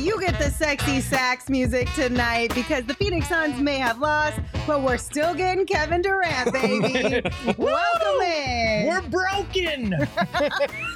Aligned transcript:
You 0.00 0.18
get 0.18 0.38
the 0.38 0.50
sexy 0.50 1.02
sax 1.02 1.50
music 1.50 1.86
tonight 1.92 2.54
because 2.54 2.84
the 2.84 2.94
Phoenix 2.94 3.28
Suns 3.28 3.60
may 3.60 3.76
have 3.76 3.98
lost, 3.98 4.40
but 4.66 4.82
we're 4.82 4.96
still 4.96 5.34
getting 5.34 5.66
Kevin 5.66 6.00
Durant, 6.00 6.50
baby. 6.54 7.20
Welcome 7.58 8.22
in. 8.22 8.86
We're 8.86 9.02
broken. 9.10 9.90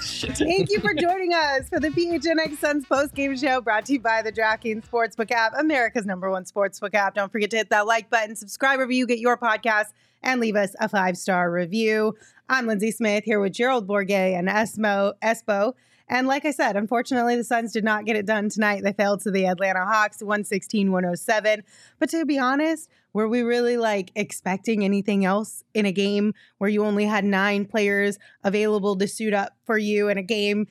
Thank 0.01 0.71
you 0.71 0.81
for 0.81 0.95
joining 0.95 1.35
us 1.35 1.69
for 1.69 1.81
the 1.81 1.91
PHNX 1.91 2.57
Suns 2.57 2.87
post-game 2.87 3.37
show 3.37 3.61
brought 3.61 3.85
to 3.87 3.93
you 3.93 4.01
by 4.01 4.23
the 4.23 4.33
DraftKings 4.33 4.89
Sportsbook 4.89 5.31
app, 5.31 5.53
America's 5.59 6.07
number 6.07 6.31
one 6.31 6.45
sportsbook 6.45 6.95
app. 6.95 7.15
Don't 7.15 7.31
forget 7.31 7.51
to 7.51 7.59
hit 7.59 7.69
that 7.69 7.87
like 7.87 8.09
button, 8.09 8.35
subscribe 8.35 8.81
review, 8.81 9.01
you 9.01 9.07
get 9.07 9.19
your 9.19 9.37
podcast, 9.37 9.89
and 10.23 10.41
leave 10.41 10.57
us 10.57 10.75
a 10.81 10.89
five-star 10.89 11.51
review. 11.51 12.17
I'm 12.49 12.67
Lindsay 12.67 12.91
Smith 12.91 13.25
here 13.25 13.39
with 13.39 13.53
Gerald 13.53 13.87
Bourguet 13.87 14.39
and 14.39 14.49
Esmo 14.49 15.13
Espo. 15.23 15.75
And 16.09 16.27
like 16.27 16.45
I 16.45 16.51
said, 16.51 16.77
unfortunately, 16.77 17.37
the 17.37 17.45
Suns 17.45 17.73
did 17.73 17.85
not 17.85 18.05
get 18.05 18.17
it 18.17 18.27
done 18.27 18.51
tonight. 18.51 18.83
They 18.85 18.93
fell 18.93 19.17
to 19.19 19.31
the 19.31 19.47
Atlanta 19.47 19.85
Hawks 19.87 20.21
116 20.21 20.93
107. 20.93 21.63
But 21.99 22.11
to 22.11 22.27
be 22.27 22.39
honest, 22.39 22.91
were 23.13 23.29
we 23.29 23.43
really 23.43 23.77
like 23.77 24.13
expecting 24.15 24.85
anything 24.85 25.25
else 25.25 25.65
in 25.73 25.87
a 25.87 25.93
game 25.93 26.35
where 26.59 26.69
you 26.69 26.85
only 26.85 27.07
had 27.07 27.25
nine 27.25 27.65
players 27.65 28.19
available 28.43 28.97
to 28.97 29.09
suit 29.09 29.33
up 29.33 29.57
for 29.65 29.79
you 29.79 30.09
in 30.09 30.19
a 30.19 30.23
game 30.23 30.67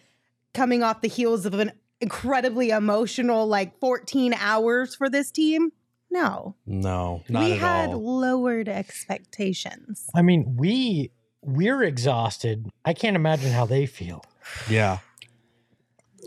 coming 0.53 0.83
off 0.83 1.01
the 1.01 1.07
heels 1.07 1.45
of 1.45 1.55
an 1.55 1.71
incredibly 1.99 2.69
emotional 2.69 3.47
like 3.47 3.79
14 3.79 4.33
hours 4.37 4.93
for 4.93 5.09
this 5.09 5.31
team? 5.31 5.71
No. 6.11 6.55
No, 6.67 7.23
not 7.27 7.43
we 7.43 7.53
at 7.53 7.57
had 7.59 7.89
all. 7.89 8.19
lowered 8.19 8.69
expectations. 8.69 10.09
I 10.13 10.21
mean, 10.21 10.55
we 10.57 11.11
we're 11.41 11.81
exhausted. 11.83 12.69
I 12.85 12.93
can't 12.93 13.15
imagine 13.15 13.51
how 13.51 13.65
they 13.65 13.85
feel. 13.85 14.23
Yeah, 14.69 14.99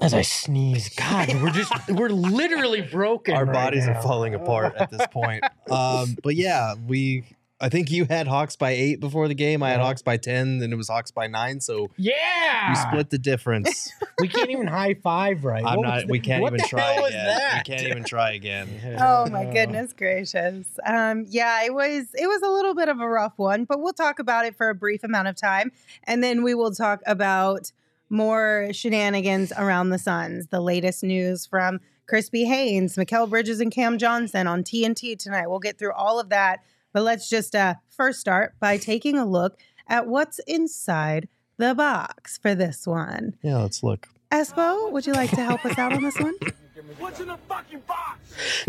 As 0.03 0.13
I 0.15 0.23
sneeze, 0.23 0.89
God, 0.95 1.29
we're 1.43 1.51
just 1.51 1.73
we're 1.89 2.09
literally 2.11 2.83
broken. 2.83 3.35
our 3.35 3.45
right 3.45 3.53
bodies 3.53 3.87
now. 3.87 3.95
are 3.95 4.03
falling 4.03 4.35
apart 4.35 4.75
at 4.77 4.91
this 4.91 5.07
point. 5.13 5.43
Um, 5.71 6.17
but 6.23 6.37
yeah, 6.37 6.75
we. 6.87 7.25
I 7.59 7.71
think 7.71 7.91
you 7.91 8.05
had 8.05 8.29
Hawks 8.29 8.55
by 8.55 8.71
eight 8.73 9.01
before 9.01 9.27
the 9.29 9.35
game. 9.35 9.63
I 9.63 9.71
had 9.71 9.81
Hawks 9.81 10.03
by 10.03 10.17
ten, 10.19 10.61
and 10.63 10.73
it 10.73 10.77
was 10.77 10.89
Hawks 10.89 11.11
by 11.11 11.27
nine. 11.27 11.61
So 11.61 11.89
Yeah, 11.97 12.69
we 12.71 12.77
split 12.77 13.11
the 13.11 13.19
difference. 13.19 13.91
We 14.19 14.29
can't 14.29 14.49
even 14.51 14.67
high 14.67 14.95
five 14.95 15.45
right. 15.45 15.63
I'm 15.63 15.77
What 15.77 15.87
was 15.87 16.03
not. 16.05 16.11
We 16.11 16.21
can't 16.21 16.41
what 16.41 16.55
even 16.55 16.67
try 16.67 16.93
again. 16.93 17.27
that? 17.27 17.65
We 17.69 17.75
can't 17.75 17.87
even 17.89 18.05
try 18.05 18.33
again. 18.33 18.97
Oh 18.99 19.29
my 19.29 19.45
goodness 19.45 19.93
gracious. 19.93 20.67
Um 20.87 21.27
yeah, 21.29 21.65
it 21.65 21.75
was 21.75 22.07
it 22.15 22.27
was 22.27 22.41
a 22.43 22.49
little 22.49 22.75
bit 22.75 22.89
of 22.89 23.01
a 23.01 23.07
rough 23.09 23.35
one, 23.37 23.65
but 23.65 23.81
we'll 23.83 23.93
talk 23.93 24.19
about 24.19 24.47
it 24.47 24.57
for 24.57 24.71
a 24.71 24.75
brief 24.75 25.05
amount 25.05 25.29
of 25.29 25.37
time 25.37 25.71
and 26.05 26.23
then 26.25 26.43
we 26.43 26.55
will 26.55 26.71
talk 26.71 27.01
about 27.07 27.73
more 28.09 28.69
shenanigans 28.73 29.53
around 29.57 29.91
the 29.91 29.99
Suns. 29.99 30.49
The 30.49 30.61
latest 30.61 31.03
news 31.03 31.47
from 31.47 31.81
Chris 32.07 32.31
Haynes, 32.33 32.97
Mikal 32.97 33.29
Bridges 33.29 33.61
and 33.61 33.73
Cam 33.73 33.99
Johnson 33.99 34.47
on 34.47 34.63
TNT 34.63 35.19
tonight. 35.19 35.49
We'll 35.49 35.59
get 35.59 35.79
through 35.79 35.93
all 35.93 36.21
of 36.21 36.29
that, 36.29 36.61
but 36.93 37.03
let's 37.03 37.29
just 37.29 37.55
uh 37.55 37.75
first 37.89 38.21
start 38.21 38.55
by 38.61 38.77
taking 38.77 39.17
a 39.17 39.27
look 39.27 39.59
at 39.89 40.07
what's 40.07 40.39
inside 40.47 41.29
the 41.57 41.75
box 41.75 42.39
for 42.39 42.55
this 42.55 42.87
one. 42.87 43.37
Yeah, 43.43 43.59
let's 43.59 43.83
look. 43.83 44.09
Espo, 44.31 44.91
would 44.93 45.07
you 45.07 45.13
like 45.13 45.31
to 45.31 45.45
help 45.45 45.65
us 45.65 45.79
out 45.79 45.93
on 45.93 46.03
this 46.03 46.19
one? 46.19 46.35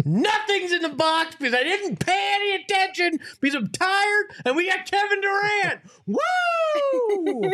Nothing's 0.06 0.72
in 0.72 0.82
the 0.82 0.90
box 0.90 1.36
because 1.36 1.54
I 1.54 1.64
didn't 1.64 1.98
pay 1.98 2.32
any 2.36 2.56
attention 2.64 3.20
because 3.42 3.56
I'm 3.56 3.70
tired 3.70 4.26
and 4.46 4.56
we 4.56 4.70
got 4.70 4.90
Kevin 4.90 5.22
Durant. 5.22 5.82
Woo! 6.08 7.52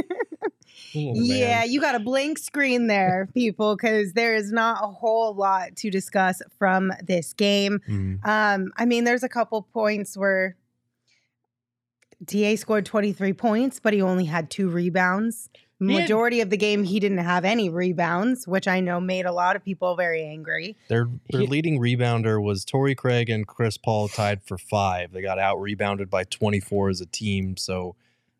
Oh, 0.95 1.11
Yeah, 1.15 1.63
you 1.63 1.81
got 1.81 1.95
a 1.95 1.99
blank 1.99 2.37
screen 2.37 2.87
there, 2.87 3.27
people, 3.33 3.75
because 3.75 4.13
there 4.13 4.35
is 4.35 4.51
not 4.51 4.83
a 4.83 4.87
whole 4.87 5.33
lot 5.33 5.75
to 5.77 5.89
discuss 5.89 6.41
from 6.59 6.91
this 7.03 7.33
game. 7.33 7.79
Mm. 7.89 8.25
Um, 8.25 8.71
I 8.77 8.85
mean, 8.85 9.03
there's 9.03 9.23
a 9.23 9.29
couple 9.29 9.63
points 9.63 10.15
where 10.15 10.55
DA 12.23 12.55
scored 12.55 12.85
23 12.85 13.33
points, 13.33 13.79
but 13.79 13.93
he 13.93 14.01
only 14.01 14.25
had 14.25 14.49
two 14.51 14.69
rebounds. 14.69 15.49
He 15.87 15.93
had- 15.95 16.01
Majority 16.03 16.41
of 16.41 16.49
the 16.49 16.57
game, 16.57 16.83
he 16.83 16.99
didn't 16.99 17.17
have 17.19 17.45
any 17.45 17.69
rebounds, 17.69 18.47
which 18.47 18.67
I 18.67 18.79
know 18.79 18.99
made 18.99 19.25
a 19.25 19.31
lot 19.31 19.55
of 19.55 19.63
people 19.63 19.95
very 19.95 20.23
angry. 20.23 20.75
Their 20.87 21.07
their 21.31 21.41
He- 21.41 21.47
leading 21.47 21.79
rebounder 21.79 22.41
was 22.41 22.65
Torrey 22.65 22.95
Craig 22.95 23.29
and 23.29 23.47
Chris 23.47 23.77
Paul 23.77 24.07
tied 24.07 24.43
for 24.43 24.57
five. 24.57 25.11
They 25.11 25.21
got 25.21 25.39
out 25.39 25.59
rebounded 25.61 26.09
by 26.09 26.23
24 26.23 26.89
as 26.89 27.01
a 27.01 27.05
team. 27.05 27.57
So 27.57 27.95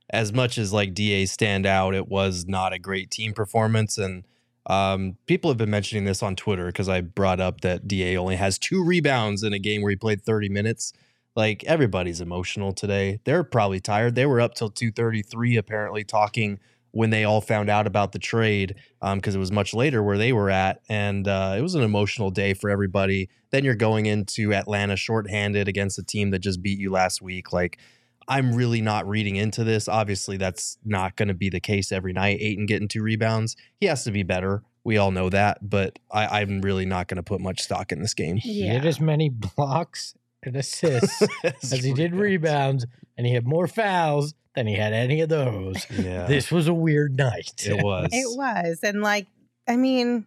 as 0.10 0.32
much 0.34 0.58
as 0.58 0.72
like 0.74 0.94
DA 0.94 1.26
stand 1.26 1.66
out, 1.66 1.96
it 1.96 2.08
was 2.08 2.46
not 2.48 2.74
a 2.74 2.80
great 2.80 3.10
team 3.10 3.34
performance. 3.34 3.98
And 3.98 4.24
um, 4.68 5.18
people 5.26 5.50
have 5.50 5.58
been 5.58 5.70
mentioning 5.72 6.06
this 6.06 6.22
on 6.24 6.36
Twitter 6.36 6.68
because 6.68 6.88
I 6.88 7.02
brought 7.02 7.40
up 7.40 7.62
that 7.62 7.88
DA 7.88 8.16
only 8.16 8.36
has 8.36 8.58
two 8.58 8.84
rebounds 8.84 9.44
in 9.44 9.54
a 9.54 9.60
game 9.60 9.82
where 9.82 9.90
he 9.90 9.96
played 9.96 10.22
30 10.22 10.50
minutes. 10.50 10.94
Like 11.36 11.64
everybody's 11.64 12.22
emotional 12.22 12.74
today. 12.74 13.20
They're 13.24 13.44
probably 13.44 13.80
tired. 13.80 14.14
They 14.16 14.26
were 14.28 14.40
up 14.40 14.54
till 14.54 14.70
2:33 14.70 15.58
apparently 15.58 16.04
talking 16.04 16.60
when 16.94 17.10
they 17.10 17.24
all 17.24 17.42
found 17.42 17.70
out 17.70 17.88
about 17.88 18.12
the 18.12 18.20
trade 18.20 18.76
because 19.16 19.34
it 19.34 19.40
was 19.40 19.52
much 19.52 19.74
later 19.74 20.02
where 20.04 20.18
they 20.18 20.32
were 20.32 20.50
at, 20.50 20.80
and 20.88 21.28
uh, 21.28 21.56
it 21.58 21.62
was 21.62 21.74
an 21.74 21.82
emotional 21.82 22.30
day 22.30 22.54
for 22.54 22.70
everybody. 22.70 23.30
Then 23.50 23.66
you're 23.66 23.76
going 23.76 24.06
into 24.06 24.54
Atlanta 24.54 24.96
shorthanded 24.96 25.68
against 25.68 25.98
a 25.98 26.04
team 26.04 26.30
that 26.30 26.40
just 26.40 26.62
beat 26.62 26.80
you 26.80 26.92
last 26.92 27.20
week. 27.20 27.52
Like, 27.52 27.80
I'm 28.28 28.54
really 28.54 28.80
not 28.80 29.08
reading 29.08 29.36
into 29.38 29.64
this. 29.64 29.88
Obviously, 29.88 30.38
that's 30.38 30.78
not 30.86 31.16
going 31.16 31.30
to 31.30 31.34
be 31.34 31.50
the 31.50 31.60
case 31.60 31.92
every 31.92 32.14
night. 32.14 32.38
Ayton 32.40 32.68
getting 32.68 32.88
two 32.88 33.02
rebounds, 33.02 33.56
he 33.80 33.88
has 33.88 34.04
to 34.04 34.12
be 34.12 34.22
better. 34.22 34.62
We 34.84 34.98
all 34.98 35.12
know 35.12 35.30
that, 35.30 35.68
but 35.68 35.98
I, 36.12 36.42
I'm 36.42 36.62
really 36.62 36.86
not 36.86 37.08
going 37.08 37.16
to 37.16 37.24
put 37.24 37.42
much 37.42 37.62
stock 37.62 37.92
in 37.92 38.02
this 38.02 38.14
game. 38.14 38.38
He 38.38 38.68
had 38.68 38.86
as 38.86 39.00
many 39.00 39.30
blocks 39.30 40.14
and 40.44 40.56
assists 40.58 41.24
as 41.44 41.84
he 41.84 41.94
did 41.94 42.14
rebounds, 42.14 42.86
and 43.18 43.26
he 43.26 43.34
had 43.34 43.48
more 43.48 43.68
fouls 43.68 44.36
than 44.56 44.68
he 44.68 44.76
had 44.76 44.94
any 44.94 45.22
of 45.22 45.30
those. 45.30 45.86
Yeah, 45.92 46.26
This 46.28 46.52
was 46.52 46.68
a 46.68 46.74
weird 46.74 47.18
night. 47.18 47.66
it 47.66 47.84
was. 47.84 48.10
It 48.12 48.38
was. 48.38 48.80
And 48.84 49.02
like, 49.02 49.28
I 49.68 49.76
mean, 49.78 50.26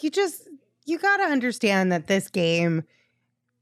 you 0.00 0.10
just 0.10 0.48
you 0.86 0.98
gotta 0.98 1.24
understand 1.24 1.92
that 1.92 2.06
this 2.06 2.28
game 2.28 2.84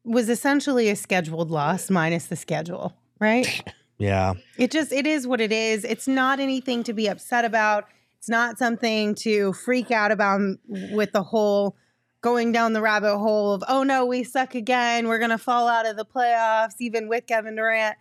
was 0.04 0.28
essentially 0.28 0.88
a 0.88 0.96
scheduled 0.96 1.50
loss 1.50 1.90
minus 1.90 2.26
the 2.26 2.36
schedule, 2.36 2.94
right? 3.20 3.62
Yeah, 4.00 4.34
it 4.56 4.70
just 4.70 4.92
it 4.92 5.08
is 5.08 5.26
what 5.26 5.40
it 5.40 5.50
is. 5.50 5.82
It's 5.82 6.06
not 6.06 6.38
anything 6.38 6.84
to 6.84 6.92
be 6.92 7.08
upset 7.08 7.44
about. 7.44 7.86
It's 8.18 8.28
not 8.28 8.56
something 8.56 9.16
to 9.22 9.52
freak 9.54 9.90
out 9.90 10.12
about 10.12 10.40
with 10.68 11.10
the 11.10 11.24
whole 11.24 11.74
going 12.20 12.52
down 12.52 12.74
the 12.74 12.80
rabbit 12.80 13.18
hole 13.18 13.54
of 13.54 13.64
oh 13.68 13.82
no, 13.82 14.06
we 14.06 14.22
suck 14.22 14.54
again. 14.54 15.08
We're 15.08 15.18
gonna 15.18 15.36
fall 15.36 15.66
out 15.66 15.84
of 15.84 15.96
the 15.96 16.04
playoffs, 16.04 16.74
even 16.78 17.08
with 17.08 17.26
Kevin 17.26 17.56
Durant. 17.56 17.96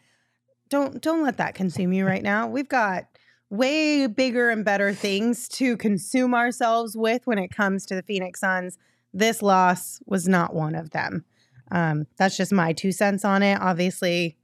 Don't 0.69 1.02
don't 1.02 1.24
let 1.24 1.38
that 1.38 1.56
consume 1.56 1.94
you 1.94 2.06
right 2.06 2.24
now. 2.24 2.48
We've 2.48 2.68
got 2.68 3.06
way 3.50 4.08
bigger 4.08 4.50
and 4.50 4.66
better 4.66 4.94
things 4.94 5.48
to 5.48 5.78
consume 5.78 6.34
ourselves 6.36 6.98
with 6.98 7.25
when 7.25 7.38
it 7.38 7.50
comes 7.50 7.86
to 7.88 7.96
the 7.96 8.04
Phoenix 8.04 8.40
Suns. 8.42 8.78
This 9.14 9.42
loss 9.42 10.00
was 10.06 10.28
not 10.28 10.54
one 10.54 10.75
of 10.75 10.90
them. 10.92 11.24
Um, 11.72 12.08
that's 12.18 12.36
just 12.38 12.52
my 12.52 12.74
two 12.74 12.92
cents 12.92 13.24
on 13.25 13.44
it. 13.44 13.60
Obviously, 13.62 14.38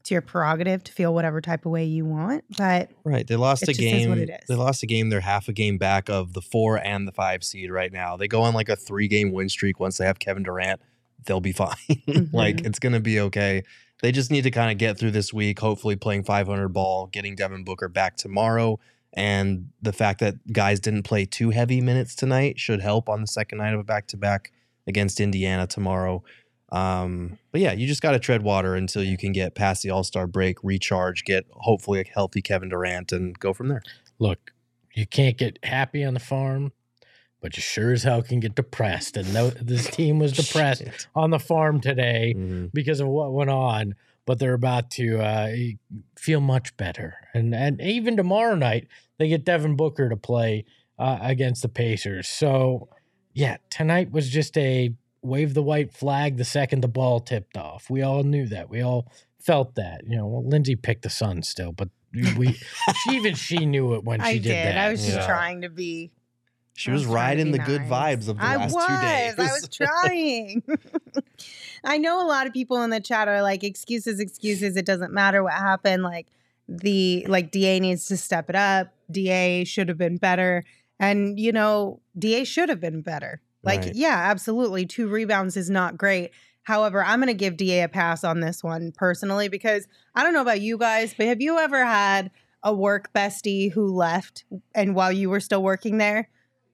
it's 0.00 0.10
your 0.12 0.20
prerogative 0.20 0.84
to 0.84 0.92
feel 0.92 1.12
whatever 1.12 1.40
type 1.40 1.66
of 1.66 1.72
way 1.72 1.84
you 1.84 2.04
want, 2.04 2.44
but 2.56 2.90
Right. 3.04 3.26
They 3.26 3.34
lost 3.36 3.64
It 3.64 3.70
a 3.70 3.72
game. 3.72 4.08
what 4.10 4.18
it 4.18 4.30
is. 4.30 4.46
They 4.48 4.54
lost 4.54 4.82
a 4.84 4.86
game. 4.86 5.10
They're 5.10 5.20
half 5.20 5.48
a 5.48 5.52
game 5.52 5.78
back 5.78 6.08
of 6.08 6.32
the 6.32 6.40
four 6.40 6.76
and 6.78 7.06
the 7.08 7.12
five 7.12 7.42
seed 7.42 7.70
right 7.72 7.92
now. 7.92 8.16
They 8.16 8.28
go 8.28 8.42
on 8.42 8.54
like 8.54 8.68
a 8.68 8.76
three 8.76 9.08
game 9.08 9.32
win 9.32 9.48
streak 9.48 9.80
once 9.80 9.98
they 9.98 10.06
have 10.06 10.20
Kevin 10.20 10.44
Durant. 10.44 10.80
They'll 11.24 11.40
be 11.40 11.52
fine. 11.52 11.74
like 12.32 12.58
Mhm. 12.58 12.66
it's 12.66 12.78
gonna 12.78 13.00
be 13.00 13.18
okay. 13.20 13.64
They 14.02 14.12
just 14.12 14.30
need 14.30 14.42
to 14.42 14.50
kind 14.50 14.70
of 14.70 14.78
get 14.78 14.98
through 14.98 15.12
this 15.12 15.32
week, 15.32 15.58
hopefully 15.58 15.96
playing 15.96 16.24
500 16.24 16.68
ball, 16.68 17.06
getting 17.06 17.34
Devin 17.34 17.64
Booker 17.64 17.88
back 17.88 18.16
tomorrow. 18.16 18.78
And 19.14 19.70
the 19.80 19.92
fact 19.92 20.20
that 20.20 20.52
guys 20.52 20.80
didn't 20.80 21.04
play 21.04 21.24
too 21.24 21.50
heavy 21.50 21.80
minutes 21.80 22.14
tonight 22.14 22.60
should 22.60 22.82
help 22.82 23.08
on 23.08 23.22
the 23.22 23.26
second 23.26 23.58
night 23.58 23.72
of 23.72 23.80
a 23.80 23.84
back 23.84 24.06
to 24.08 24.16
back 24.16 24.52
against 24.86 25.20
Indiana 25.20 25.66
tomorrow. 25.66 26.22
Um, 26.70 27.38
but 27.52 27.60
yeah, 27.60 27.72
you 27.72 27.86
just 27.86 28.02
got 28.02 28.12
to 28.12 28.18
tread 28.18 28.42
water 28.42 28.74
until 28.74 29.02
you 29.02 29.16
can 29.16 29.32
get 29.32 29.54
past 29.54 29.82
the 29.82 29.90
All 29.90 30.04
Star 30.04 30.26
break, 30.26 30.62
recharge, 30.62 31.24
get 31.24 31.46
hopefully 31.50 32.00
a 32.00 32.04
healthy 32.04 32.42
Kevin 32.42 32.68
Durant, 32.68 33.12
and 33.12 33.38
go 33.38 33.52
from 33.52 33.68
there. 33.68 33.82
Look, 34.18 34.52
you 34.94 35.06
can't 35.06 35.38
get 35.38 35.58
happy 35.62 36.04
on 36.04 36.14
the 36.14 36.20
farm, 36.20 36.72
but 37.40 37.56
you 37.56 37.60
sure 37.62 37.92
as 37.92 38.02
hell 38.02 38.22
can 38.22 38.40
get 38.40 38.54
depressed. 38.54 39.16
And 39.16 39.32
no, 39.32 39.50
this 39.50 39.88
team 39.90 40.18
was 40.18 40.32
depressed 40.32 40.82
on 41.14 41.30
the 41.30 41.38
farm 41.38 41.80
today 41.80 42.34
Mhm. 42.36 42.72
because 42.72 43.00
of 43.00 43.08
what 43.08 43.32
went 43.32 43.50
on. 43.50 43.94
But 44.24 44.40
they're 44.40 44.54
about 44.54 44.90
to 44.92 45.20
uh, 45.20 45.52
feel 46.18 46.40
much 46.40 46.76
better, 46.76 47.14
and 47.32 47.54
and 47.54 47.80
even 47.80 48.16
tomorrow 48.16 48.56
night 48.56 48.88
they 49.18 49.28
get 49.28 49.44
Devin 49.44 49.76
Booker 49.76 50.08
to 50.08 50.16
play 50.16 50.64
uh, 50.98 51.18
against 51.20 51.62
the 51.62 51.68
Pacers. 51.68 52.26
So 52.26 52.88
yeah, 53.34 53.58
tonight 53.70 54.10
was 54.10 54.28
just 54.28 54.56
a 54.58 54.92
wave 55.22 55.54
the 55.54 55.62
white 55.62 55.92
flag 55.92 56.38
the 56.38 56.44
second 56.44 56.80
the 56.82 56.88
ball 56.88 57.20
tipped 57.20 57.56
off. 57.56 57.88
We 57.88 58.02
all 58.02 58.24
knew 58.24 58.48
that. 58.48 58.68
We 58.68 58.80
all 58.82 59.12
felt 59.40 59.76
that. 59.76 60.02
You 60.08 60.16
know, 60.16 60.26
well, 60.26 60.44
Lindsay 60.48 60.74
picked 60.74 61.02
the 61.02 61.10
Sun 61.10 61.44
still, 61.44 61.70
but 61.70 61.88
we 62.36 62.52
she, 62.54 63.10
even 63.12 63.34
she 63.36 63.64
knew 63.64 63.94
it 63.94 64.02
when 64.02 64.18
she 64.20 64.26
I 64.26 64.32
did, 64.34 64.42
did. 64.42 64.66
that. 64.66 64.76
I 64.78 64.90
was 64.90 65.04
just 65.04 65.18
Yeah. 65.18 65.26
trying 65.26 65.60
to 65.62 65.68
be. 65.68 66.10
She 66.76 66.90
was, 66.90 67.06
was 67.06 67.14
riding 67.14 67.52
the 67.52 67.58
good 67.58 67.82
vibes 67.82 68.28
of 68.28 68.36
the 68.36 68.44
I 68.44 68.56
last 68.56 68.74
was. 68.74 68.86
two 68.86 69.00
days. 69.00 69.34
I 69.38 69.52
was 69.52 69.68
trying. 69.72 70.62
I 71.84 71.98
know 71.98 72.22
a 72.22 72.28
lot 72.28 72.46
of 72.46 72.52
people 72.52 72.82
in 72.82 72.90
the 72.90 73.00
chat 73.00 73.28
are 73.28 73.42
like, 73.42 73.64
excuses, 73.64 74.20
excuses. 74.20 74.76
It 74.76 74.84
doesn't 74.84 75.12
matter 75.12 75.42
what 75.42 75.54
happened. 75.54 76.02
Like 76.02 76.26
the 76.68 77.24
like 77.28 77.50
DA 77.50 77.80
needs 77.80 78.06
to 78.06 78.16
step 78.16 78.50
it 78.50 78.56
up. 78.56 78.92
DA 79.10 79.64
should 79.64 79.88
have 79.88 79.98
been 79.98 80.16
better. 80.18 80.64
And 80.98 81.38
you 81.40 81.52
know, 81.52 82.00
DA 82.18 82.44
should 82.44 82.68
have 82.68 82.80
been 82.80 83.00
better. 83.02 83.40
Like, 83.62 83.80
Right. 83.80 83.94
yeah, 83.94 84.16
absolutely. 84.30 84.86
Two 84.86 85.08
rebounds 85.08 85.56
is 85.56 85.70
not 85.70 85.96
great. 85.96 86.30
However, 86.62 87.02
I'm 87.02 87.20
going 87.20 87.28
to 87.28 87.34
give 87.34 87.56
DA 87.56 87.82
a 87.82 87.88
pass 87.88 88.22
on 88.22 88.40
this 88.40 88.62
one 88.62 88.92
personally 88.92 89.48
because 89.48 89.86
I 90.14 90.22
don't 90.22 90.32
know 90.34 90.42
about 90.42 90.60
you 90.60 90.76
guys, 90.78 91.14
but 91.16 91.26
have 91.26 91.40
you 91.40 91.58
ever 91.58 91.84
had 91.84 92.30
a 92.62 92.74
work 92.74 93.12
bestie 93.12 93.72
who 93.72 93.94
left 93.94 94.44
and 94.74 94.94
while 94.94 95.12
you 95.12 95.30
were 95.30 95.40
still 95.40 95.62
working 95.62 95.98
there? 95.98 96.28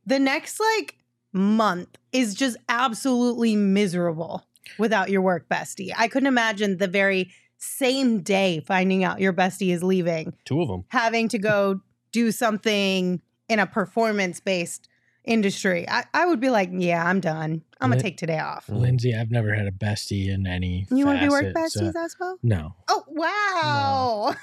The 0.07 0.19
next 0.19 0.61
like 0.61 0.97
month 1.33 1.97
is 2.13 2.35
just 2.35 2.57
absolutely 2.69 3.57
miserable 3.57 4.45
without 4.79 5.11
your 5.11 5.23
work 5.23 5.49
bestie. 5.49 5.91
I 5.97 6.09
couldn't 6.09 6.27
imagine 6.27 6.79
the 6.79 6.89
very 6.89 7.31
same 7.59 8.21
day 8.21 8.61
finding 8.67 9.05
out 9.05 9.21
your 9.21 9.33
bestie 9.33 9.73
is 9.73 9.83
leaving, 9.83 10.35
Two 10.45 10.61
of 10.63 10.69
them. 10.69 10.85
having 10.89 11.29
to 11.29 11.39
go 11.39 11.81
do 12.11 12.31
something 12.33 13.21
in 13.49 13.59
a 13.59 13.67
performance 13.67 14.41
based 14.41 14.89
industry. 15.25 15.89
I, 15.89 16.05
I 16.13 16.27
would 16.27 16.41
be 16.41 16.51
like, 16.51 16.71
yeah, 16.73 17.05
I'm 17.07 17.21
done. 17.21 17.63
I'm 17.81 17.91
gonna 17.91 18.03
take 18.03 18.17
today 18.17 18.39
off. 18.41 18.67
Mm. 18.67 18.81
Lindsay, 18.81 19.15
I've 19.15 19.31
never 19.31 19.55
had 19.55 19.67
a 19.67 19.71
bestie 19.71 20.29
in 20.29 20.47
any. 20.47 20.87
You 20.91 21.07
want 21.07 21.21
to 21.21 21.27
be 21.27 21.31
work 21.31 21.55
facet, 21.55 21.73
so- 21.73 21.81
besties 21.93 21.97
uh, 21.97 22.05
as 22.05 22.17
well? 22.19 22.39
No, 22.43 22.75
Oh 22.89 23.05
wow! 23.09 24.35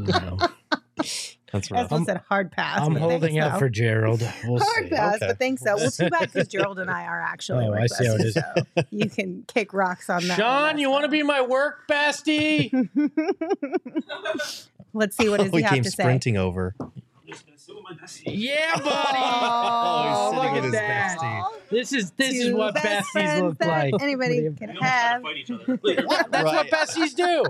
no. 0.00 0.38
That's 1.54 1.70
rough. 1.70 1.92
As 1.92 2.04
said, 2.04 2.20
hard 2.28 2.50
pass. 2.50 2.80
I'm 2.80 2.96
holding 2.96 3.38
out 3.38 3.52
though. 3.52 3.58
for 3.60 3.68
Gerald. 3.68 4.20
We'll 4.44 4.58
hard 4.62 4.84
see. 4.88 4.90
pass, 4.94 5.14
Okay. 5.16 5.26
but 5.28 5.38
thanks 5.38 5.62
so. 5.62 5.76
Well, 5.76 5.90
too 5.90 6.10
bad 6.10 6.32
because 6.32 6.48
Gerald 6.48 6.80
and 6.80 6.90
I 6.90 7.04
are 7.04 7.20
actually 7.20 7.66
Oh, 7.66 7.72
I 7.74 7.86
see 7.86 8.06
how 8.06 8.14
it 8.16 8.20
besties, 8.20 8.24
is. 8.24 8.34
so 8.34 8.82
you 8.90 9.08
can 9.08 9.44
kick 9.46 9.72
rocks 9.72 10.10
on 10.10 10.26
that. 10.26 10.36
Sean, 10.36 10.78
you 10.78 10.90
want 10.90 11.04
to 11.04 11.08
be 11.10 11.22
my 11.22 11.40
work 11.42 11.86
bestie? 11.88 12.72
Let's 14.92 15.16
see 15.16 15.28
what 15.28 15.38
does 15.40 15.48
oh, 15.52 15.56
he 15.56 15.58
he 15.58 15.62
have 15.62 15.72
came 15.74 15.82
to 15.84 15.90
say. 15.90 16.02
sprinting 16.02 16.36
over. 16.36 16.74
yeah, 18.24 18.76
buddy. 18.78 19.18
Oh, 19.26 20.30
he's 20.32 20.40
sitting 20.40 20.54
look 20.54 20.56
at 20.58 20.64
his 20.64 20.72
that. 20.72 21.18
bestie. 21.18 21.50
This 21.70 21.92
is 21.92 22.10
this 22.12 22.34
is 22.34 22.52
what 22.52 22.74
best 22.74 23.08
besties 23.14 23.42
look 23.42 23.64
like. 23.64 23.94
Anybody 24.00 24.42
What 24.48 24.56
do 24.58 24.66
can 24.66 24.74
you- 24.74 24.80
have. 24.80 25.22
That's 25.22 26.44
what 26.44 26.44
Right. 26.44 26.70
besties 26.70 27.14
do. 27.14 27.44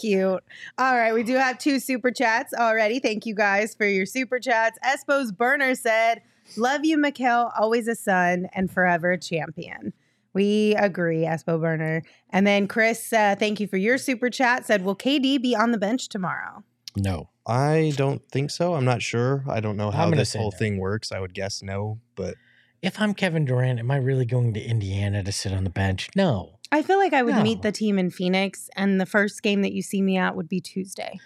Cute. 0.00 0.44
All 0.78 0.96
right, 0.96 1.12
we 1.12 1.22
do 1.22 1.34
have 1.34 1.58
two 1.58 1.80
super 1.80 2.10
chats 2.10 2.52
already. 2.54 3.00
Thank 3.00 3.26
you 3.26 3.34
guys 3.34 3.74
for 3.74 3.86
your 3.86 4.06
super 4.06 4.38
chats. 4.38 4.78
Espo's 4.84 5.32
burner 5.32 5.74
said, 5.74 6.22
"Love 6.56 6.84
you, 6.84 6.96
Mikal. 6.98 7.50
Always 7.58 7.88
a 7.88 7.94
son 7.94 8.48
and 8.54 8.70
forever 8.70 9.10
a 9.10 9.18
champion." 9.18 9.92
We 10.34 10.74
agree, 10.76 11.22
Espo 11.22 11.60
burner. 11.60 12.02
And 12.30 12.46
then 12.46 12.68
Chris, 12.68 13.12
uh, 13.12 13.34
thank 13.38 13.58
you 13.60 13.66
for 13.66 13.78
your 13.78 13.98
super 13.98 14.30
chat. 14.30 14.66
Said, 14.66 14.84
"Will 14.84 14.94
KD 14.94 15.38
be 15.38 15.56
on 15.56 15.72
the 15.72 15.78
bench 15.78 16.08
tomorrow?" 16.08 16.62
No. 16.96 17.30
I 17.50 17.94
don't 17.96 18.20
think 18.30 18.50
so. 18.50 18.74
I'm 18.74 18.84
not 18.84 19.00
sure. 19.00 19.42
I 19.48 19.60
don't 19.60 19.78
know 19.78 19.90
how 19.90 20.10
this 20.10 20.34
whole 20.34 20.50
no. 20.52 20.58
thing 20.58 20.76
works. 20.76 21.10
I 21.10 21.18
would 21.18 21.32
guess 21.32 21.62
no, 21.62 21.98
but 22.14 22.34
If 22.80 23.00
I'm 23.00 23.12
Kevin 23.14 23.44
Durant, 23.44 23.80
am 23.80 23.90
I 23.90 23.96
really 23.96 24.24
going 24.24 24.54
to 24.54 24.60
Indiana 24.62 25.24
to 25.24 25.32
sit 25.32 25.52
on 25.52 25.64
the 25.64 25.70
bench? 25.70 26.10
No. 26.14 26.57
I 26.70 26.82
feel 26.82 26.98
like 26.98 27.12
I 27.12 27.22
would 27.22 27.42
meet 27.42 27.62
the 27.62 27.72
team 27.72 27.98
in 27.98 28.10
Phoenix, 28.10 28.68
and 28.76 29.00
the 29.00 29.06
first 29.06 29.42
game 29.42 29.62
that 29.62 29.72
you 29.72 29.82
see 29.82 30.02
me 30.02 30.18
at 30.18 30.36
would 30.36 30.48
be 30.48 30.60
Tuesday. 30.60 31.18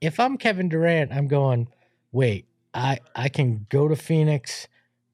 If 0.00 0.18
I'm 0.18 0.36
Kevin 0.36 0.68
Durant, 0.68 1.12
I'm 1.12 1.28
going, 1.28 1.68
wait, 2.12 2.46
I 2.74 2.98
I 3.14 3.28
can 3.28 3.66
go 3.68 3.88
to 3.88 3.96
Phoenix, 3.96 4.66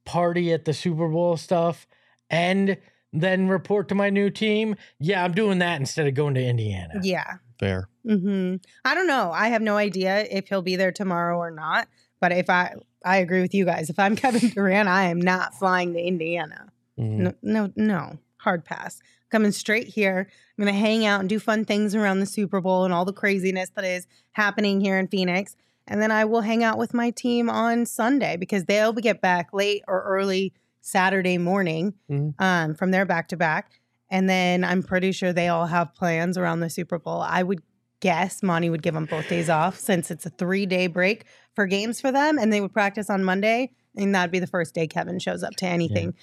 party 0.05 0.53
at 0.53 0.65
the 0.65 0.73
Super 0.73 1.09
Bowl 1.09 1.37
stuff, 1.37 1.87
and 2.31 2.79
then 3.13 3.49
report 3.49 3.89
to 3.89 3.95
my 3.95 4.11
new 4.11 4.29
team. 4.29 4.77
Yeah, 4.99 5.25
I'm 5.25 5.33
doing 5.33 5.59
that 5.61 5.79
instead 5.81 6.07
of 6.07 6.15
going 6.15 6.35
to 6.35 6.45
Indiana. 6.45 6.95
Yeah. 7.03 7.35
fair. 7.59 7.89
Mm-hmm. 8.05 8.57
I 8.85 8.95
don't 8.95 9.07
know. 9.07 9.31
I 9.33 9.49
have 9.49 9.63
no 9.63 9.77
idea 9.77 10.27
if 10.31 10.49
he'll 10.49 10.63
be 10.63 10.77
there 10.77 10.93
tomorrow 10.93 11.39
or 11.39 11.51
not. 11.51 11.89
But 12.21 12.33
if 12.33 12.51
I, 12.51 12.75
I 13.05 13.19
agree 13.19 13.41
with 13.41 13.55
you 13.55 13.65
guys. 13.65 13.89
If 13.89 13.99
I'm 13.99 14.17
Kevin 14.25 14.51
Durant, 14.51 14.89
I 14.89 15.05
am 15.05 15.21
not 15.21 15.55
flying 15.55 15.93
to 15.95 16.01
Indiana. 16.01 16.73
Mm. 16.99 17.19
No, 17.19 17.35
no, 17.43 17.73
no. 17.77 18.19
Hard 18.45 18.65
pass. 18.65 19.01
Coming 19.31 19.53
straight 19.53 19.89
here. 19.89 20.29
I'm 20.57 20.65
going 20.65 20.73
to 20.73 20.79
hang 20.79 21.05
out 21.07 21.21
and 21.21 21.29
do 21.29 21.39
fun 21.39 21.65
things 21.65 21.95
around 21.95 22.21
the 22.21 22.27
Super 22.27 22.61
Bowl 22.61 22.85
and 22.85 22.93
all 22.95 23.05
the 23.05 23.13
craziness 23.13 23.71
that 23.71 23.85
is 23.85 24.07
happening 24.33 24.81
here 24.81 24.99
in 24.99 25.09
Phoenix. 25.09 25.57
And 25.89 26.01
then 26.01 26.11
I 26.13 26.25
will 26.27 26.43
hang 26.43 26.63
out 26.63 26.79
with 26.79 26.95
my 26.95 27.11
team 27.11 27.51
on 27.51 27.87
Sunday 27.87 28.37
because 28.37 28.65
they'll 28.67 28.93
get 28.93 29.21
back 29.21 29.49
late 29.53 29.83
or 29.89 30.03
early 30.03 30.53
Saturday 30.81 31.39
morning 31.39 31.95
Mhm. 32.11 32.35
um, 32.39 32.75
from 32.75 32.91
their 32.91 33.05
back 33.07 33.29
to 33.29 33.37
back. 33.37 33.73
And 34.11 34.29
then 34.29 34.63
I'm 34.63 34.83
pretty 34.83 35.13
sure 35.13 35.33
they 35.33 35.49
all 35.49 35.67
have 35.67 35.95
plans 35.95 36.37
around 36.39 36.61
the 36.61 36.71
Super 36.71 36.99
Bowl. 36.99 37.21
I 37.23 37.43
would 37.43 37.63
guess 38.01 38.43
Monty 38.43 38.69
would 38.69 38.83
give 38.83 38.93
them 38.95 39.07
both 39.07 39.29
days 39.29 39.49
off 39.49 39.79
since 39.79 40.11
it's 40.11 40.27
a 40.27 40.31
three 40.31 40.67
day 40.67 40.87
break 40.87 41.25
for 41.57 41.67
games 41.67 42.01
for 42.01 42.13
them 42.13 42.39
and 42.39 42.53
they 42.53 42.61
would 42.61 42.73
practice 42.75 43.09
on 43.09 43.25
Monday. 43.25 43.73
And 43.97 44.15
that'd 44.15 44.31
be 44.31 44.41
the 44.41 44.47
first 44.47 44.75
day 44.75 44.87
Kevin 44.87 45.19
shows 45.19 45.43
up 45.43 45.55
to 45.57 45.67
anything. 45.67 46.15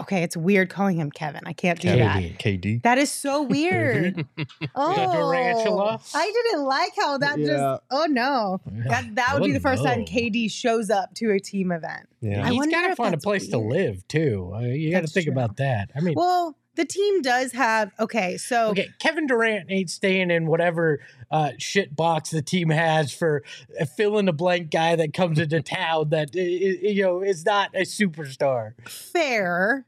Okay, 0.00 0.22
it's 0.22 0.36
weird 0.36 0.70
calling 0.70 0.96
him 0.96 1.10
Kevin. 1.10 1.40
I 1.46 1.52
can't 1.52 1.80
do 1.80 1.88
KD. 1.88 1.98
that. 1.98 2.38
KD. 2.38 2.82
That 2.82 2.98
is 2.98 3.10
so 3.10 3.42
weird. 3.54 4.24
oh, 4.74 4.94
Durantula? 4.96 6.00
I 6.14 6.32
didn't 6.32 6.64
like 6.64 6.92
how 6.96 7.18
that 7.18 7.38
Yeah. 7.38 7.46
just. 7.46 7.82
Oh 7.90 8.06
no, 8.08 8.60
that 8.88 9.14
that 9.16 9.34
would 9.34 9.44
be 9.44 9.52
the 9.52 9.60
first 9.60 9.84
time. 9.84 10.04
KD 10.04 10.50
shows 10.50 10.90
up 10.90 11.14
to 11.14 11.30
a 11.32 11.40
team 11.40 11.72
event. 11.72 12.08
Yeah. 12.20 12.44
I 12.44 12.50
He's 12.50 12.56
wonder 12.58 12.76
got 12.76 12.88
to 12.88 12.96
find 12.96 13.14
a 13.14 13.16
that's 13.16 13.24
place 13.24 13.48
to 13.48 13.58
live 13.58 14.06
too. 14.08 14.52
Uh, 14.54 14.60
you 14.60 14.90
got 14.90 15.00
to 15.02 15.06
think 15.08 15.24
true. 15.26 15.32
about 15.32 15.56
that. 15.56 15.90
I 15.94 16.00
mean, 16.00 16.14
Well, 16.16 16.56
the 16.78 16.84
team 16.84 17.22
does 17.22 17.52
have. 17.52 17.92
Okay, 17.98 18.36
so 18.36 18.68
okay, 18.68 18.88
Kevin 19.00 19.26
Durant 19.26 19.66
ain't 19.68 19.90
staying 19.90 20.30
in 20.30 20.46
whatever 20.46 21.00
uh, 21.30 21.50
shit 21.58 21.94
box 21.94 22.30
the 22.30 22.40
team 22.40 22.70
has 22.70 23.12
for 23.12 23.42
a 23.78 23.84
fill 23.84 24.16
in 24.16 24.26
the 24.26 24.32
blank 24.32 24.70
guy 24.70 24.94
that 24.94 25.12
comes 25.12 25.40
into 25.40 25.60
town 25.60 26.10
that 26.10 26.34
you 26.34 27.02
know 27.02 27.20
is 27.20 27.44
not 27.44 27.74
a 27.74 27.80
superstar. 27.80 28.74
fair. 28.88 29.84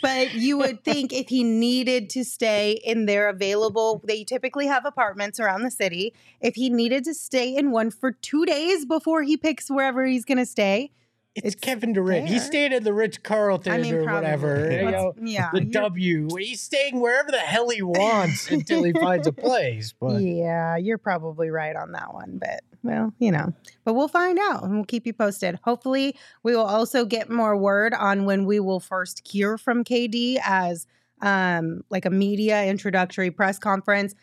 But 0.00 0.34
you 0.34 0.58
would 0.58 0.84
think 0.84 1.12
if 1.12 1.28
he 1.28 1.44
needed 1.44 2.10
to 2.10 2.24
stay 2.24 2.80
in 2.84 3.06
their 3.06 3.28
available, 3.28 4.02
they 4.04 4.24
typically 4.24 4.66
have 4.66 4.84
apartments 4.84 5.38
around 5.38 5.62
the 5.62 5.70
city. 5.70 6.12
If 6.40 6.56
he 6.56 6.70
needed 6.70 7.04
to 7.04 7.14
stay 7.14 7.56
in 7.56 7.70
one 7.70 7.90
for 7.90 8.10
two 8.10 8.44
days 8.44 8.84
before 8.84 9.22
he 9.22 9.36
picks 9.36 9.70
wherever 9.70 10.04
he's 10.04 10.24
going 10.24 10.38
to 10.38 10.46
stay, 10.46 10.90
It's, 11.34 11.46
It's 11.46 11.54
Kevin 11.54 11.92
Durant. 11.94 12.28
He's 12.28 12.42
fair. 12.42 12.46
staying 12.48 12.72
at 12.74 12.84
the 12.84 12.92
Ritz 12.92 13.16
Carlton 13.18 13.72
I 13.72 13.78
mean, 13.78 13.94
or 13.94 14.04
probably. 14.04 14.22
whatever. 14.22 14.70
you 14.70 14.90
know, 14.90 15.14
yeah, 15.22 15.50
the 15.52 15.62
W. 15.62 16.28
He's 16.38 16.60
staying 16.60 17.00
wherever 17.00 17.30
the 17.30 17.38
hell 17.38 17.70
he 17.70 17.80
wants 17.82 18.50
until 18.50 18.82
he 18.82 18.92
finds 18.92 19.26
a 19.26 19.32
place. 19.32 19.94
But 20.00 20.20
yeah, 20.20 20.76
you're 20.76 20.98
probably 20.98 21.48
right 21.50 21.74
on 21.74 21.92
that 21.92 22.12
one. 22.12 22.38
But 22.38 22.60
well, 22.82 23.14
you 23.18 23.30
know, 23.32 23.54
but 23.84 23.94
we'll 23.94 24.08
find 24.08 24.38
out 24.38 24.62
and 24.64 24.74
we'll 24.74 24.84
keep 24.84 25.06
you 25.06 25.12
posted. 25.14 25.58
Hopefully, 25.64 26.16
we 26.42 26.54
will 26.54 26.64
also 26.66 27.04
get 27.06 27.30
more 27.30 27.56
word 27.56 27.94
on 27.94 28.24
when 28.26 28.44
we 28.44 28.60
will 28.60 28.80
first 28.80 29.26
hear 29.26 29.56
from 29.56 29.84
KD 29.84 30.38
as 30.44 30.86
um 31.22 31.82
like 31.88 32.04
a 32.04 32.10
media 32.10 32.64
introductory 32.66 33.30
press 33.30 33.58
conference, 33.58 34.14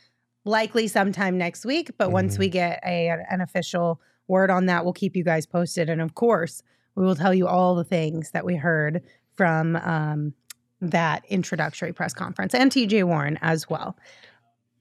likely 0.45 0.87
sometime 0.87 1.37
next 1.39 1.65
week. 1.65 1.89
But 1.97 2.11
once 2.11 2.33
Mm-hmm. 2.33 2.39
we 2.41 2.49
get 2.49 2.79
a 2.85 3.07
an 3.31 3.41
official 3.41 3.99
word 4.27 4.51
on 4.51 4.67
that, 4.67 4.83
we'll 4.83 4.93
keep 4.93 5.15
you 5.15 5.23
guys 5.23 5.45
posted. 5.47 5.89
And 5.89 6.01
of 6.01 6.13
course, 6.13 6.61
we 6.99 7.05
will 7.05 7.15
tell 7.15 7.33
you 7.33 7.47
all 7.47 7.75
the 7.75 7.83
things 7.85 8.31
that 8.31 8.45
we 8.45 8.55
heard 8.55 9.01
from 9.35 9.75
um 9.77 10.33
that 10.81 11.23
introductory 11.29 11.91
press 11.93 12.13
conference 12.13 12.53
and 12.53 12.71
TJ 12.71 13.03
Warren 13.05 13.39
as 13.41 13.69
well. 13.69 13.97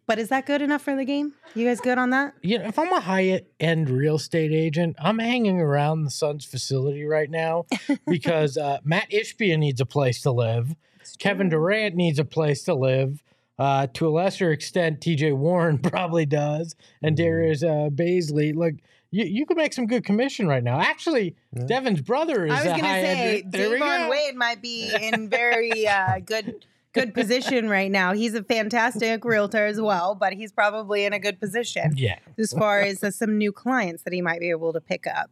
But 0.07 0.19
is 0.19 0.29
that 0.31 0.47
good 0.47 0.63
enough 0.63 0.83
for 0.83 0.97
the 0.97 1.05
game? 1.05 1.35
You 1.55 1.67
guys 1.67 1.81
good 1.81 1.99
on 1.99 2.11
that? 2.11 2.33
Yeah, 2.43 2.67
if 2.67 2.79
I'm 2.79 2.93
a 2.93 3.01
high 3.01 3.43
end 3.61 3.91
real 3.91 4.17
estate 4.17 4.53
agent, 4.53 4.97
I'm 4.99 5.19
hanging 5.19 5.61
around 5.61 6.05
the 6.05 6.11
Suns 6.11 6.45
facility 6.45 7.05
right 7.05 7.31
now 7.31 7.67
because 8.07 8.57
uh, 8.57 8.79
Matt 8.85 9.11
Ishbia 9.11 9.59
needs 9.59 9.81
a 9.81 9.87
place 9.87 10.23
to 10.23 10.31
live. 10.33 10.75
Kevin 11.19 11.49
Durant 11.51 11.95
needs 11.95 12.19
a 12.19 12.25
place 12.25 12.63
to 12.65 12.75
live. 12.75 13.23
Uh, 13.59 13.89
to 13.93 14.07
a 14.07 14.11
lesser 14.11 14.53
extent, 14.53 15.01
TJ 15.01 15.37
Warren 15.37 15.79
probably 15.83 16.25
does, 16.27 16.75
and 17.03 17.15
Mhm. 17.17 17.19
Darius 17.19 17.63
uh, 17.65 17.89
Bazley. 17.93 18.55
Look, 18.55 18.75
you, 19.11 19.25
you 19.25 19.47
could 19.47 19.57
make 19.57 19.73
some 19.73 19.87
good 19.87 20.05
commission 20.05 20.47
right 20.49 20.63
now. 20.63 20.81
Actually, 20.81 21.35
Yeah. 21.57 21.65
Devin's 21.67 22.01
brother 22.01 22.47
is 22.47 22.53
I 22.53 22.57
was 22.57 22.65
going 22.65 22.79
to 22.79 22.83
say 22.85 23.41
end. 23.43 23.53
There 23.53 23.71
we 23.71 23.79
Davon 23.79 24.01
go. 24.03 24.11
Wade 24.11 24.35
might 24.35 24.61
be 24.63 24.91
in 25.01 25.29
very 25.29 25.87
uh, 25.87 26.19
good 26.25 26.65
good 26.95 27.15
position 27.15 27.69
right 27.69 27.91
now. 27.91 28.13
He's 28.15 28.35
a 28.35 28.43
fantastic 28.43 29.25
realtor 29.25 29.67
as 29.67 29.81
well, 29.81 30.15
but 30.15 30.33
he's 30.33 30.51
probably 30.53 31.05
in 31.05 31.13
a 31.13 31.19
good 31.19 31.39
position 31.39 31.93
Yeah. 31.97 32.19
as 32.39 32.53
far 32.53 32.81
as 32.81 33.05
uh, 33.05 33.11
some 33.11 33.39
new 33.39 33.53
clients 33.53 34.03
that 34.05 34.13
he 34.13 34.21
might 34.23 34.41
be 34.41 34.51
able 34.51 34.73
to 34.73 34.81
pick 34.81 35.07
up. 35.07 35.31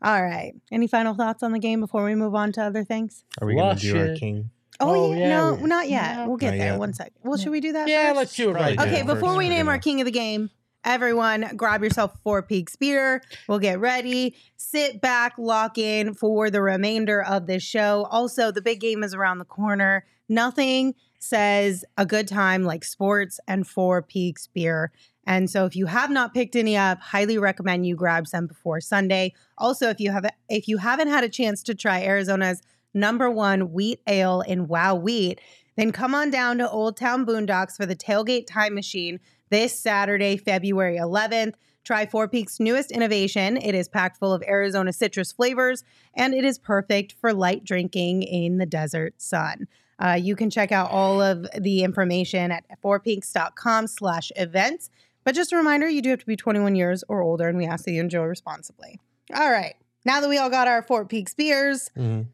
All 0.00 0.22
right. 0.22 0.52
Any 0.70 0.86
final 0.86 1.14
thoughts 1.14 1.42
on 1.42 1.52
the 1.52 1.58
game 1.58 1.80
before 1.80 2.04
we 2.04 2.14
move 2.14 2.34
on 2.34 2.50
to 2.52 2.62
other 2.62 2.82
things? 2.84 3.24
Are 3.40 3.46
we 3.46 3.54
going 3.54 3.76
to 3.76 3.80
Flush 3.80 3.92
do 3.92 4.10
our 4.10 4.16
king? 4.16 4.50
Oh, 4.80 4.88
Oh, 4.94 5.12
yeah, 5.12 5.18
yeah, 5.18 5.28
no, 5.28 5.56
not 5.56 5.88
yet. 5.88 6.16
no. 6.16 6.28
We'll 6.28 6.36
get 6.38 6.52
Not 6.52 6.58
there. 6.58 6.72
yet. 6.72 6.78
One 6.78 6.92
second. 6.94 7.12
Well, 7.22 7.36
should 7.38 7.52
we 7.52 7.60
do 7.60 7.72
that? 7.72 7.88
Yeah, 7.88 8.08
first? 8.08 8.16
let's 8.16 8.36
do 8.36 8.50
it 8.50 8.54
right 8.54 8.76
now. 8.76 8.82
Okay, 8.84 8.96
Yeah, 8.98 9.02
before 9.04 9.28
first 9.30 9.38
we 9.38 9.48
name 9.48 9.68
our 9.68 9.78
king 9.78 10.00
of 10.00 10.06
the 10.06 10.10
game, 10.12 10.50
everyone 10.84 11.50
grab 11.56 11.82
yourself 11.82 12.12
four 12.22 12.42
peaks 12.42 12.76
beer. 12.76 13.22
We'll 13.48 13.58
get 13.58 13.80
ready. 13.80 14.36
Sit 14.56 15.00
back, 15.00 15.34
lock 15.38 15.78
in 15.78 16.14
for 16.14 16.50
the 16.50 16.62
remainder 16.62 17.22
of 17.22 17.46
this 17.46 17.62
show. 17.62 18.06
Also, 18.10 18.50
the 18.50 18.62
big 18.62 18.80
game 18.80 19.02
is 19.02 19.14
around 19.14 19.38
the 19.38 19.44
corner. 19.44 20.04
Nothing 20.28 20.94
says 21.18 21.84
a 21.96 22.06
good 22.06 22.26
time 22.26 22.64
like 22.64 22.84
sports 22.84 23.38
and 23.46 23.66
four 23.66 24.02
peaks 24.02 24.48
beer. 24.48 24.92
And 25.24 25.48
so 25.48 25.66
if 25.66 25.76
you 25.76 25.86
have 25.86 26.10
not 26.10 26.34
picked 26.34 26.56
any 26.56 26.76
up, 26.76 27.00
highly 27.00 27.38
recommend 27.38 27.86
you 27.86 27.94
grab 27.94 28.26
some 28.26 28.46
before 28.46 28.80
Sunday. 28.80 29.34
Also, 29.56 29.88
if 29.88 30.00
you 30.00 30.10
have 30.10 30.26
if 30.48 30.66
you 30.66 30.78
haven't 30.78 31.08
had 31.08 31.22
a 31.22 31.28
chance 31.28 31.62
to 31.64 31.74
try 31.74 32.02
Arizona's 32.02 32.62
number 32.92 33.30
one 33.30 33.72
wheat 33.72 34.00
ale 34.06 34.40
in 34.40 34.66
Wow 34.66 34.96
Wheat, 34.96 35.40
then 35.76 35.92
come 35.92 36.14
on 36.14 36.30
down 36.30 36.58
to 36.58 36.68
Old 36.68 36.96
Town 36.96 37.24
Boondocks 37.24 37.76
for 37.76 37.86
the 37.86 37.96
Tailgate 37.96 38.46
Time 38.46 38.74
Machine 38.74 39.20
this 39.52 39.78
Saturday, 39.78 40.36
February 40.38 40.96
11th. 40.96 41.52
Try 41.84 42.06
Four 42.06 42.26
Peaks' 42.28 42.58
newest 42.58 42.90
innovation. 42.90 43.56
It 43.56 43.74
is 43.74 43.86
packed 43.88 44.16
full 44.18 44.32
of 44.32 44.42
Arizona 44.48 44.92
citrus 44.92 45.30
flavors, 45.30 45.84
and 46.14 46.32
it 46.32 46.44
is 46.44 46.58
perfect 46.58 47.12
for 47.20 47.32
light 47.34 47.62
drinking 47.64 48.22
in 48.22 48.56
the 48.58 48.66
desert 48.66 49.14
sun. 49.20 49.66
Uh, 49.98 50.18
you 50.20 50.34
can 50.34 50.48
check 50.48 50.72
out 50.72 50.90
all 50.90 51.20
of 51.20 51.46
the 51.60 51.82
information 51.84 52.50
at 52.50 52.64
fourpeaks.com 52.82 53.86
slash 53.88 54.32
events. 54.36 54.90
But 55.24 55.34
just 55.34 55.52
a 55.52 55.56
reminder, 55.56 55.88
you 55.88 56.00
do 56.02 56.10
have 56.10 56.18
to 56.20 56.26
be 56.26 56.34
21 56.36 56.74
years 56.74 57.04
or 57.08 57.20
older, 57.20 57.46
and 57.48 57.58
we 57.58 57.66
ask 57.66 57.84
that 57.84 57.92
you 57.92 58.00
enjoy 58.00 58.24
responsibly. 58.24 58.98
All 59.34 59.50
right. 59.50 59.74
Now 60.04 60.20
that 60.20 60.28
we 60.28 60.38
all 60.38 60.50
got 60.50 60.66
our 60.66 60.82
Four 60.82 61.04
Peaks 61.04 61.34
beers, 61.34 61.90
Mhm. 61.96 62.26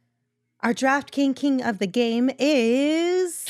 our 0.62 0.72
Draft 0.72 1.10
King 1.10 1.34
King 1.34 1.62
of 1.62 1.78
the 1.78 1.86
game 1.86 2.30
is 2.38 3.46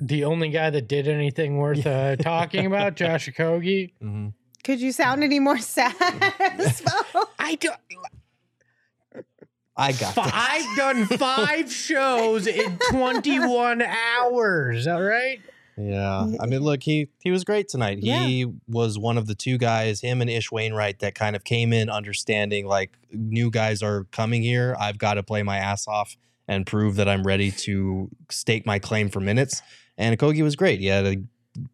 The 0.00 0.24
only 0.24 0.48
guy 0.48 0.70
that 0.70 0.88
did 0.88 1.08
anything 1.08 1.58
worth 1.58 1.86
uh, 1.86 2.16
talking 2.20 2.66
about, 2.66 2.96
Josh 2.96 3.28
Okogie. 3.28 3.92
Mhm. 4.02 4.32
Could 4.64 4.80
you 4.80 4.92
sound 4.92 5.24
any 5.24 5.40
more 5.40 5.58
sad? 5.58 5.94
I 7.38 7.56
don't. 7.58 7.76
I 9.76 9.92
got 9.92 10.14
this. 10.14 10.30
I've 10.34 10.76
done 10.76 11.06
five 11.06 11.72
shows 11.72 12.46
in 12.46 12.78
21 12.90 13.80
hours. 13.82 14.86
All 14.86 15.00
right. 15.02 15.40
Yeah, 15.78 16.26
I 16.38 16.44
mean, 16.46 16.60
look, 16.60 16.82
he 16.82 17.08
he 17.22 17.30
was 17.30 17.42
great 17.42 17.68
tonight. 17.68 18.00
Yeah. 18.02 18.26
He 18.26 18.44
was 18.68 18.98
one 18.98 19.16
of 19.16 19.26
the 19.26 19.34
two 19.34 19.56
guys, 19.56 20.02
him 20.02 20.20
and 20.20 20.28
Ish 20.28 20.52
Wainwright, 20.52 20.98
that 20.98 21.14
kind 21.14 21.34
of 21.34 21.44
came 21.44 21.72
in 21.72 21.88
understanding 21.88 22.66
like 22.66 22.98
new 23.10 23.50
guys 23.50 23.82
are 23.82 24.04
coming 24.12 24.42
here. 24.42 24.76
I've 24.78 24.98
got 24.98 25.14
to 25.14 25.22
play 25.22 25.42
my 25.42 25.56
ass 25.56 25.88
off 25.88 26.18
and 26.46 26.66
prove 26.66 26.96
that 26.96 27.08
I'm 27.08 27.22
ready 27.22 27.50
to 27.50 28.10
stake 28.30 28.66
my 28.66 28.78
claim 28.78 29.08
for 29.08 29.20
minutes. 29.20 29.62
And 30.00 30.18
Kogi 30.18 30.42
was 30.42 30.56
great. 30.56 30.80
He 30.80 30.86
had 30.86 31.06
a 31.06 31.16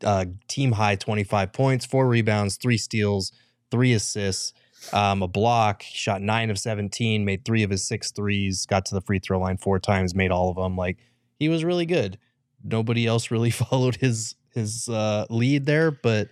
uh, 0.06 0.24
team 0.48 0.72
high 0.72 0.96
25 0.96 1.52
points, 1.52 1.86
four 1.86 2.08
rebounds, 2.08 2.56
three 2.56 2.78
steals, 2.78 3.32
three 3.70 3.92
assists, 3.92 4.52
um, 4.92 5.22
a 5.22 5.28
block. 5.28 5.82
Shot 5.82 6.20
nine 6.20 6.50
of 6.50 6.58
17, 6.58 7.24
made 7.24 7.44
three 7.44 7.62
of 7.62 7.70
his 7.70 7.86
six 7.86 8.10
threes, 8.10 8.66
got 8.66 8.84
to 8.86 8.94
the 8.94 9.00
free 9.00 9.18
throw 9.18 9.38
line 9.38 9.56
four 9.56 9.78
times, 9.78 10.14
made 10.14 10.30
all 10.30 10.50
of 10.50 10.56
them. 10.56 10.76
Like 10.76 10.98
he 11.38 11.48
was 11.48 11.64
really 11.64 11.86
good 11.86 12.18
nobody 12.66 13.06
else 13.06 13.30
really 13.30 13.50
followed 13.50 13.96
his 13.96 14.34
his 14.54 14.88
uh, 14.88 15.26
lead 15.28 15.66
there, 15.66 15.90
but 15.90 16.28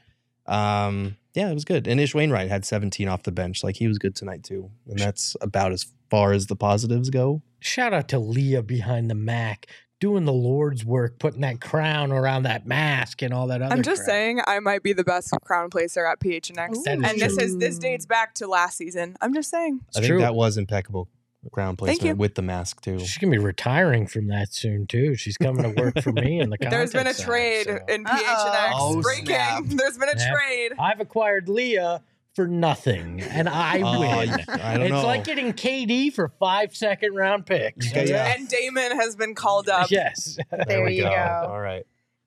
um, 0.47 1.17
yeah, 1.35 1.51
it 1.51 1.55
was 1.55 1.65
good. 1.65 1.87
And 1.87 2.01
Ish 2.01 2.15
Wainwright 2.15 2.49
had 2.49 2.65
17 2.65 3.07
off 3.07 3.23
the 3.23 3.33
bench, 3.33 3.63
like 3.63 3.77
he 3.77 3.87
was 3.87 3.99
good 3.99 4.17
tonight 4.17 4.43
too, 4.43 4.71
and 4.87 4.99
that's 4.99 5.37
about 5.41 5.73
as 5.73 5.87
far 6.11 6.33
as 6.33 6.47
the 6.47 6.57
positives 6.57 7.11
go. 7.11 7.43
Shout 7.61 7.93
out 7.93 8.09
to 8.09 8.19
Leah 8.19 8.63
behind 8.63 9.11
the 9.11 9.15
Mac, 9.15 9.67
doing 10.05 10.27
the 10.27 10.33
Lord's 10.35 10.85
work, 10.85 11.19
putting 11.19 11.41
that 11.41 11.63
crown 11.63 12.13
around 12.13 12.43
that 12.43 12.67
mask 12.67 13.23
and 13.23 13.33
all 13.33 13.47
that 13.47 13.63
other 13.63 13.75
I'm 13.75 13.83
just 13.83 14.01
crap. 14.03 14.07
saying 14.15 14.41
I 14.47 14.61
might 14.61 14.83
be 14.83 14.93
the 14.93 15.03
best 15.03 15.33
crown 15.45 15.71
placer 15.71 16.05
at 16.05 16.21
PHNX. 16.21 16.83
That 16.85 16.99
is 16.99 17.11
and 17.11 17.21
this 17.21 17.39
is 17.39 17.57
this 17.57 17.79
dates 17.79 18.05
back 18.05 18.35
to 18.35 18.47
last 18.47 18.77
season. 18.77 19.17
I'm 19.23 19.33
just 19.33 19.49
saying. 19.51 19.81
It's 19.89 19.97
I 19.97 20.01
think 20.01 20.11
true. 20.11 20.19
that 20.21 20.35
was 20.35 20.59
impeccable 20.59 21.09
ground 21.53 21.77
Thank 21.79 21.99
placement 22.01 22.17
you. 22.17 22.21
with 22.21 22.35
the 22.35 22.43
mask 22.43 22.81
too. 22.83 22.99
She's 22.99 23.17
gonna 23.19 23.31
be 23.31 23.39
retiring 23.39 24.07
from 24.07 24.29
that 24.29 24.53
soon 24.53 24.87
too. 24.87 25.15
She's 25.15 25.37
coming 25.39 25.63
to 25.63 25.83
work 25.83 26.01
for 26.03 26.13
me 26.13 26.41
in 26.41 26.51
the 26.51 26.59
company. 26.59 26.71
There's 26.71 26.93
been 26.93 27.07
a 27.07 27.15
content 27.15 27.17
side, 27.17 27.27
trade 27.27 27.65
so. 27.67 27.95
in 27.95 28.05
PHNX. 28.05 28.71
Oh, 28.75 29.01
Breaking. 29.03 29.27
snap. 29.27 29.65
There's 29.67 29.97
been 29.99 30.09
a 30.11 30.19
Yeah. 30.19 30.33
trade. 30.35 30.73
I've 30.79 31.01
acquired 31.01 31.49
Leah 31.49 32.03
for 32.35 32.47
nothing, 32.49 33.21
and 33.21 33.49
I 33.49 33.81
Oh, 33.85 34.01
win. 34.01 34.31
I 34.49 34.75
don't 34.75 34.83
it's 34.83 34.91
know. 34.93 35.07
like 35.07 35.25
getting 35.25 35.53
KD 35.53 36.13
for 36.13 36.29
five 36.41 36.75
second 36.75 37.15
round 37.15 37.47
picks. 37.47 37.93
Yeah, 37.93 38.03
yeah. 38.03 38.35
And 38.37 38.49
Damon 38.49 38.93
has 38.99 39.17
been 39.17 39.35
called 39.35 39.69
up. 39.69 39.91
Yes. 39.91 40.39
There 40.67 40.85
we 40.85 40.97
you 40.97 41.03
go. 41.05 41.47
All 41.49 41.61
right. 41.61 41.87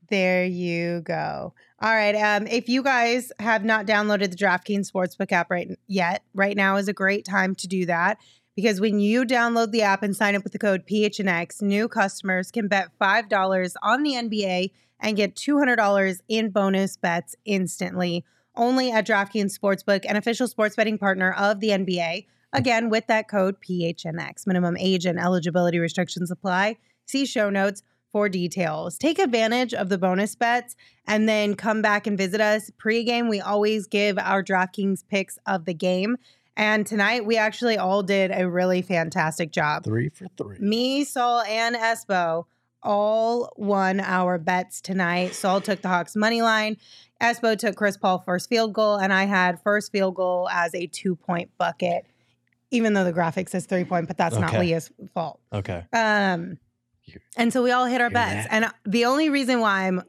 There 0.09 0.45
you 0.45 1.01
go. 1.01 1.53
All 1.81 1.91
right. 1.93 2.15
Um, 2.15 2.47
if 2.47 2.69
you 2.69 2.81
guys 2.81 3.31
have 3.39 3.65
not 3.65 3.85
downloaded 3.85 4.31
the 4.31 4.37
DraftKings 4.37 4.89
Sportsbook 4.89 5.31
app 5.33 5.51
right 5.51 5.67
yet, 5.87 6.23
right 6.33 6.55
now 6.55 6.77
is 6.77 6.87
a 6.87 6.93
great 6.93 7.25
time 7.25 7.53
to 7.55 7.67
do 7.67 7.85
that 7.87 8.17
because 8.55 8.79
when 8.79 8.99
you 9.01 9.25
download 9.25 9.71
the 9.71 9.81
app 9.81 10.03
and 10.03 10.15
sign 10.15 10.35
up 10.35 10.43
with 10.45 10.53
the 10.53 10.59
code 10.59 10.83
PHNX, 10.89 11.61
new 11.61 11.89
customers 11.89 12.51
can 12.51 12.69
bet 12.69 12.87
five 12.97 13.27
dollars 13.27 13.75
on 13.83 14.03
the 14.03 14.13
NBA 14.13 14.71
and 15.01 15.17
get 15.17 15.35
two 15.35 15.57
hundred 15.57 15.75
dollars 15.75 16.21
in 16.29 16.51
bonus 16.51 16.95
bets 16.95 17.35
instantly. 17.43 18.23
Only 18.57 18.91
at 18.91 19.07
DraftKings 19.07 19.57
Sportsbook, 19.57 20.03
an 20.05 20.15
official 20.15 20.47
sports 20.47 20.75
betting 20.75 20.97
partner 20.97 21.31
of 21.31 21.59
the 21.59 21.69
NBA. 21.69 22.25
Again, 22.53 22.89
with 22.89 23.07
that 23.07 23.29
code 23.29 23.55
PHNX. 23.61 24.47
Minimum 24.47 24.77
age 24.77 25.05
and 25.05 25.19
eligibility 25.19 25.79
restrictions 25.79 26.31
apply. 26.31 26.77
See 27.05 27.25
show 27.25 27.49
notes 27.49 27.83
for 28.11 28.29
details. 28.29 28.97
Take 28.97 29.19
advantage 29.19 29.73
of 29.73 29.89
the 29.89 29.97
bonus 29.97 30.35
bets 30.35 30.75
and 31.05 31.29
then 31.29 31.55
come 31.55 31.81
back 31.81 32.07
and 32.07 32.17
visit 32.17 32.41
us. 32.41 32.71
Pre-game, 32.77 33.29
we 33.29 33.39
always 33.39 33.87
give 33.87 34.17
our 34.17 34.43
DraftKings 34.43 35.07
picks 35.07 35.37
of 35.45 35.65
the 35.65 35.73
game. 35.73 36.17
And 36.55 36.87
tonight 36.87 37.25
we 37.25 37.37
actually 37.37 37.77
all 37.77 38.01
did 38.01 38.31
a 38.33 38.49
really 38.49 38.81
fantastic 38.81 39.51
job. 39.51 39.83
Three 39.83 40.09
for 40.09 40.27
three. 40.37 40.57
Me, 40.59 41.03
Saul, 41.03 41.41
and 41.41 41.75
Espo 41.75 42.45
all 42.81 43.51
won 43.57 43.99
our 43.99 44.37
bets 44.37 44.81
tonight. 44.81 45.35
Saul 45.35 45.61
took 45.61 45.81
the 45.81 45.89
Hawks 45.89 46.15
money 46.15 46.41
line. 46.41 46.77
Espo 47.21 47.57
took 47.57 47.75
Chris 47.75 47.97
Paul 47.97 48.19
first 48.19 48.49
field 48.49 48.73
goal, 48.73 48.97
and 48.97 49.11
I 49.11 49.23
had 49.25 49.61
first 49.61 49.91
field 49.91 50.15
goal 50.15 50.47
as 50.49 50.73
a 50.75 50.87
two 50.87 51.15
point 51.15 51.49
bucket, 51.57 52.05
even 52.71 52.93
though 52.93 53.03
the 53.03 53.13
graphic 53.13 53.49
says 53.49 53.65
three 53.65 53.83
point, 53.83 54.07
but 54.07 54.17
that's 54.17 54.35
not 54.37 54.53
Leah's 54.59 54.91
fault. 55.13 55.39
Okay. 55.51 55.83
Um, 55.93 56.57
and 57.37 57.51
so 57.53 57.63
we 57.63 57.71
all 57.71 57.85
hit 57.85 58.01
our 58.01 58.09
bets. 58.09 58.47
And 58.51 58.65
the 58.85 59.05
only 59.05 59.29
reason 59.29 59.59
why 59.61 59.87
I'm 59.87 60.03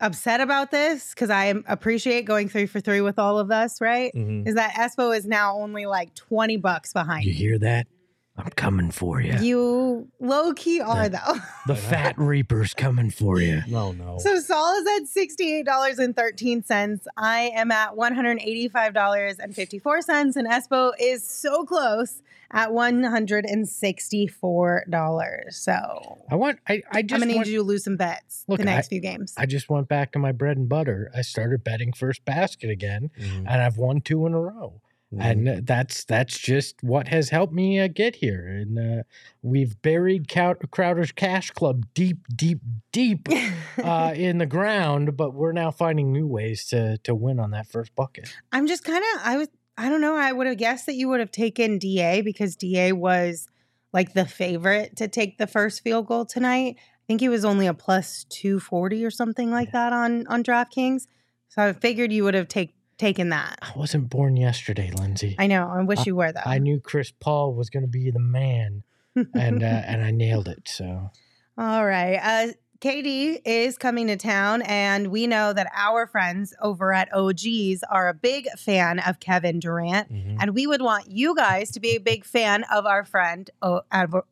upset 0.00 0.40
about 0.40 0.70
this, 0.70 1.10
because 1.14 1.30
I 1.30 1.54
appreciate 1.66 2.24
going 2.24 2.48
three 2.48 2.66
for 2.66 2.80
three 2.80 3.00
with 3.00 3.18
all 3.18 3.38
of 3.38 3.50
us, 3.50 3.80
right? 3.80 4.12
Mhm. 4.14 4.46
Is 4.46 4.56
that 4.56 4.72
Espo 4.74 5.16
is 5.16 5.24
now 5.24 5.56
only 5.56 5.86
like 5.86 6.14
20 6.14 6.56
bucks 6.56 6.92
behind. 6.92 7.24
You 7.24 7.32
hear 7.32 7.58
that? 7.60 7.86
I'm 8.36 8.50
coming 8.56 8.90
for 8.90 9.20
you. 9.20 9.38
You 9.38 10.08
low 10.18 10.52
key 10.54 10.80
are 10.80 11.02
Yeah. 11.04 11.08
though. 11.08 11.34
The 11.66 11.76
Fat 11.76 12.18
Reaper's 12.18 12.74
coming 12.74 13.10
for 13.10 13.40
you. 13.40 13.62
No, 13.68 13.92
no. 13.92 14.18
So 14.18 14.38
Saul 14.40 14.74
is 14.74 14.86
at 15.00 15.04
$68.13. 15.08 17.06
I 17.16 17.52
am 17.54 17.70
at 17.70 17.92
$185.54. 17.92 20.36
And 20.36 20.48
Espo 20.48 20.92
is 20.98 21.24
so 21.26 21.64
close 21.64 22.20
at 22.50 22.68
$164. 22.70 25.52
So 25.52 26.18
I 26.30 26.34
want. 26.34 26.58
I. 26.68 26.82
I 26.92 26.98
I'm 26.98 27.06
just. 27.06 27.20
gonna 27.20 27.34
want, 27.34 27.46
need 27.46 27.52
you 27.52 27.58
to 27.58 27.62
lose 27.64 27.84
some 27.84 27.96
bets 27.96 28.44
Look, 28.48 28.58
the 28.58 28.64
next 28.64 28.86
I- 28.86 28.88
few 28.90 29.00
games. 29.00 29.32
I 29.36 29.46
just 29.46 29.68
went 29.70 29.88
back 29.88 30.10
to 30.12 30.18
my 30.18 30.32
bread 30.32 30.56
and 30.56 30.68
butter. 30.68 31.10
I 31.16 31.22
started 31.22 31.62
betting 31.64 31.92
first 31.92 32.24
basket 32.24 32.70
again, 32.70 33.10
Mhm. 33.18 33.38
and 33.48 33.62
I've 33.62 33.76
won 33.78 34.00
two 34.00 34.26
in 34.26 34.34
a 34.34 34.40
row. 34.40 34.80
Mhm. 35.16 35.48
and 35.58 35.66
that's 35.66 36.04
that's 36.04 36.38
just 36.38 36.82
what 36.82 37.08
has 37.08 37.28
helped 37.30 37.52
me 37.52 37.80
uh, 37.80 37.88
get 37.88 38.16
here. 38.16 38.46
And 38.46 38.78
uh, 38.78 39.02
we've 39.42 39.80
buried 39.82 40.28
Cow- 40.28 40.54
Crowder's 40.54 41.12
Cash 41.12 41.50
Club 41.52 41.86
deep, 41.94 42.26
deep, 42.34 42.60
deep 42.92 43.28
uh, 43.82 44.12
in 44.16 44.38
the 44.38 44.46
ground, 44.46 45.16
but 45.16 45.34
we're 45.34 45.52
now 45.52 45.70
finding 45.70 46.12
new 46.12 46.26
ways 46.26 46.66
to 46.66 46.98
to 46.98 47.14
win 47.14 47.38
on 47.40 47.50
that 47.52 47.66
first 47.66 47.94
bucket. 47.94 48.34
I'm 48.52 48.66
just 48.66 48.84
kind 48.84 49.04
of 49.14 49.20
I 49.24 49.36
was 49.36 49.48
I 49.76 49.88
don't 49.88 50.00
know. 50.00 50.16
I 50.16 50.32
would 50.32 50.46
have 50.46 50.58
guessed 50.58 50.86
that 50.86 50.94
you 50.94 51.08
would 51.08 51.20
have 51.20 51.32
taken 51.32 51.78
DA 51.78 52.22
because 52.22 52.56
DA 52.56 52.92
was 52.92 53.48
like 53.92 54.12
the 54.12 54.26
favorite 54.26 54.96
to 54.96 55.08
take 55.08 55.38
the 55.38 55.46
first 55.46 55.82
field 55.82 56.06
goal 56.06 56.24
tonight. 56.24 56.76
I 56.78 57.02
think 57.06 57.20
he 57.20 57.28
was 57.28 57.44
only 57.44 57.66
a 57.66 57.74
plus 57.74 58.24
240 58.30 59.04
or 59.04 59.10
something 59.10 59.50
like 59.50 59.72
that 59.72 59.92
on 59.92 60.26
on 60.28 60.42
DraftKings. 60.42 61.06
So 61.48 61.62
I 61.62 61.72
figured 61.72 62.12
you 62.12 62.24
would 62.24 62.34
have 62.34 62.48
take, 62.48 62.74
taken 62.98 63.30
that. 63.30 63.58
I 63.62 63.72
wasn't 63.76 64.10
born 64.10 64.36
yesterday, 64.36 64.90
Lindsay. 64.90 65.36
I 65.38 65.46
know. 65.46 65.68
I 65.68 65.82
wish 65.82 66.06
you 66.06 66.16
were 66.16 66.32
though. 66.32 66.40
I 66.44 66.58
knew 66.58 66.80
Chris 66.80 67.12
Paul 67.12 67.54
was 67.54 67.70
going 67.70 67.84
to 67.84 67.88
be 67.88 68.10
the 68.10 68.20
man, 68.20 68.82
and 69.14 69.62
uh, 69.62 69.66
and 69.86 70.02
I 70.02 70.10
nailed 70.10 70.48
it. 70.48 70.68
So 70.68 71.10
All 71.58 71.84
right. 71.84 72.16
Uh, 72.16 72.52
KD 72.80 73.40
is 73.46 73.78
coming 73.78 74.08
to 74.08 74.16
town, 74.16 74.60
and 74.62 75.08
we 75.08 75.26
know 75.26 75.52
that 75.54 75.70
our 75.74 76.06
friends 76.06 76.52
over 76.60 76.92
at 76.92 77.08
OGs 77.14 77.82
are 77.88 78.08
a 78.08 78.14
big 78.14 78.46
fan 78.58 78.98
of 78.98 79.20
Kevin 79.20 79.58
Durant. 79.58 80.12
Mhm. 80.12 80.36
And 80.40 80.54
we 80.54 80.66
would 80.66 80.82
want 80.82 81.10
you 81.10 81.34
guys 81.34 81.70
to 81.72 81.80
be 81.80 81.96
a 81.96 82.00
big 82.00 82.24
fan 82.26 82.64
of 82.70 82.84
our 82.84 83.04
friend 83.04 83.48
o- 83.62 83.82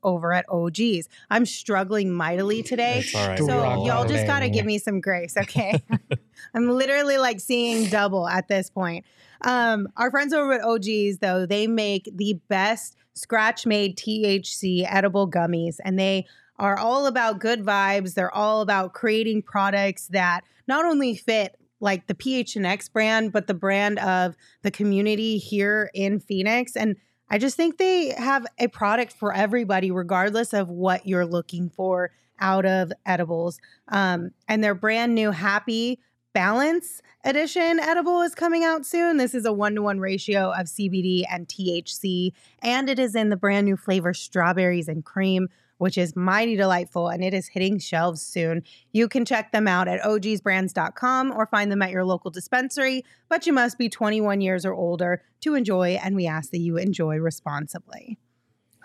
over- 0.02 0.32
at 0.34 0.44
OGs. 0.50 1.08
I'm 1.30 1.46
struggling 1.46 2.10
mightily 2.10 2.62
today. 2.62 3.04
Right. 3.14 3.38
So 3.38 3.44
Strong 3.44 3.86
y'all 3.86 4.04
just 4.06 4.26
got 4.26 4.40
to 4.40 4.50
give 4.50 4.66
me 4.66 4.76
some 4.78 5.00
grace, 5.00 5.36
okay? 5.36 5.82
I'm 6.54 6.68
literally 6.68 7.16
like 7.18 7.40
seeing 7.40 7.88
double 7.88 8.28
at 8.28 8.48
this 8.48 8.68
point. 8.68 9.06
Um, 9.42 9.88
our 9.96 10.10
friends 10.10 10.32
over 10.34 10.52
at 10.52 10.62
OGs, 10.62 11.18
though, 11.18 11.46
they 11.46 11.66
make 11.66 12.08
the 12.14 12.34
best 12.48 12.96
scratch 13.14 13.66
made 13.66 13.96
THC 13.96 14.84
edible 14.88 15.28
gummies, 15.30 15.76
and 15.84 15.98
they 15.98 16.26
are 16.58 16.78
all 16.78 17.06
about 17.06 17.40
good 17.40 17.64
vibes. 17.64 18.14
They're 18.14 18.34
all 18.34 18.60
about 18.60 18.92
creating 18.92 19.42
products 19.42 20.08
that 20.08 20.42
not 20.66 20.84
only 20.84 21.16
fit 21.16 21.56
like 21.80 22.06
the 22.06 22.14
PHNX 22.14 22.92
brand, 22.92 23.32
but 23.32 23.48
the 23.48 23.54
brand 23.54 23.98
of 23.98 24.36
the 24.62 24.70
community 24.70 25.38
here 25.38 25.90
in 25.94 26.20
Phoenix. 26.20 26.76
And 26.76 26.96
I 27.28 27.38
just 27.38 27.56
think 27.56 27.78
they 27.78 28.10
have 28.10 28.46
a 28.58 28.68
product 28.68 29.12
for 29.12 29.32
everybody, 29.32 29.90
regardless 29.90 30.52
of 30.52 30.68
what 30.68 31.06
you're 31.06 31.26
looking 31.26 31.70
for 31.70 32.10
out 32.38 32.66
of 32.66 32.92
edibles. 33.06 33.58
Um, 33.88 34.32
and 34.48 34.62
their 34.62 34.74
brand 34.74 35.14
new 35.14 35.30
Happy 35.30 36.00
Balance 36.34 37.02
Edition 37.24 37.78
edible 37.78 38.20
is 38.22 38.34
coming 38.34 38.64
out 38.64 38.86
soon. 38.86 39.16
This 39.16 39.34
is 39.34 39.44
a 39.44 39.52
one 39.52 39.74
to 39.74 39.82
one 39.82 40.00
ratio 40.00 40.50
of 40.50 40.66
CBD 40.66 41.24
and 41.30 41.46
THC, 41.46 42.32
and 42.62 42.88
it 42.88 42.98
is 42.98 43.14
in 43.14 43.28
the 43.28 43.36
brand 43.36 43.66
new 43.66 43.76
flavor 43.76 44.14
strawberries 44.14 44.88
and 44.88 45.04
cream, 45.04 45.48
which 45.82 45.98
is 45.98 46.14
mighty 46.14 46.54
delightful 46.54 47.08
and 47.08 47.24
it 47.24 47.34
is 47.34 47.48
hitting 47.48 47.76
shelves 47.76 48.22
soon. 48.22 48.62
You 48.92 49.08
can 49.08 49.24
check 49.24 49.50
them 49.50 49.66
out 49.66 49.88
at 49.88 50.00
ogsbrands.com 50.02 51.32
or 51.32 51.46
find 51.46 51.72
them 51.72 51.82
at 51.82 51.90
your 51.90 52.04
local 52.04 52.30
dispensary, 52.30 53.04
but 53.28 53.48
you 53.48 53.52
must 53.52 53.78
be 53.78 53.88
21 53.88 54.40
years 54.40 54.64
or 54.64 54.74
older 54.74 55.22
to 55.40 55.56
enjoy, 55.56 55.98
and 56.00 56.14
we 56.14 56.28
ask 56.28 56.52
that 56.52 56.58
you 56.60 56.76
enjoy 56.76 57.16
responsibly. 57.16 58.16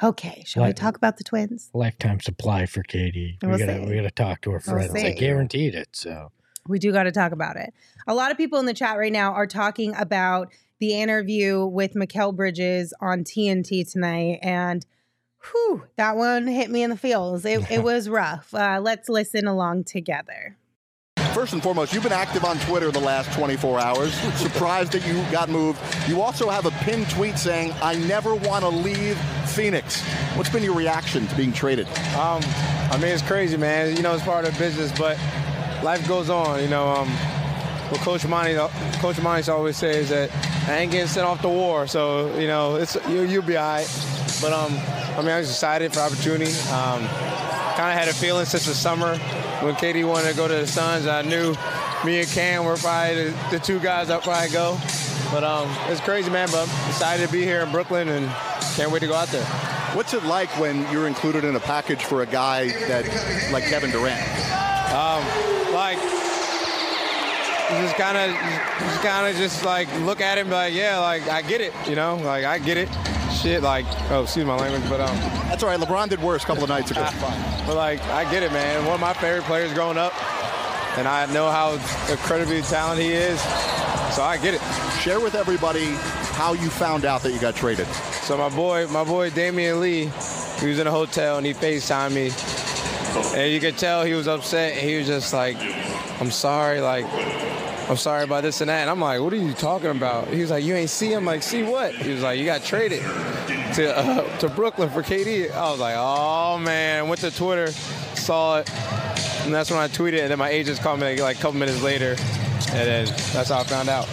Okay, 0.02 0.42
shall 0.48 0.66
we 0.66 0.74
talk 0.74 0.98
about 0.98 1.18
the 1.18 1.24
twins? 1.24 1.70
lifetime 1.72 2.20
supply 2.20 2.66
for 2.66 2.82
KD. 2.82 3.38
We 3.44 3.48
We'll 3.48 3.60
gotta 3.60 3.84
see. 3.84 3.90
we 3.90 3.96
gotta 3.96 4.10
talk 4.10 4.42
to 4.42 4.52
her 4.52 4.62
We'll 4.66 4.88
friends. 4.88 4.96
I 4.96 5.12
guaranteed 5.12 5.76
it. 5.76 5.90
So 5.92 6.32
We 6.68 6.80
do 6.80 6.92
got 6.92 7.04
to 7.04 7.12
talk 7.12 7.32
about 7.32 7.58
it. 7.58 7.76
A 8.08 8.16
lot 8.16 8.32
of 8.32 8.38
people 8.38 8.58
in 8.60 8.66
the 8.66 8.74
chat 8.74 8.98
right 8.98 9.14
now 9.14 9.34
are 9.34 9.46
talking 9.48 9.94
about 9.96 10.52
the 10.80 11.00
interview 11.00 11.64
with 11.66 11.94
Mikal 11.94 12.36
Bridges 12.36 12.92
on 13.00 13.24
TNT 13.24 13.90
tonight. 13.90 14.40
And 14.42 14.84
whew, 15.52 15.84
that 15.96 16.16
one 16.16 16.48
hit 16.48 16.70
me 16.70 16.84
in 16.84 16.90
the 16.90 16.98
feels. 16.98 17.46
It, 17.46 17.70
it 17.72 17.84
was 17.84 18.10
rough. 18.10 18.54
Uh, 18.54 18.80
let's 18.82 19.10
listen 19.10 19.48
along 19.48 19.86
together. 19.86 20.58
First 21.34 21.54
and 21.54 21.62
foremost, 21.62 21.94
you've 21.94 22.02
been 22.02 22.12
active 22.12 22.44
on 22.44 22.58
Twitter 22.62 22.90
the 22.90 23.00
last 23.00 23.32
24 23.34 23.80
hours. 23.80 24.14
Surprised 24.36 24.92
that 24.94 25.06
you 25.06 25.14
got 25.32 25.50
moved. 25.50 25.80
You 26.08 26.22
also 26.22 26.50
have 26.50 26.66
a 26.66 26.72
pinned 26.84 27.10
tweet 27.12 27.38
saying, 27.38 27.74
I 27.82 27.96
never 27.96 28.34
want 28.34 28.64
to 28.64 28.70
leave 28.70 29.18
Phoenix. 29.46 30.02
What's 30.36 30.50
been 30.50 30.64
your 30.64 30.74
reaction 30.74 31.28
to 31.28 31.36
being 31.36 31.54
traded? 31.54 31.88
Um, 32.16 32.42
I 32.90 32.98
mean, 33.00 33.12
it's 33.12 33.22
crazy, 33.22 33.56
man. 33.56 33.96
You 33.96 34.02
know, 34.02 34.16
it's 34.16 34.24
part 34.24 34.46
of 34.46 34.54
the 34.54 34.60
business, 34.60 34.92
but 34.98 35.18
life 35.84 36.08
goes 36.08 36.32
on. 36.32 36.62
You 36.62 36.70
know, 36.70 36.88
um, 36.88 37.08
what 37.90 38.02
Coach 38.02 38.28
Monty, 38.28 38.56
Coach 39.00 39.22
Monty 39.22 39.50
always 39.52 39.78
says 39.78 40.10
that 40.10 40.30
I 40.68 40.80
ain't 40.80 40.92
getting 40.92 41.08
sent 41.08 41.26
off 41.26 41.42
the 41.42 41.50
war, 41.50 41.88
so 41.88 42.36
you 42.38 42.48
know, 42.48 42.76
it's 42.76 42.96
you, 43.08 43.24
you'll 43.24 43.44
be 43.44 43.58
all 43.58 43.76
right. 43.76 43.88
But 44.42 44.54
um, 44.54 44.74
I 45.18 45.22
mean, 45.22 45.32
I 45.32 45.40
was 45.40 45.50
excited 45.50 45.94
for 45.94 46.02
opportunity. 46.02 46.52
Um, 46.70 47.08
kind 47.78 47.92
of 47.92 47.98
had 47.98 48.08
a 48.08 48.14
feeling 48.14 48.46
since 48.46 48.66
the 48.66 48.74
summer 48.74 49.18
when 49.64 49.76
KD 49.76 50.08
wanted 50.08 50.32
to 50.32 50.36
go 50.36 50.48
to 50.48 50.54
the 50.54 50.68
Suns. 50.68 51.08
I 51.08 51.22
knew 51.22 51.56
me 52.04 52.20
and 52.20 52.28
Cam 52.30 52.66
were 52.66 52.76
probably 52.76 53.26
the, 53.26 53.48
the 53.52 53.60
two 53.60 53.80
guys 53.80 54.08
that 54.10 54.24
probably 54.24 54.50
go. 54.50 54.78
But 55.32 55.44
um, 55.44 55.70
it's 55.88 56.02
crazy, 56.02 56.30
man. 56.30 56.48
But 56.52 56.68
I'm 56.68 56.90
excited 56.90 57.26
to 57.26 57.32
be 57.32 57.44
here 57.44 57.62
in 57.62 57.72
Brooklyn 57.72 58.10
and 58.10 58.28
can't 58.76 58.92
wait 58.92 59.00
to 59.00 59.08
go 59.08 59.16
out 59.16 59.28
there. 59.30 59.46
What's 59.94 60.14
it 60.14 60.24
like 60.24 60.50
when 60.60 60.92
you're 60.92 61.08
included 61.08 61.44
in 61.44 61.56
a 61.56 61.60
package 61.60 62.04
for 62.04 62.22
a 62.22 62.26
guy 62.26 62.68
that 62.88 63.52
like 63.52 63.64
Kevin 63.66 63.92
Durant? 63.92 64.22
Um, 64.94 65.57
just 67.70 67.96
kind 67.96 68.18
of, 68.18 68.32
just 68.80 69.02
kind 69.02 69.28
of 69.28 69.36
just 69.36 69.66
like 69.66 69.88
look 70.02 70.22
at 70.22 70.38
him 70.38 70.50
like, 70.50 70.74
yeah, 70.74 71.00
like 71.00 71.28
I 71.28 71.42
get 71.42 71.62
it, 71.62 71.74
you 71.88 71.96
know, 71.96 72.16
like 72.18 72.46
I 72.46 72.60
get 72.60 72.78
it. 72.78 72.90
Shit, 73.42 73.62
like, 73.62 73.86
oh, 74.10 74.24
excuse 74.24 74.46
my 74.46 74.56
language, 74.56 74.90
but 74.90 75.00
um, 75.00 75.16
That's 75.48 75.62
all 75.62 75.70
right. 75.70 75.80
LeBron 75.80 76.10
did 76.10 76.22
worse 76.22 76.44
a 76.44 76.48
couple 76.48 76.64
of 76.64 76.70
nights 76.70 76.92
ago. 76.92 77.02
but 77.68 77.76
like 77.76 78.02
I 78.06 78.30
get 78.32 78.42
it, 78.42 78.52
man. 78.52 78.84
One 78.86 78.96
of 78.96 79.02
my 79.02 79.14
favorite 79.14 79.44
players 79.44 79.72
growing 79.74 79.98
up, 79.98 80.14
and 80.98 81.08
I 81.08 81.32
know 81.34 81.52
how 81.52 81.74
incredibly 82.10 82.62
talented 82.62 83.06
he 83.06 83.12
is, 83.12 83.40
so 84.16 84.24
I 84.24 84.40
get 84.42 84.56
it. 84.56 84.62
Share 85.02 85.20
with 85.20 85.36
everybody 85.36 85.86
how 86.34 86.54
you 86.54 86.70
found 86.70 87.06
out 87.06 87.22
that 87.24 87.32
you 87.32 87.40
got 87.40 87.56
traded. 87.56 87.88
So 87.88 88.38
my 88.38 88.50
boy, 88.50 88.88
my 88.88 89.04
boy 89.04 89.30
Damion 89.30 89.80
Lee, 89.80 90.12
he 90.60 90.70
was 90.70 90.80
in 90.80 90.88
a 90.88 90.92
hotel 90.92 91.38
and 91.38 91.46
he 91.46 91.54
FaceTimed 91.54 92.14
me. 92.14 92.32
And 93.40 93.52
you 93.52 93.60
could 93.60 93.78
tell 93.78 94.04
he 94.04 94.14
was 94.14 94.28
upset. 94.28 94.74
He 94.74 94.98
was 94.98 95.08
just 95.08 95.34
like, 95.34 95.58
I'm 96.20 96.32
sorry, 96.32 96.80
like, 96.82 97.06
I'm 97.90 97.96
sorry 97.96 98.26
about 98.26 98.44
this 98.44 98.60
and 98.60 98.70
that. 98.70 98.82
And 98.82 98.90
I'm 98.90 99.00
like, 99.00 99.22
what 99.22 99.32
are 99.32 99.38
you 99.38 99.54
talking 99.54 99.92
about? 99.92 100.28
He 100.28 100.42
was 100.42 100.52
like, 100.52 100.66
you 100.66 100.76
ain't 100.76 100.90
see 100.90 101.14
him. 101.14 101.24
Like, 101.24 101.42
see 101.42 101.64
what? 101.64 101.96
He 101.96 102.12
was 102.12 102.22
like, 102.22 102.38
you 102.38 102.44
got 102.44 102.62
traded 102.62 103.02
to 103.76 103.98
uh, 103.98 104.38
to 104.40 104.50
Brooklyn 104.50 104.90
for 104.90 105.02
KD. 105.02 105.52
I 105.52 105.72
was 105.72 105.80
like, 105.80 105.96
oh 105.98 106.58
man. 106.58 107.08
Went 107.08 107.22
to 107.22 107.32
Twitter, 107.32 107.72
saw 107.72 108.60
it, 108.60 108.70
and 109.46 109.54
that's 109.54 109.72
when 109.72 109.80
I 109.80 109.88
tweeted. 109.88 110.22
And 110.22 110.32
then 110.32 110.38
my 110.38 110.50
agents 110.50 110.82
called 110.82 111.00
me 111.00 111.22
like 111.22 111.38
a 111.38 111.42
couple 111.42 111.58
minutes 111.58 111.82
later, 111.82 112.16
and 112.72 112.88
then 112.88 113.06
that's 113.06 113.50
how 113.50 113.60
I 113.60 113.64
found 113.64 113.88
out. 113.88 114.08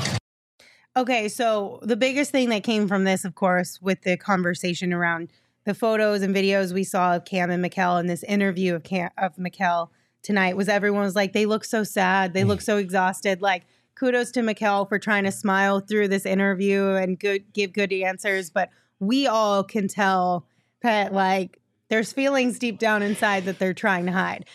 Okay, 0.96 1.28
so 1.28 1.80
the 1.82 1.96
biggest 1.96 2.30
thing 2.30 2.50
that 2.50 2.62
came 2.62 2.86
from 2.86 3.02
this, 3.02 3.24
of 3.24 3.34
course, 3.34 3.82
with 3.82 4.02
the 4.02 4.16
conversation 4.16 4.92
around 4.92 5.28
the 5.64 5.74
photos 5.74 6.22
and 6.22 6.32
videos 6.32 6.72
we 6.72 6.84
saw 6.84 7.16
of 7.16 7.24
Cam 7.24 7.50
and 7.50 7.64
Mikal 7.64 7.98
and 7.98 8.08
this 8.08 8.22
interview 8.22 8.76
of 8.76 8.84
Cam 8.84 9.10
of 9.18 9.34
Mikal 9.34 9.88
tonight 10.24 10.56
was 10.56 10.68
everyone 10.68 11.02
was 11.04 11.14
like, 11.14 11.32
they 11.32 11.46
look 11.46 11.64
so 11.64 11.84
sad, 11.84 12.34
they 12.34 12.42
look 12.42 12.60
so 12.60 12.78
exhausted. 12.78 13.40
Like, 13.40 13.62
kudos 13.94 14.32
to 14.32 14.40
Mikal 14.40 14.88
for 14.88 14.98
trying 14.98 15.22
to 15.22 15.30
smile 15.30 15.78
through 15.78 16.08
this 16.08 16.26
interview 16.26 16.88
and 16.90 17.18
good 17.20 17.52
give 17.52 17.72
good 17.72 17.92
answers, 17.92 18.50
but 18.50 18.70
we 18.98 19.28
all 19.28 19.62
can 19.62 19.86
tell 19.86 20.46
that 20.82 21.12
like 21.12 21.60
there's 21.90 22.12
feelings 22.12 22.58
deep 22.58 22.78
down 22.80 23.02
inside 23.02 23.44
that 23.44 23.60
they're 23.60 23.72
trying 23.74 24.06
to 24.06 24.12
hide. 24.12 24.46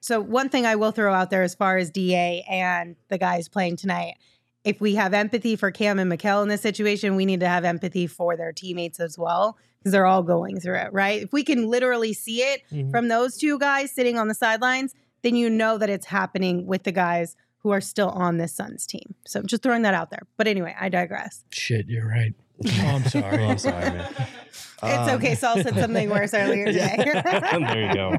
So 0.00 0.20
one 0.20 0.48
thing 0.48 0.64
I 0.64 0.76
will 0.76 0.92
throw 0.92 1.12
out 1.12 1.30
there 1.30 1.42
as 1.42 1.54
far 1.54 1.76
as 1.76 1.90
DA 1.90 2.44
and 2.48 2.96
the 3.08 3.18
guys 3.18 3.48
playing 3.48 3.76
tonight, 3.76 4.14
if 4.64 4.80
we 4.80 4.94
have 4.94 5.12
empathy 5.12 5.56
for 5.56 5.70
Cam 5.70 5.98
and 5.98 6.10
Mikal 6.10 6.42
in 6.42 6.48
this 6.48 6.62
situation, 6.62 7.16
we 7.16 7.26
need 7.26 7.40
to 7.40 7.48
have 7.48 7.64
empathy 7.64 8.06
for 8.06 8.36
their 8.36 8.52
teammates 8.52 8.98
as 9.00 9.18
well 9.18 9.58
because 9.78 9.92
they're 9.92 10.06
all 10.06 10.22
going 10.22 10.58
through 10.60 10.76
it, 10.76 10.92
right? 10.92 11.22
If 11.22 11.32
we 11.32 11.44
can 11.44 11.68
literally 11.68 12.12
see 12.12 12.40
it 12.42 12.62
Mhm. 12.72 12.90
from 12.90 13.08
those 13.08 13.36
two 13.36 13.58
guys 13.58 13.90
sitting 13.92 14.16
on 14.18 14.28
the 14.28 14.34
sidelines, 14.34 14.94
then 15.22 15.34
you 15.36 15.48
know 15.50 15.78
that 15.78 15.90
it's 15.90 16.06
happening 16.06 16.66
with 16.66 16.82
the 16.84 16.92
guys 16.92 17.36
who 17.58 17.70
are 17.70 17.80
still 17.80 18.10
on 18.10 18.36
this 18.36 18.54
Suns 18.54 18.86
team. 18.86 19.14
So 19.26 19.42
just 19.42 19.62
throwing 19.62 19.82
that 19.82 19.94
out 19.94 20.10
there. 20.10 20.22
But 20.36 20.46
anyway, 20.46 20.74
I 20.78 20.88
digress. 20.88 21.42
shit, 21.50 21.86
you're 21.88 22.06
right. 22.08 22.32
Oh, 22.64 22.86
I'm 22.86 23.04
sorry. 23.04 23.44
I'm 23.44 23.58
sorry, 23.58 23.90
man. 23.90 24.14
it's 24.18 24.82
Um, 24.82 25.08
okay. 25.16 25.34
Saul 25.34 25.56
said 25.62 25.74
something 25.74 26.08
worse 26.08 26.32
earlier 26.32 26.66
today. 26.72 26.96
there 26.96 27.88
you 27.88 27.94
go. 27.94 28.16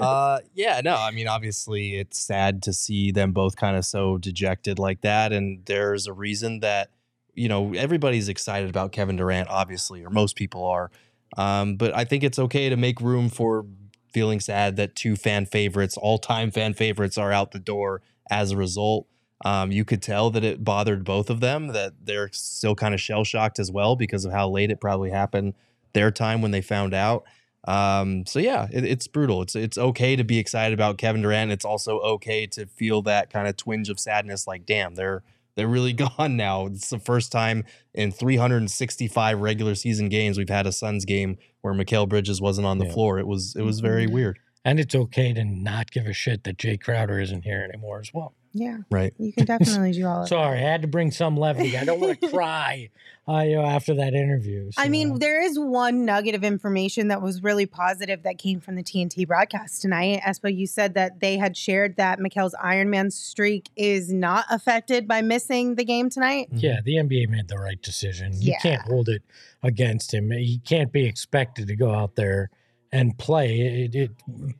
Uh, 0.00 0.40
yeah, 0.54 0.80
no, 0.82 0.94
I 0.96 1.10
mean, 1.10 1.28
obviously, 1.28 1.96
it's 1.96 2.18
sad 2.18 2.62
to 2.64 2.72
see 2.72 3.10
them 3.12 3.32
both 3.32 3.56
kind 3.56 3.76
of 3.76 3.84
so 3.84 4.16
dejected 4.18 4.78
like 4.78 5.02
that. 5.02 5.32
And 5.32 5.64
there's 5.66 6.06
a 6.06 6.12
reason 6.12 6.60
that, 6.60 6.90
you 7.34 7.48
know, 7.48 7.74
everybody's 7.74 8.28
excited 8.28 8.70
about 8.70 8.92
Kevin 8.92 9.16
Durant, 9.16 9.48
obviously, 9.48 10.04
or 10.04 10.10
most 10.10 10.36
people 10.36 10.64
are. 10.64 10.90
Um, 11.36 11.76
but 11.76 11.94
I 11.94 12.04
think 12.04 12.24
it's 12.24 12.38
okay 12.38 12.70
to 12.70 12.76
make 12.76 13.00
room 13.00 13.28
for 13.28 13.66
feeling 14.12 14.40
sad 14.40 14.76
that 14.76 14.94
two 14.94 15.16
fan 15.16 15.46
favorites, 15.46 15.96
all 15.96 16.18
time 16.18 16.50
fan 16.50 16.74
favorites, 16.74 17.18
are 17.18 17.32
out 17.32 17.52
the 17.52 17.58
door 17.58 18.02
as 18.30 18.52
a 18.52 18.56
result. 18.56 19.06
Um, 19.44 19.72
you 19.72 19.84
could 19.84 20.02
tell 20.02 20.30
that 20.30 20.44
it 20.44 20.62
bothered 20.62 21.04
both 21.04 21.30
of 21.30 21.40
them, 21.40 21.68
that 21.68 21.94
they're 22.04 22.30
still 22.32 22.74
kind 22.74 22.92
of 22.92 23.00
shell 23.00 23.24
shocked 23.24 23.58
as 23.58 23.70
well 23.70 23.96
because 23.96 24.24
of 24.24 24.32
how 24.32 24.48
late 24.48 24.70
it 24.70 24.80
probably 24.80 25.10
happened 25.10 25.54
their 25.92 26.10
time 26.10 26.42
when 26.42 26.50
they 26.50 26.60
found 26.60 26.94
out. 26.94 27.24
Um, 27.66 28.24
so 28.26 28.38
yeah, 28.38 28.68
it, 28.72 28.84
it's 28.84 29.06
brutal. 29.06 29.42
It's 29.42 29.54
it's 29.54 29.76
okay 29.76 30.16
to 30.16 30.24
be 30.24 30.38
excited 30.38 30.72
about 30.72 30.98
Kevin 30.98 31.22
Durant. 31.22 31.52
It's 31.52 31.64
also 31.64 32.00
okay 32.00 32.46
to 32.48 32.66
feel 32.66 33.02
that 33.02 33.30
kind 33.30 33.48
of 33.48 33.56
twinge 33.56 33.88
of 33.88 34.00
sadness, 34.00 34.46
like 34.46 34.64
damn, 34.64 34.94
they're 34.94 35.22
they're 35.60 35.68
really 35.68 35.92
gone 36.18 36.38
now. 36.38 36.64
It's 36.66 36.88
the 36.88 36.98
first 36.98 37.30
time 37.30 37.64
in 37.94 38.10
365 38.12 39.38
regular 39.40 39.74
season 39.74 40.08
games 40.08 40.38
we've 40.38 40.48
had 40.48 40.66
a 40.66 40.72
Suns 40.72 41.04
game 41.04 41.36
where 41.60 41.74
Mikal 41.74 42.08
Bridges 42.08 42.40
wasn't 42.40 42.66
on 42.66 42.78
the 42.78 42.86
Yeah. 42.86 42.92
floor. 42.92 43.18
It 43.18 43.26
was 43.26 43.54
it 43.56 43.62
was 43.62 43.80
very 43.80 44.06
Mhm. 44.06 44.12
weird. 44.12 44.38
And 44.64 44.80
it's 44.80 44.94
okay 44.94 45.32
to 45.34 45.44
not 45.44 45.90
give 45.90 46.06
a 46.06 46.12
shit 46.14 46.44
that 46.44 46.56
Jae 46.56 46.80
Crowder 46.80 47.20
isn't 47.20 47.44
here 47.44 47.62
anymore 47.62 48.00
as 48.00 48.12
well. 48.14 48.34
Yeah, 48.52 48.78
Right. 48.90 49.14
you 49.18 49.32
can 49.32 49.46
definitely 49.46 49.92
do 49.92 50.06
all 50.06 50.16
of 50.22 50.24
that. 50.24 50.28
Sorry, 50.28 50.58
I 50.58 50.62
had 50.62 50.82
to 50.82 50.88
bring 50.88 51.10
some 51.12 51.36
levity. 51.36 51.78
I 51.78 51.84
don't 51.84 52.00
want 52.00 52.20
to 52.20 52.28
cry 52.30 52.90
uh, 53.28 53.42
you 53.42 53.54
know, 53.56 53.64
after 53.64 53.94
that 53.94 54.12
interview. 54.14 54.70
I 54.76 54.88
mean, 54.88 55.20
there 55.20 55.40
is 55.40 55.56
one 55.56 56.04
nugget 56.04 56.34
of 56.34 56.42
information 56.42 57.08
that 57.08 57.22
was 57.22 57.44
really 57.44 57.64
positive 57.66 58.24
that 58.24 58.38
came 58.38 58.58
from 58.60 58.74
the 58.74 58.82
TNT 58.82 59.24
broadcast 59.26 59.82
tonight. 59.82 60.20
Espo, 60.26 60.52
you 60.52 60.66
said 60.66 60.94
that 60.94 61.20
they 61.20 61.36
had 61.36 61.56
shared 61.56 61.94
that 61.96 62.18
Mikal's 62.18 62.54
Ironman 62.60 63.12
streak 63.12 63.70
is 63.76 64.12
not 64.12 64.46
affected 64.50 65.06
by 65.06 65.22
missing 65.22 65.76
the 65.76 65.84
game 65.84 66.10
tonight. 66.10 66.48
yeah, 66.50 66.80
the 66.84 66.96
NBA 66.96 67.28
made 67.28 67.46
the 67.46 67.58
right 67.58 67.80
decision. 67.80 68.32
You 68.34 68.52
Yeah. 68.52 68.58
can't 68.58 68.82
hold 68.82 69.08
it 69.08 69.22
against 69.62 70.12
him. 70.12 70.32
He 70.32 70.58
can't 70.64 70.90
be 70.90 71.06
expected 71.06 71.68
to 71.68 71.76
go 71.76 71.94
out 71.94 72.16
there 72.16 72.50
and 72.92 73.16
play. 73.16 73.60
It, 73.60 73.94
it, 73.94 74.10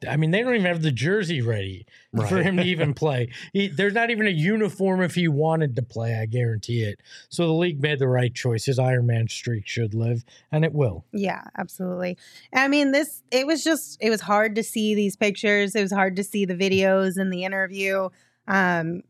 I 0.09 0.17
mean, 0.17 0.31
they 0.31 0.43
don't 0.43 0.55
even 0.55 0.67
have 0.67 0.83
the 0.83 0.93
jersey 0.93 1.41
ready 1.43 1.87
for 2.29 2.43
him 2.43 2.57
to 2.57 2.63
even 2.63 2.95
play. 2.95 3.31
He, 3.53 3.69
there's 3.69 3.95
not 3.95 4.11
even 4.11 4.27
a 4.27 4.31
uniform 4.31 5.03
if 5.03 5.15
he 5.15 5.29
wanted 5.29 5.77
to 5.77 5.83
play. 5.83 6.17
I 6.17 6.27
guarantee 6.27 6.83
it. 6.83 7.01
So 7.29 7.47
the 7.47 7.53
league 7.53 7.81
made 7.83 7.99
the 7.99 8.09
right 8.09 8.33
choice. 8.33 8.65
His 8.65 8.79
Iron 8.79 9.07
Man 9.07 9.29
streak 9.29 9.67
should 9.67 9.95
live, 9.95 10.25
and 10.53 10.65
it 10.65 10.73
will. 10.73 11.05
Yeah, 11.13 11.43
absolutely. 11.59 12.17
I 12.55 12.69
mean, 12.69 12.93
this 12.93 13.23
it 13.31 13.47
was 13.47 13.65
just 13.65 13.99
it 14.01 14.11
was 14.11 14.21
hard 14.21 14.55
to 14.57 14.63
see 14.63 14.95
these 14.95 15.17
pictures. 15.17 15.75
It 15.75 15.83
was 15.83 15.93
hard 15.93 16.17
to 16.17 16.25
see 16.25 16.45
the 16.45 16.57
videos 16.57 17.17
and 17.17 17.33
the 17.33 17.45
interview. 17.45 18.11
Um, 18.47 19.03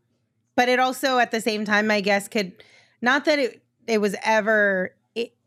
but 0.56 0.68
it 0.68 0.78
also 0.78 1.18
at 1.18 1.30
the 1.30 1.40
same 1.40 1.64
time, 1.64 1.90
I 1.90 2.00
guess, 2.00 2.28
could 2.28 2.52
not 3.02 3.24
that 3.26 3.38
it 3.38 3.62
it 3.86 4.00
was 4.00 4.14
ever 4.22 4.94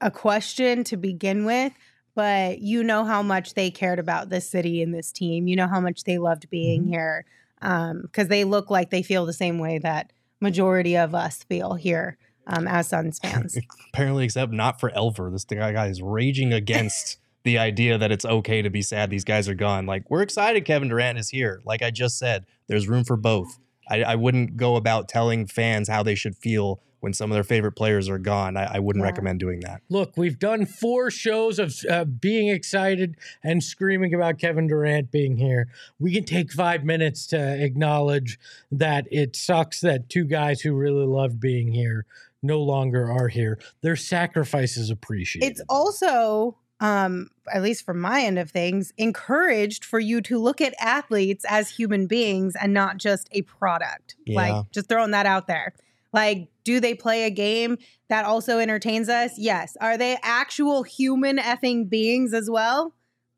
a 0.01 0.11
question 0.11 0.83
to 0.83 0.97
begin 0.97 1.45
with, 1.45 1.71
but 2.15 2.59
you 2.59 2.83
know 2.83 3.03
how 3.03 3.21
much 3.21 3.53
they 3.53 3.71
cared 3.71 3.99
about 3.99 4.29
this 4.29 4.49
city 4.49 4.81
and 4.81 4.93
this 4.93 5.11
team. 5.11 5.47
You 5.47 5.55
know 5.55 5.67
how 5.67 5.79
much 5.79 6.03
they 6.03 6.17
loved 6.17 6.49
being 6.49 6.87
here 6.87 7.25
because 7.59 8.27
they 8.27 8.43
look 8.43 8.69
like 8.69 8.89
they 8.89 9.01
feel 9.01 9.25
the 9.25 9.33
same 9.33 9.57
way 9.57 9.79
that 9.79 10.11
majority 10.39 10.97
of 10.97 11.15
us 11.15 11.43
feel 11.43 11.75
here 11.75 12.17
um, 12.47 12.67
as 12.67 12.89
Suns 12.89 13.19
fans. 13.19 13.57
Apparently, 13.93 14.25
except 14.25 14.51
not 14.51 14.79
for 14.79 14.91
Elver. 14.91 15.31
This 15.31 15.45
guy 15.45 15.71
guy 15.71 15.87
is 15.87 16.01
raging 16.01 16.53
against 16.53 17.17
the 17.43 17.57
idea 17.57 17.97
that 17.97 18.11
it's 18.11 18.25
okay 18.25 18.61
to 18.61 18.69
be 18.69 18.81
sad 18.81 19.09
these 19.09 19.23
guys 19.23 19.49
are 19.49 19.55
gone. 19.55 19.85
Like, 19.85 20.09
we're 20.09 20.21
excited 20.21 20.65
Kevin 20.65 20.89
Durant 20.89 21.17
is 21.17 21.29
here. 21.29 21.61
Like 21.65 21.81
I 21.81 21.91
just 21.91 22.17
said, 22.17 22.45
there's 22.67 22.87
room 22.87 23.03
for 23.03 23.17
both. 23.17 23.59
I, 23.89 24.03
I 24.03 24.15
wouldn't 24.15 24.55
go 24.55 24.75
about 24.75 25.09
telling 25.09 25.47
fans 25.47 25.89
how 25.89 26.03
they 26.03 26.15
should 26.15 26.37
feel 26.37 26.81
when 27.03 27.11
some 27.13 27.29
of 27.29 27.35
their 27.35 27.43
favorite 27.43 27.73
players 27.73 28.07
are 28.07 28.17
gone. 28.17 28.55
I, 28.55 28.75
I 28.75 28.79
wouldn't 28.79 29.03
Yeah. 29.03 29.09
recommend 29.09 29.41
doing 29.41 29.59
that. 29.59 29.81
Look, 29.89 30.13
we've 30.15 30.39
done 30.39 30.65
four 30.65 31.11
shows 31.11 31.59
of 31.59 31.75
uh, 31.89 32.05
being 32.05 32.47
excited 32.47 33.17
and 33.43 33.61
screaming 33.61 34.13
about 34.13 34.39
Kevin 34.39 34.67
Durant 34.67 35.11
being 35.11 35.35
here. 35.35 35.67
We 35.99 36.13
can 36.13 36.23
take 36.23 36.53
five 36.53 36.85
minutes 36.85 37.27
to 37.27 37.37
acknowledge 37.61 38.39
that 38.71 39.05
it 39.11 39.35
sucks 39.35 39.81
that 39.81 40.07
two 40.07 40.23
guys 40.23 40.61
who 40.61 40.73
really 40.75 41.05
loved 41.05 41.41
being 41.41 41.73
here 41.73 42.05
no 42.41 42.61
longer 42.61 43.11
are 43.11 43.27
here. 43.27 43.59
Their 43.81 43.97
sacrifice 43.97 44.77
is 44.77 44.89
appreciated. 44.89 45.49
it's 45.51 45.61
also 45.67 46.57
um 46.79 47.29
at 47.53 47.61
least 47.61 47.85
from 47.85 47.99
my 47.99 48.21
end 48.21 48.39
of 48.39 48.49
things 48.49 48.91
encouraged 48.97 49.85
for 49.85 49.99
you 49.99 50.19
to 50.21 50.39
look 50.39 50.59
at 50.59 50.73
athletes 50.79 51.45
as 51.47 51.69
human 51.69 52.07
beings 52.07 52.55
and 52.59 52.73
not 52.73 52.97
just 52.97 53.27
a 53.31 53.41
product 53.43 54.15
Yeah. 54.25 54.35
like 54.41 54.71
just 54.71 54.89
throwing 54.89 55.11
that 55.11 55.25
out 55.27 55.45
there 55.47 55.73
like 56.11 56.47
do 56.63 56.79
they 56.79 56.93
play 56.93 57.23
a 57.25 57.29
game 57.29 57.77
that 58.09 58.25
also 58.25 58.59
entertains 58.59 59.09
us 59.09 59.31
yes 59.37 59.75
are 59.81 59.97
they 59.97 60.17
actual 60.23 60.83
human 60.83 61.37
effing 61.37 61.89
beings 61.89 62.33
as 62.33 62.49
well 62.49 62.93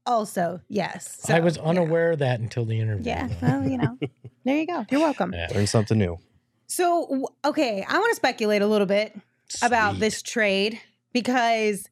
also 0.06 0.60
yes 0.70 1.20
I 1.30 1.38
So, 1.38 1.42
was 1.42 1.58
yeah. 1.58 1.64
unaware 1.64 2.12
of 2.12 2.20
that 2.20 2.40
until 2.40 2.66
the 2.66 2.80
interview. 2.80 3.06
yeah 3.08 3.28
though. 3.28 3.48
well 3.48 3.68
you 3.68 3.78
know 3.78 3.98
there 4.46 4.58
you 4.58 4.68
go 4.68 4.86
you're 4.92 5.02
welcome 5.02 5.34
Yeah. 5.34 5.48
Learn 5.54 5.68
something 5.68 5.98
new. 5.98 6.18
so 6.68 7.28
okay 7.44 7.86
i 7.88 7.98
want 7.98 8.12
to 8.12 8.16
speculate 8.16 8.62
a 8.62 8.68
little 8.68 8.88
bit 8.88 9.18
about 9.62 10.00
this 10.00 10.22
trade 10.22 10.80
because 11.14 11.88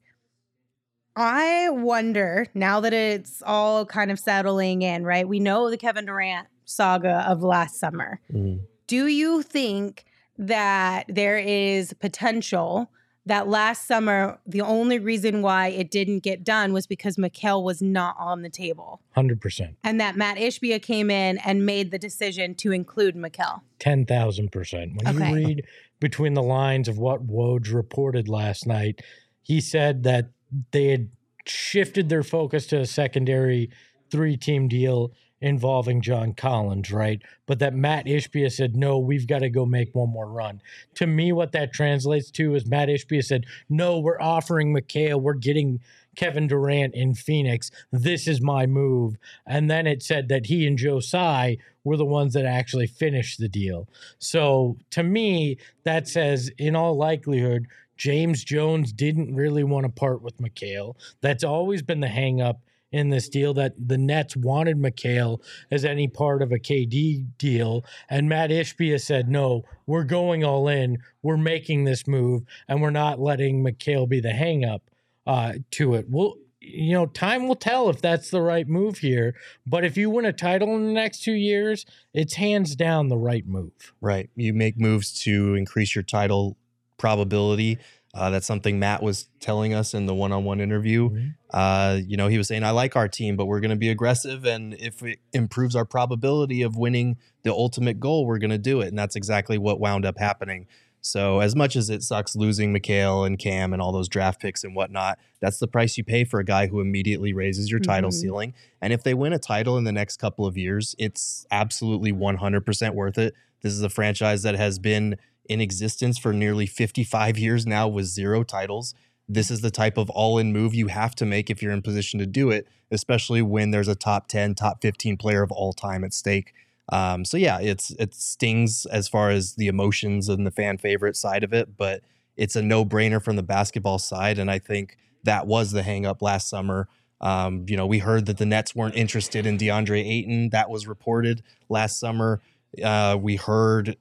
I 1.16 1.68
wonder 1.70 2.46
now 2.54 2.80
that 2.80 2.92
it's 2.92 3.40
all 3.46 3.86
kind 3.86 4.10
of 4.10 4.18
settling 4.18 4.82
in, 4.82 5.04
right? 5.04 5.26
We 5.28 5.38
know 5.38 5.70
the 5.70 5.76
Kevin 5.76 6.06
Durant 6.06 6.48
saga 6.64 7.24
of 7.28 7.42
last 7.42 7.78
summer. 7.78 8.20
Mhm. 8.32 8.62
Do 8.88 9.06
you 9.06 9.42
think 9.42 10.04
that 10.38 11.04
there 11.08 11.38
is 11.38 11.92
potential 11.94 12.90
that 13.26 13.48
last 13.48 13.86
summer 13.86 14.38
the 14.46 14.60
only 14.60 14.98
reason 14.98 15.40
why 15.40 15.68
it 15.68 15.90
didn't 15.90 16.18
get 16.20 16.44
done 16.44 16.72
was 16.74 16.86
because 16.86 17.16
Mikal 17.16 17.62
was 17.62 17.80
not 17.80 18.14
on 18.18 18.42
the 18.42 18.50
table? 18.50 19.00
100%. 19.16 19.76
And 19.82 19.98
that 19.98 20.16
Matt 20.16 20.36
Ishbia 20.36 20.82
came 20.82 21.10
in 21.10 21.38
and 21.38 21.64
made 21.64 21.90
the 21.90 21.98
decision 21.98 22.54
to 22.56 22.70
include 22.72 23.16
Mikal. 23.16 23.62
10,000%. 23.80 24.94
When 25.02 25.16
Okay. 25.16 25.28
you 25.28 25.34
read 25.34 25.64
between 26.00 26.34
the 26.34 26.42
lines 26.42 26.86
of 26.86 26.98
what 26.98 27.26
Woj 27.26 27.72
reported 27.72 28.28
last 28.28 28.66
night, 28.66 29.00
he 29.40 29.60
said 29.60 30.02
that 30.02 30.26
they 30.72 30.88
had 30.88 31.08
shifted 31.46 32.08
their 32.10 32.22
focus 32.22 32.66
to 32.68 32.80
a 32.80 32.86
secondary 32.86 33.70
three 34.10 34.36
team 34.36 34.68
deal 34.68 35.12
involving 35.44 36.00
John 36.00 36.32
Collins, 36.32 36.90
right? 36.90 37.20
But 37.44 37.58
that 37.58 37.74
Matt 37.74 38.06
Ishbia 38.06 38.50
said, 38.50 38.74
no, 38.74 38.98
we've 38.98 39.26
got 39.26 39.40
to 39.40 39.50
go 39.50 39.66
make 39.66 39.94
one 39.94 40.08
more 40.08 40.26
run. 40.26 40.62
To 40.94 41.06
me, 41.06 41.32
what 41.32 41.52
that 41.52 41.74
translates 41.74 42.30
to 42.32 42.54
is 42.54 42.66
Matt 42.66 42.88
Ishbia 42.88 43.22
said, 43.22 43.44
no, 43.68 43.98
we're 43.98 44.20
offering 44.20 44.74
Mikal, 44.74 45.20
we're 45.20 45.34
getting 45.34 45.80
Kevin 46.16 46.46
Durant 46.46 46.94
in 46.94 47.14
Phoenix. 47.14 47.70
This 47.92 48.26
is 48.26 48.40
my 48.40 48.64
move. 48.64 49.18
And 49.46 49.70
then 49.70 49.86
it 49.86 50.02
said 50.02 50.28
that 50.28 50.46
he 50.46 50.66
and 50.66 50.78
Joe 50.78 51.00
Tsai 51.00 51.58
were 51.82 51.98
the 51.98 52.06
ones 52.06 52.32
that 52.32 52.46
actually 52.46 52.86
finished 52.86 53.38
the 53.38 53.48
deal. 53.48 53.86
So 54.18 54.78
to 54.92 55.02
me, 55.02 55.58
that 55.82 56.08
says, 56.08 56.50
in 56.56 56.74
all 56.74 56.96
likelihood, 56.96 57.66
James 57.98 58.44
Jones 58.44 58.94
didn't 58.94 59.34
really 59.34 59.62
want 59.62 59.84
to 59.84 59.92
part 59.92 60.22
with 60.22 60.38
Mikal. 60.38 60.94
That's 61.20 61.44
always 61.44 61.82
been 61.82 62.00
the 62.00 62.06
hangup 62.06 62.60
in 62.94 63.08
this 63.10 63.28
deal 63.28 63.52
that 63.54 63.74
the 63.76 63.98
Nets 63.98 64.36
wanted 64.36 64.78
Mikal 64.78 65.42
as 65.72 65.84
any 65.84 66.06
part 66.06 66.42
of 66.42 66.52
a 66.52 66.60
KD 66.60 67.26
deal. 67.38 67.84
And 68.08 68.28
Matt 68.28 68.50
Ishbia 68.50 69.00
said, 69.00 69.28
no, 69.28 69.64
we're 69.86 70.04
going 70.04 70.44
all 70.44 70.68
in. 70.68 70.98
We're 71.20 71.36
making 71.36 71.84
this 71.84 72.06
move 72.06 72.44
and 72.68 72.80
we're 72.80 72.90
not 72.90 73.18
letting 73.18 73.64
Mikal 73.64 74.08
be 74.08 74.20
the 74.20 74.28
hangup 74.28 74.82
uh, 75.26 75.54
to 75.72 75.94
it. 75.94 76.06
Well, 76.08 76.36
you 76.60 76.92
know, 76.92 77.06
time 77.06 77.48
will 77.48 77.56
tell 77.56 77.90
if 77.90 78.00
that's 78.00 78.30
the 78.30 78.40
right 78.40 78.68
move 78.68 78.98
here. 78.98 79.34
But 79.66 79.84
if 79.84 79.96
you 79.96 80.08
win 80.08 80.24
a 80.24 80.32
title 80.32 80.76
in 80.76 80.86
the 80.86 80.92
next 80.92 81.24
two 81.24 81.32
years, 81.32 81.84
it's 82.14 82.34
hands 82.34 82.76
down 82.76 83.08
the 83.08 83.18
right 83.18 83.46
move. 83.46 83.92
Right. 84.00 84.30
You 84.36 84.54
make 84.54 84.78
moves 84.78 85.12
to 85.22 85.56
increase 85.56 85.96
your 85.96 86.04
title 86.04 86.56
probability. 86.96 87.78
Uh, 88.14 88.30
that's 88.30 88.46
something 88.46 88.78
Matt 88.78 89.02
was 89.02 89.28
telling 89.40 89.74
us 89.74 89.92
in 89.92 90.06
the 90.06 90.14
one-on-one 90.14 90.60
interview. 90.60 91.10
Mhm. 91.10 91.34
Uh, 91.50 91.98
you 92.06 92.16
know, 92.16 92.28
he 92.28 92.38
was 92.38 92.46
saying, 92.46 92.62
"I 92.62 92.70
like 92.70 92.94
our 92.94 93.08
team, 93.08 93.36
but 93.36 93.46
we're 93.46 93.60
going 93.60 93.70
to 93.70 93.76
be 93.76 93.88
aggressive, 93.90 94.44
and 94.46 94.74
if 94.74 95.02
it 95.02 95.18
improves 95.32 95.74
our 95.74 95.84
probability 95.84 96.62
of 96.62 96.76
winning 96.76 97.16
the 97.42 97.50
ultimate 97.52 97.98
goal, 97.98 98.24
we're 98.24 98.38
going 98.38 98.50
to 98.50 98.58
do 98.58 98.80
it." 98.80 98.88
And 98.88 98.98
that's 98.98 99.16
exactly 99.16 99.58
what 99.58 99.80
wound 99.80 100.06
up 100.06 100.18
happening. 100.18 100.66
So, 101.00 101.40
as 101.40 101.54
much 101.54 101.76
as 101.76 101.90
it 101.90 102.02
sucks 102.02 102.34
losing 102.34 102.72
Mikal 102.72 103.26
and 103.26 103.38
Cam 103.38 103.74
and 103.74 103.82
all 103.82 103.92
those 103.92 104.08
draft 104.08 104.40
picks 104.40 104.64
and 104.64 104.74
whatnot, 104.74 105.18
that's 105.40 105.58
the 105.58 105.66
price 105.68 105.98
you 105.98 106.04
pay 106.04 106.24
for 106.24 106.40
a 106.40 106.44
guy 106.44 106.66
who 106.68 106.80
immediately 106.80 107.34
raises 107.34 107.70
your 107.70 107.78
title 107.80 108.08
Mhm. 108.10 108.14
ceiling. 108.14 108.54
And 108.80 108.90
if 108.90 109.02
they 109.02 109.12
win 109.12 109.34
a 109.34 109.38
title 109.38 109.76
in 109.76 109.84
the 109.84 109.92
next 109.92 110.16
couple 110.16 110.46
of 110.46 110.56
years, 110.56 110.94
it's 110.98 111.46
absolutely 111.50 112.10
100% 112.12 112.94
worth 112.94 113.18
it. 113.18 113.34
This 113.60 113.74
is 113.74 113.82
a 113.82 113.90
franchise 113.90 114.42
that 114.44 114.54
has 114.54 114.78
been 114.78 115.16
in 115.48 115.60
existence 115.60 116.18
for 116.18 116.32
nearly 116.32 116.66
55 116.66 117.38
years 117.38 117.66
now 117.66 117.88
with 117.88 118.06
zero 118.06 118.42
titles. 118.42 118.94
This 119.28 119.50
is 119.50 119.60
the 119.60 119.70
type 119.70 119.96
of 119.96 120.10
all 120.10 120.38
in 120.38 120.52
move 120.52 120.74
you 120.74 120.88
have 120.88 121.14
to 121.16 121.26
make 121.26 121.50
if 121.50 121.62
you're 121.62 121.72
in 121.72 121.82
position 121.82 122.18
to 122.20 122.26
do 122.26 122.50
it, 122.50 122.66
especially 122.90 123.42
when 123.42 123.70
there's 123.70 123.88
a 123.88 123.94
top 123.94 124.28
10, 124.28 124.54
top 124.54 124.82
15 124.82 125.16
player 125.16 125.42
of 125.42 125.50
all 125.50 125.72
time 125.72 126.04
at 126.04 126.12
stake. 126.12 126.52
Um, 126.92 127.24
so 127.24 127.36
yeah, 127.36 127.58
it's 127.60 127.90
it 127.92 128.14
stings 128.14 128.84
as 128.86 129.08
far 129.08 129.30
as 129.30 129.54
the 129.54 129.68
emotions 129.68 130.28
and 130.28 130.46
the 130.46 130.50
fan 130.50 130.76
favorite 130.76 131.16
side 131.16 131.42
of 131.42 131.54
it, 131.54 131.76
but 131.76 132.02
it's 132.36 132.56
a 132.56 132.62
no 132.62 132.84
brainer 132.84 133.22
from 133.22 133.36
the 133.36 133.42
basketball 133.42 133.98
side, 133.98 134.38
and 134.38 134.50
I 134.50 134.58
think 134.58 134.98
that 135.22 135.46
was 135.46 135.72
the 135.72 135.82
hang 135.82 136.04
up 136.04 136.20
last 136.20 136.48
summer. 136.48 136.88
Um, 137.20 137.64
you 137.68 137.76
know, 137.76 137.86
we 137.86 138.00
heard 138.00 138.26
that 138.26 138.36
the 138.36 138.44
Nets 138.44 138.74
weren't 138.74 138.96
interested 138.96 139.46
in 139.46 139.56
DeAndre 139.56 140.04
Ayton. 140.04 140.50
That 140.50 140.68
was 140.68 140.86
reported 140.86 141.42
last 141.70 141.98
summer. 141.98 142.42
Uh, 142.82 143.16
we 143.18 143.36
heard 143.36 143.96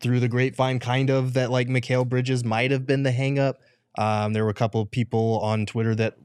through 0.00 0.20
the 0.20 0.28
grapevine, 0.28 0.78
kind 0.78 1.10
of, 1.10 1.34
that 1.34 1.50
like 1.50 1.68
Mikal 1.68 2.08
Bridges 2.08 2.44
might 2.44 2.70
have 2.70 2.86
been 2.86 3.02
the 3.02 3.10
hangup. 3.10 3.54
Um, 3.98 4.32
there 4.32 4.44
were 4.44 4.50
a 4.50 4.54
couple 4.54 4.80
of 4.80 4.90
people 4.90 5.38
on 5.40 5.66
Twitter 5.66 5.94
that 5.96 6.16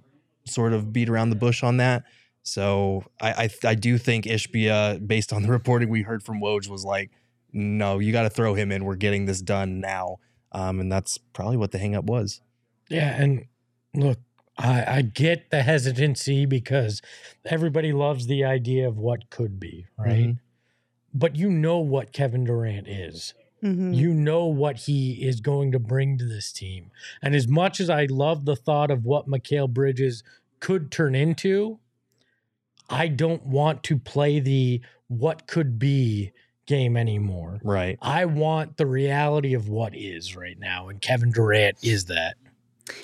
sort 0.46 0.74
of 0.74 0.94
beat 0.94 1.10
around 1.10 1.30
the 1.30 1.36
bush 1.36 1.64
on 1.64 1.78
that. 1.78 2.04
So 2.44 3.04
I, 3.20 3.50
I, 3.64 3.70
I 3.70 3.76
do 3.76 3.98
think 3.98 4.26
Ishbia, 4.26 5.06
based 5.06 5.34
on 5.34 5.42
the 5.42 5.50
reporting 5.50 5.90
we 5.90 6.02
heard 6.04 6.24
from 6.24 6.40
Woj, 6.40 6.70
was 6.70 6.86
like, 6.86 7.12
no, 7.52 8.00
you 8.00 8.12
got 8.14 8.24
to 8.24 8.30
throw 8.30 8.54
him 8.54 8.72
in. 8.72 8.86
We're 8.86 8.96
getting 8.96 9.26
this 9.26 9.42
done 9.42 9.82
now. 9.82 10.18
Um, 10.54 10.80
and 10.80 10.90
that's 10.92 11.18
probably 11.18 11.58
what 11.58 11.72
the 11.72 11.78
hangup 11.78 12.04
was. 12.06 12.40
Yeah, 12.90 13.22
and 13.22 13.46
look, 13.94 14.20
I, 14.58 14.86
I 14.98 15.02
get 15.02 15.52
the 15.52 15.62
hesitancy 15.62 16.46
because 16.46 17.02
everybody 17.46 17.92
loves 17.92 18.28
the 18.28 18.46
idea 18.46 18.88
of 18.88 18.98
what 18.98 19.30
could 19.30 19.60
be, 19.60 19.86
right? 19.98 20.28
Mhm. 20.30 20.40
But 21.14 21.36
you 21.36 21.50
know 21.50 21.80
what 21.80 22.14
Kevin 22.14 22.46
Durant 22.46 22.88
is. 22.88 23.34
Mhm. 23.64 23.96
You 23.96 24.14
know 24.14 24.46
what 24.46 24.78
he 24.78 25.14
is 25.26 25.42
going 25.42 25.72
to 25.72 25.80
bring 25.80 26.18
to 26.18 26.26
this 26.26 26.52
team. 26.52 26.92
And 27.22 27.36
as 27.36 27.48
much 27.48 27.80
as 27.80 27.90
I 27.90 28.06
love 28.06 28.46
the 28.46 28.56
thought 28.56 28.92
of 28.92 29.06
what 29.06 29.28
Mikal 29.28 29.70
Bridges 29.70 30.24
could 30.60 30.92
turn 30.92 31.16
into, 31.16 31.80
I 32.90 33.08
don't 33.08 33.46
want 33.46 33.84
to 33.84 33.98
play 33.98 34.40
the 34.40 34.82
what 35.08 35.48
could 35.48 35.80
be 35.80 36.32
game 36.66 36.98
anymore. 36.98 37.60
Right. 37.64 37.98
I 38.02 38.26
want 38.26 38.78
the 38.78 38.86
reality 38.86 39.54
of 39.54 39.70
what 39.70 39.96
is 39.96 40.36
right 40.36 40.60
now. 40.60 40.90
And 40.90 41.02
Kevin 41.02 41.32
Durant 41.32 41.78
is 41.82 42.06
that. 42.06 42.36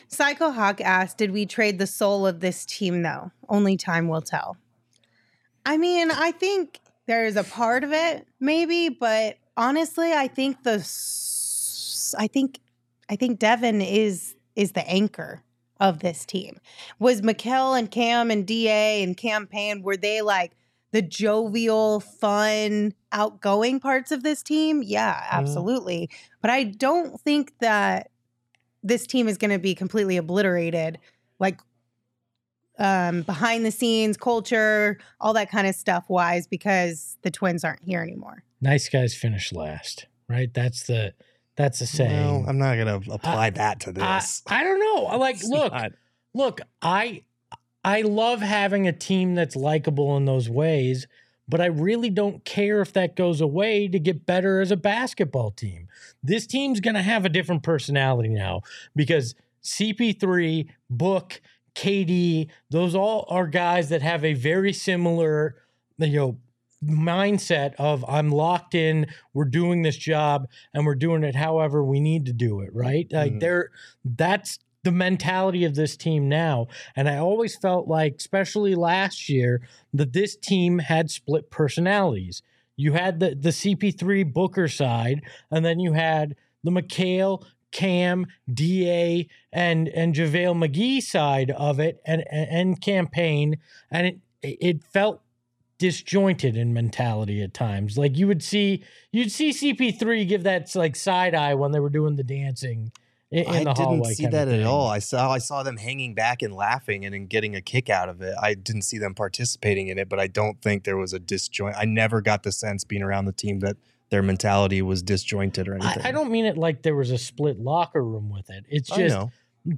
Psycho 0.07 0.51
Hawk 0.51 0.79
asked, 0.81 1.17
Did 1.17 1.31
we 1.31 1.45
trade 1.45 1.79
the 1.79 1.87
soul 1.87 2.27
of 2.27 2.39
this 2.39 2.65
team 2.65 3.01
though? 3.01 3.31
Only 3.49 3.77
time 3.77 4.07
will 4.07 4.21
tell. 4.21 4.57
I 5.65 5.77
mean, 5.77 6.11
I 6.11 6.31
think 6.31 6.79
there's 7.05 7.35
a 7.35 7.43
part 7.43 7.83
of 7.83 7.91
it, 7.91 8.27
maybe, 8.39 8.89
but 8.89 9.37
honestly, 9.57 10.13
I 10.13 10.27
think 10.27 10.63
the 10.63 10.77
I 12.17 12.27
think 12.27 12.59
I 13.09 13.15
think 13.15 13.39
Devin 13.39 13.81
is 13.81 14.35
is 14.55 14.73
the 14.73 14.87
anchor 14.89 15.43
of 15.79 15.99
this 15.99 16.25
team. 16.25 16.59
Was 16.99 17.21
Mikal 17.21 17.77
and 17.77 17.89
Cam 17.89 18.31
and 18.31 18.45
DA 18.45 19.03
and 19.03 19.17
Cam 19.17 19.47
Payne, 19.47 19.81
were 19.81 19.97
they 19.97 20.21
like 20.21 20.55
the 20.91 21.01
jovial, 21.01 21.99
fun, 21.99 22.93
outgoing 23.11 23.79
parts 23.79 24.11
of 24.11 24.23
this 24.23 24.43
team? 24.43 24.83
Yeah, 24.83 25.13
mm-hmm. 25.15 25.35
absolutely. 25.35 26.09
But 26.41 26.51
I 26.51 26.63
don't 26.63 27.19
think 27.19 27.53
that 27.59 28.11
this 28.83 29.07
team 29.07 29.27
is 29.27 29.37
going 29.37 29.51
to 29.51 29.59
be 29.59 29.75
completely 29.75 30.17
obliterated 30.17 30.99
like 31.39 31.59
um 32.79 33.21
behind 33.21 33.65
the 33.65 33.71
scenes 33.71 34.17
culture 34.17 34.97
all 35.21 35.33
that 35.33 35.49
kind 35.51 35.67
of 35.67 35.75
stuff 35.75 36.05
wise 36.09 36.47
because 36.47 37.17
the 37.21 37.29
twins 37.31 37.63
aren't 37.63 37.83
here 37.83 38.01
anymore 38.01 38.43
Nice 38.61 38.87
guys 38.87 39.13
finish 39.13 39.51
last, 39.51 40.05
right? 40.29 40.51
That's 40.53 40.83
the 40.83 41.13
that's 41.57 41.79
the 41.79 41.85
saying. 41.85 42.11
Well, 42.13 42.45
I'm 42.47 42.57
not 42.57 42.75
going 42.75 43.01
to 43.01 43.11
apply 43.11 43.49
that 43.51 43.81
to 43.81 43.89
I, 43.99 44.19
this. 44.19 44.41
I 44.47 44.63
don't 44.63 44.79
know. 44.79 45.17
Like, 45.19 45.35
It's 45.35 45.49
look, 45.49 45.73
not- 45.73 45.91
look, 46.33 46.61
I 46.81 47.23
I 47.83 48.03
love 48.03 48.39
having 48.39 48.87
a 48.87 48.93
team 48.93 49.35
that's 49.35 49.57
likable 49.57 50.15
in 50.15 50.23
those 50.23 50.49
ways, 50.49 51.07
but 51.49 51.59
I 51.59 51.65
really 51.65 52.09
don't 52.09 52.45
care 52.45 52.79
if 52.79 52.93
that 52.93 53.17
goes 53.17 53.41
away 53.41 53.89
to 53.89 53.99
get 53.99 54.25
better 54.25 54.61
as 54.61 54.71
a 54.71 54.77
basketball 54.77 55.51
team. 55.51 55.89
This 56.23 56.47
team's 56.47 56.79
going 56.79 56.95
to 56.95 57.01
have 57.01 57.25
a 57.25 57.29
different 57.29 57.63
personality 57.63 58.29
now 58.29 58.61
because 58.95 59.35
CP3, 59.63 60.69
Book, 60.89 61.41
KD, 61.75 62.49
those 62.69 62.95
all 62.95 63.25
are 63.29 63.47
guys 63.47 63.89
that 63.89 64.01
have 64.01 64.23
a 64.23 64.33
very 64.33 64.73
similar, 64.73 65.55
you 65.97 66.17
know, 66.19 66.37
mindset 66.83 67.73
of 67.75 68.03
I'm 68.07 68.29
locked 68.29 68.75
in, 68.75 69.07
we're 69.33 69.45
doing 69.45 69.83
this 69.83 69.95
job 69.95 70.47
and 70.73 70.85
we're 70.85 70.95
doing 70.95 71.23
it 71.23 71.35
however 71.35 71.83
we 71.83 71.99
need 71.99 72.25
to 72.25 72.33
do 72.33 72.59
it, 72.61 72.73
right? 72.73 73.07
Like 73.11 73.33
Mhm. 73.33 73.39
they're 73.39 73.69
that's 74.03 74.59
the 74.83 74.91
mentality 74.91 75.63
of 75.63 75.75
this 75.75 75.95
team 75.95 76.27
now. 76.27 76.67
And 76.93 77.07
I 77.07 77.15
always 77.17 77.55
felt 77.55 77.87
like, 77.87 78.15
especially 78.17 78.75
last 78.75 79.29
year, 79.29 79.61
that 79.93 80.11
this 80.11 80.35
team 80.35 80.79
had 80.79 81.09
split 81.09 81.49
personalities. 81.49 82.41
You 82.75 82.91
had 82.93 83.21
the 83.21 83.33
the 83.33 83.51
CP3 83.53 84.23
Booker 84.23 84.67
side, 84.67 85.21
and 85.49 85.63
then 85.63 85.79
you 85.79 85.93
had 85.93 86.35
the 86.65 86.71
Mikal, 86.71 87.45
Cam, 87.73 88.27
DA, 88.51 89.27
and 89.51 89.89
and 89.89 90.15
JaVale 90.15 90.55
McGee 90.55 91.01
side 91.01 91.51
of 91.51 91.81
it, 91.81 92.01
and 92.05 92.23
and, 92.31 92.49
and 92.49 92.81
Cam 92.81 93.07
Payne, 93.07 93.57
and 93.91 94.07
it 94.07 94.19
it 94.41 94.83
felt 94.85 95.21
disjointed 95.77 96.55
in 96.55 96.73
mentality 96.73 97.41
at 97.41 97.53
times. 97.53 97.97
Like 97.97 98.17
you 98.17 98.27
would 98.27 98.41
see 98.41 98.85
you'd 99.11 99.31
see 99.31 99.49
CP3 99.49 100.25
give 100.25 100.43
that 100.43 100.73
like 100.75 100.95
side 100.95 101.35
eye 101.35 101.55
when 101.55 101.71
they 101.73 101.81
were 101.81 101.89
doing 101.89 102.15
the 102.15 102.23
dancing 102.23 102.93
in, 103.33 103.43
in 103.45 103.67
I 103.67 103.73
didn't 103.73 104.05
see 104.05 104.27
that 104.27 104.47
at 104.47 104.63
all. 104.63 104.87
I 104.87 104.99
saw 104.99 105.31
I 105.31 105.39
saw 105.39 105.63
them 105.63 105.77
hanging 105.77 106.13
back 106.13 106.43
and 106.43 106.53
laughing 106.53 107.03
and, 107.03 107.15
and 107.15 107.27
getting 107.27 107.55
a 107.55 107.61
kick 107.61 107.89
out 107.89 108.07
of 108.07 108.21
it. 108.21 108.35
I 108.39 108.53
didn't 108.53 108.83
see 108.83 108.99
them 108.99 109.15
participating 109.15 109.87
in 109.87 109.97
it, 109.97 110.07
but 110.07 110.19
I 110.19 110.27
don't 110.27 110.61
think 110.61 110.83
there 110.83 110.97
was 110.97 111.13
a 111.13 111.19
disjoint. 111.19 111.75
I 111.75 111.85
never 111.85 112.21
got 112.21 112.43
the 112.43 112.51
sense 112.51 112.83
being 112.83 113.01
around 113.01 113.25
the 113.25 113.31
team 113.31 113.59
that 113.61 113.75
their 114.13 114.21
mentality 114.21 114.79
was 114.83 115.01
disjointed 115.01 115.67
or 115.67 115.73
anything. 115.73 116.05
I, 116.05 116.09
I 116.09 116.11
don't 116.11 116.29
mean 116.29 116.45
it 116.45 116.55
like 116.55 116.83
there 116.83 116.95
was 116.95 117.09
a 117.09 117.17
split 117.17 117.59
locker 117.59 118.03
room 118.03 118.29
with 118.29 118.51
it. 118.51 118.63
It's 118.69 118.87
just 118.87 119.17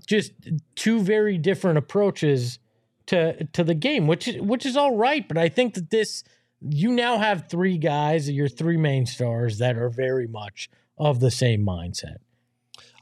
just 0.06 0.34
two 0.76 1.00
very 1.00 1.38
different 1.38 1.78
approaches 1.78 2.60
to 3.06 3.46
to 3.46 3.64
the 3.64 3.74
game, 3.74 4.08
which 4.08 4.30
which 4.42 4.66
is 4.66 4.76
all 4.76 4.98
right. 4.98 5.26
But 5.26 5.38
I 5.38 5.48
think 5.48 5.76
that 5.76 5.90
this 5.90 6.26
you 6.60 6.92
now 6.92 7.18
have 7.18 7.48
three 7.48 7.78
guys, 7.78 8.30
your 8.30 8.50
three 8.50 8.76
main 8.76 9.06
stars 9.06 9.58
that 9.60 9.78
are 9.78 9.90
very 9.90 10.28
much 10.28 10.70
of 10.98 11.22
the 11.22 11.32
same 11.32 11.66
mindset. 11.66 12.18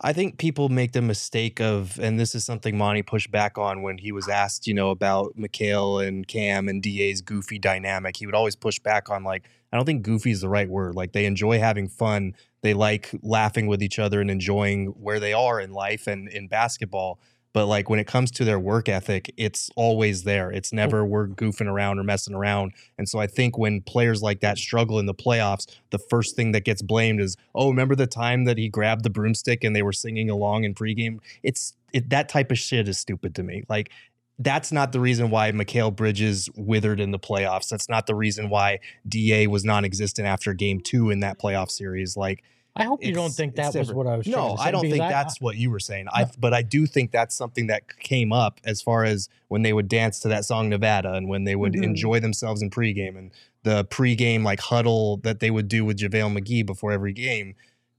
I 0.06 0.12
think 0.12 0.38
people 0.38 0.68
make 0.68 0.92
the 0.92 1.02
mistake 1.02 1.62
of, 1.62 1.98
and 1.98 2.20
this 2.20 2.36
is 2.36 2.44
something 2.44 2.78
Monty 2.78 3.04
pushed 3.04 3.32
back 3.32 3.58
on 3.58 3.82
when 3.84 3.98
he 3.98 4.12
was 4.12 4.28
asked, 4.28 4.68
you 4.68 4.74
know, 4.74 4.89
about 4.89 5.38
Mikal 5.38 6.06
and 6.06 6.28
Cam 6.28 6.68
and 6.68 6.84
DA's 6.84 7.22
goofy 7.22 7.58
dynamic. 7.58 8.18
He 8.18 8.26
would 8.26 8.36
always 8.36 8.58
push 8.58 8.80
back 8.80 9.10
on, 9.10 9.24
like, 9.24 9.48
I 9.72 9.78
don't 9.78 9.86
think 9.86 10.04
goofy 10.04 10.32
is 10.32 10.42
the 10.42 10.50
right 10.50 10.70
word. 10.70 10.94
Like, 10.94 11.13
they 11.13 11.26
enjoy 11.26 11.60
having 11.60 11.88
fun. 11.88 12.36
They 12.63 12.74
like 12.74 13.12
laughing 13.22 13.68
with 13.68 13.82
each 13.82 13.98
other 13.98 14.20
and 14.20 14.30
enjoying 14.30 14.88
where 14.88 15.22
they 15.22 15.32
are 15.32 15.62
in 15.62 15.72
life 15.72 16.06
and 16.06 16.28
in 16.28 16.50
basketball. 16.50 17.22
But, 17.54 17.68
like, 17.68 17.89
when 17.89 18.00
it 18.00 18.08
comes 18.08 18.32
to 18.32 18.46
their 18.46 18.60
work 18.60 18.89
ethic, 18.89 19.34
it's 19.38 19.70
always 19.76 20.24
there. 20.24 20.52
It's 20.52 20.74
never 20.74 21.06
we're 21.06 21.28
goofing 21.28 21.68
around 21.68 22.00
or 22.00 22.04
messing 22.04 22.34
around. 22.34 22.74
And 22.98 23.08
so 23.08 23.20
I 23.20 23.28
think 23.28 23.58
when 23.58 23.82
players 23.82 24.22
like 24.22 24.39
that 24.42 24.58
struggle 24.58 25.00
in 25.00 25.06
the 25.06 25.13
playoffs, 25.13 25.68
the 25.92 26.00
first 26.00 26.36
thing 26.36 26.52
that 26.54 26.66
gets 26.66 26.82
blamed 26.82 27.22
is, 27.22 27.38
oh, 27.54 27.70
remember 27.70 27.96
the 27.96 28.08
time 28.08 28.46
that 28.46 28.58
he 28.58 28.70
grabbed 28.70 29.04
the 29.04 29.10
broomstick 29.10 29.63
and 29.63 29.76
they 29.76 29.84
were 29.84 29.94
singing 29.94 30.30
along 30.30 30.63
in 30.63 30.74
pregame? 30.74 31.20
It's 31.44 31.76
it, 31.94 32.10
that 32.10 32.28
type 32.28 32.52
of 32.52 32.58
shit 32.58 32.88
is 32.88 32.98
stupid 32.98 33.36
to 33.36 33.44
me. 33.44 33.63
Like 33.70 33.92
that's 34.39 34.72
not 34.72 34.92
the 34.92 35.00
reason 35.00 35.30
why 35.30 35.52
Mikal 35.52 35.96
Bridges 35.96 36.50
withered 36.56 37.00
in 37.00 37.12
the 37.12 37.20
playoffs. 37.20 37.70
That's 37.70 37.88
not 37.88 38.08
the 38.08 38.16
reason 38.16 38.50
why 38.50 38.80
DA 39.08 39.48
was 39.48 39.63
non-existent 39.63 40.28
after 40.28 40.54
game 40.54 40.80
two 40.80 41.12
in 41.12 41.20
that 41.20 41.39
playoff 41.39 41.70
series. 41.70 42.18
Like 42.18 42.44
I 42.76 42.86
hope 42.86 43.04
you 43.04 43.14
don't 43.14 43.32
think 43.32 43.56
that 43.56 43.76
was 43.76 43.94
what 43.94 44.08
I 44.08 44.18
was. 44.18 44.26
No, 44.26 44.56
I 44.60 44.72
don't 44.72 44.82
think 44.82 44.98
that's 44.98 45.40
what 45.40 45.58
you 45.58 45.70
were 45.70 45.80
saying. 45.80 46.08
I 46.12 46.26
but 46.40 46.54
I 46.54 46.64
do 46.64 46.88
think 46.88 47.12
that's 47.12 47.36
something 47.36 47.68
that 47.68 48.00
came 48.00 48.34
up 48.34 48.60
as 48.64 48.82
far 48.82 49.04
as 49.04 49.30
when 49.48 49.62
they 49.62 49.74
would 49.74 49.88
dance 49.88 50.20
to 50.22 50.28
that 50.30 50.44
song 50.46 50.70
Nevada 50.70 51.14
and 51.14 51.28
when 51.30 51.44
they 51.44 51.56
would 51.56 51.74
Mhm. 51.74 51.84
enjoy 51.84 52.20
themselves 52.20 52.62
in 52.64 52.72
pregame 52.72 53.16
and 53.18 53.32
the 53.62 53.86
pregame 53.86 54.44
like 54.44 54.60
huddle 54.60 55.18
that 55.18 55.40
they 55.40 55.52
would 55.52 55.68
do 55.68 55.86
with 55.86 55.98
JaVale 56.00 56.36
McGee 56.38 56.66
before 56.66 56.92
every 56.92 57.14
game. 57.14 57.56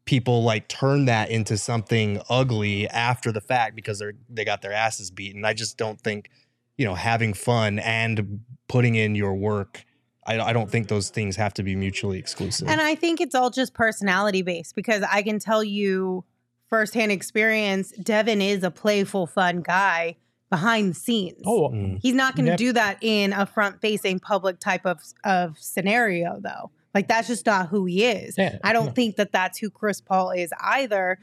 People 0.06 0.42
like 0.42 0.66
turn 0.68 1.04
that 1.04 1.30
into 1.30 1.56
something 1.56 2.20
ugly 2.28 2.88
after 2.88 3.30
the 3.30 3.40
fact 3.40 3.76
because 3.76 4.00
they're 4.00 4.14
they 4.28 4.44
got 4.44 4.60
their 4.60 4.72
asses 4.72 5.10
beaten. 5.12 5.44
I 5.44 5.54
just 5.54 5.78
don't 5.78 6.00
think, 6.00 6.30
you 6.76 6.84
know, 6.84 6.94
having 6.96 7.32
fun 7.32 7.78
and 7.78 8.40
putting 8.68 8.96
in 8.96 9.14
your 9.14 9.34
work. 9.34 9.84
I, 10.26 10.40
I 10.40 10.52
don't 10.52 10.70
think 10.70 10.88
those 10.88 11.10
things 11.10 11.36
have 11.36 11.54
to 11.54 11.62
be 11.62 11.76
mutually 11.76 12.18
exclusive. 12.18 12.68
and 12.68 12.80
i 12.80 12.94
think 12.94 13.20
it's 13.20 13.34
all 13.34 13.50
just 13.50 13.74
personality 13.74 14.42
based 14.42 14.74
because 14.74 15.02
i 15.10 15.22
can 15.22 15.38
tell 15.38 15.62
you 15.64 16.24
firsthand 16.70 17.12
experience 17.12 17.92
devin 18.02 18.40
is 18.40 18.62
a 18.62 18.70
playful 18.70 19.26
fun 19.26 19.60
guy 19.62 20.16
behind 20.50 20.90
the 20.90 20.94
scenes 20.94 21.42
Oh, 21.46 21.68
Mm. 21.70 21.98
He's 22.00 22.14
not 22.14 22.36
going 22.36 22.46
to 22.46 22.52
Yep. 22.52 22.58
do 22.58 22.72
that 22.74 22.98
in 23.00 23.32
a 23.32 23.44
front 23.46 23.80
facing 23.80 24.18
public 24.20 24.60
type 24.60 24.86
of 24.86 25.00
of 25.24 25.58
scenario 25.58 26.38
though. 26.40 26.70
Like 26.94 27.08
that's 27.08 27.26
just 27.26 27.44
not 27.46 27.68
who 27.70 27.86
he 27.86 28.04
is. 28.04 28.36
Yeah, 28.38 28.58
I 28.62 28.72
don't 28.72 28.86
no. 28.86 28.92
think 28.92 29.16
that 29.16 29.32
that's 29.32 29.58
who 29.58 29.68
Chris 29.68 30.00
Paul 30.00 30.30
is 30.30 30.52
either 30.60 31.18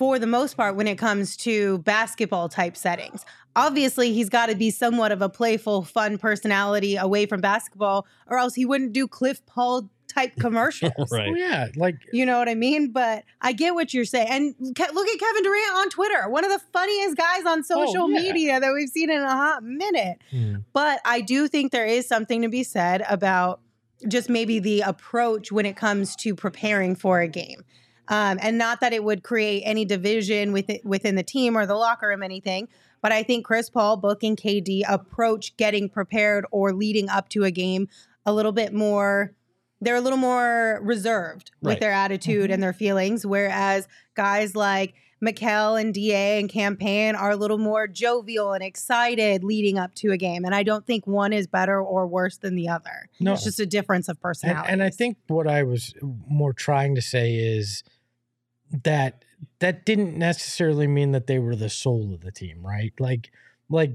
for 0.00 0.18
the 0.18 0.26
most 0.26 0.56
part 0.56 0.76
when 0.76 0.86
it 0.88 0.96
comes 0.96 1.36
to 1.36 1.76
basketball 1.80 2.48
type 2.48 2.74
settings. 2.74 3.22
Obviously, 3.54 4.14
he's 4.14 4.30
got 4.30 4.46
to 4.46 4.54
be 4.54 4.70
somewhat 4.70 5.12
of 5.12 5.20
a 5.20 5.28
playful, 5.28 5.82
fun 5.82 6.16
personality 6.16 6.96
away 6.96 7.26
from 7.26 7.42
basketball 7.42 8.06
or 8.26 8.38
else 8.38 8.54
he 8.54 8.64
wouldn't 8.64 8.94
do 8.94 9.06
Cliff 9.06 9.44
Paul 9.44 9.90
type 10.08 10.32
commercials. 10.40 10.92
right. 11.12 11.28
Oh, 11.30 11.34
yeah, 11.34 11.66
like 11.76 11.96
You 12.14 12.24
know 12.24 12.38
what 12.38 12.48
I 12.48 12.54
mean? 12.54 12.92
But 12.92 13.24
I 13.42 13.52
get 13.52 13.74
what 13.74 13.92
you're 13.92 14.06
saying. 14.06 14.28
And 14.30 14.74
Ke- 14.74 14.94
look 14.94 15.06
at 15.06 15.20
Kevin 15.20 15.42
Durant 15.42 15.74
on 15.74 15.90
Twitter, 15.90 16.30
one 16.30 16.46
of 16.46 16.50
the 16.50 16.60
funniest 16.72 17.18
guys 17.18 17.44
on 17.44 17.62
social 17.62 18.04
Oh, 18.04 18.08
yeah. 18.08 18.22
media 18.22 18.58
that 18.60 18.72
we've 18.72 18.88
seen 18.88 19.10
in 19.10 19.20
a 19.20 19.28
hot 19.36 19.62
minute. 19.62 20.16
Mm. 20.32 20.64
But 20.72 21.02
I 21.04 21.20
do 21.20 21.46
think 21.46 21.72
there 21.72 21.84
is 21.84 22.08
something 22.08 22.40
to 22.40 22.48
be 22.48 22.62
said 22.62 23.04
about 23.06 23.60
just 24.08 24.30
maybe 24.30 24.60
the 24.60 24.80
approach 24.80 25.52
when 25.52 25.66
it 25.66 25.76
comes 25.76 26.16
to 26.16 26.34
preparing 26.34 26.96
for 26.96 27.20
a 27.20 27.28
game. 27.28 27.64
Um, 28.10 28.38
and 28.42 28.58
not 28.58 28.80
that 28.80 28.92
it 28.92 29.02
would 29.02 29.22
create 29.22 29.62
any 29.64 29.84
division 29.84 30.52
within 30.52 30.80
within 30.84 31.14
the 31.14 31.22
team 31.22 31.56
or 31.56 31.64
the 31.64 31.76
locker 31.76 32.08
room, 32.08 32.22
anything. 32.22 32.68
But 33.00 33.12
I 33.12 33.22
think 33.22 33.46
Chris 33.46 33.70
Paul, 33.70 33.96
Book, 33.96 34.22
and 34.22 34.36
KD 34.36 34.82
approach 34.86 35.56
getting 35.56 35.88
prepared 35.88 36.44
or 36.50 36.72
leading 36.72 37.08
up 37.08 37.28
to 37.30 37.44
a 37.44 37.50
game 37.50 37.88
a 38.26 38.32
little 38.32 38.52
bit 38.52 38.74
more 38.74 39.32
they're 39.80 39.96
a 39.96 40.00
little 40.00 40.18
more 40.18 40.78
reserved 40.82 41.52
with 41.62 41.80
their 41.80 41.92
attitude 41.92 42.50
and 42.50 42.62
their 42.62 42.74
feelings, 42.74 43.24
whereas 43.24 43.88
guys 44.14 44.54
like 44.54 44.94
Mikal 45.24 45.80
and 45.80 45.94
Da 45.94 46.38
and 46.38 46.48
Cam 46.48 46.76
Payne 46.76 47.14
are 47.14 47.30
a 47.30 47.36
little 47.36 47.58
more 47.58 47.86
jovial 47.86 48.52
and 48.52 48.62
excited 48.62 49.44
leading 49.44 49.78
up 49.78 49.94
to 49.96 50.12
a 50.12 50.16
game. 50.16 50.44
And 50.44 50.54
I 50.54 50.62
don't 50.62 50.86
think 50.86 51.06
one 51.06 51.32
is 51.32 51.46
better 51.46 51.80
or 51.80 52.06
worse 52.06 52.38
than 52.38 52.56
the 52.56 52.68
other. 52.68 53.08
No. 53.20 53.34
It's 53.34 53.44
just 53.44 53.60
a 53.60 53.66
difference 53.66 54.08
of 54.08 54.16
And, 54.16 54.22
personality. 54.22 54.72
and 54.72 54.82
I 54.82 54.90
think 54.90 55.16
what 55.28 55.46
I 55.46 55.62
was 55.62 55.94
more 56.28 56.52
trying 56.52 56.94
to 56.94 57.02
say 57.02 57.34
is 57.36 57.82
that 58.84 59.24
that 59.60 59.84
didn't 59.86 60.16
necessarily 60.16 60.86
mean 60.86 61.12
that 61.12 61.26
they 61.26 61.38
were 61.38 61.56
the 61.56 61.70
soul 61.70 62.12
of 62.14 62.20
the 62.20 62.30
team, 62.30 62.64
right? 62.64 62.92
Like, 62.98 63.30
like 63.68 63.92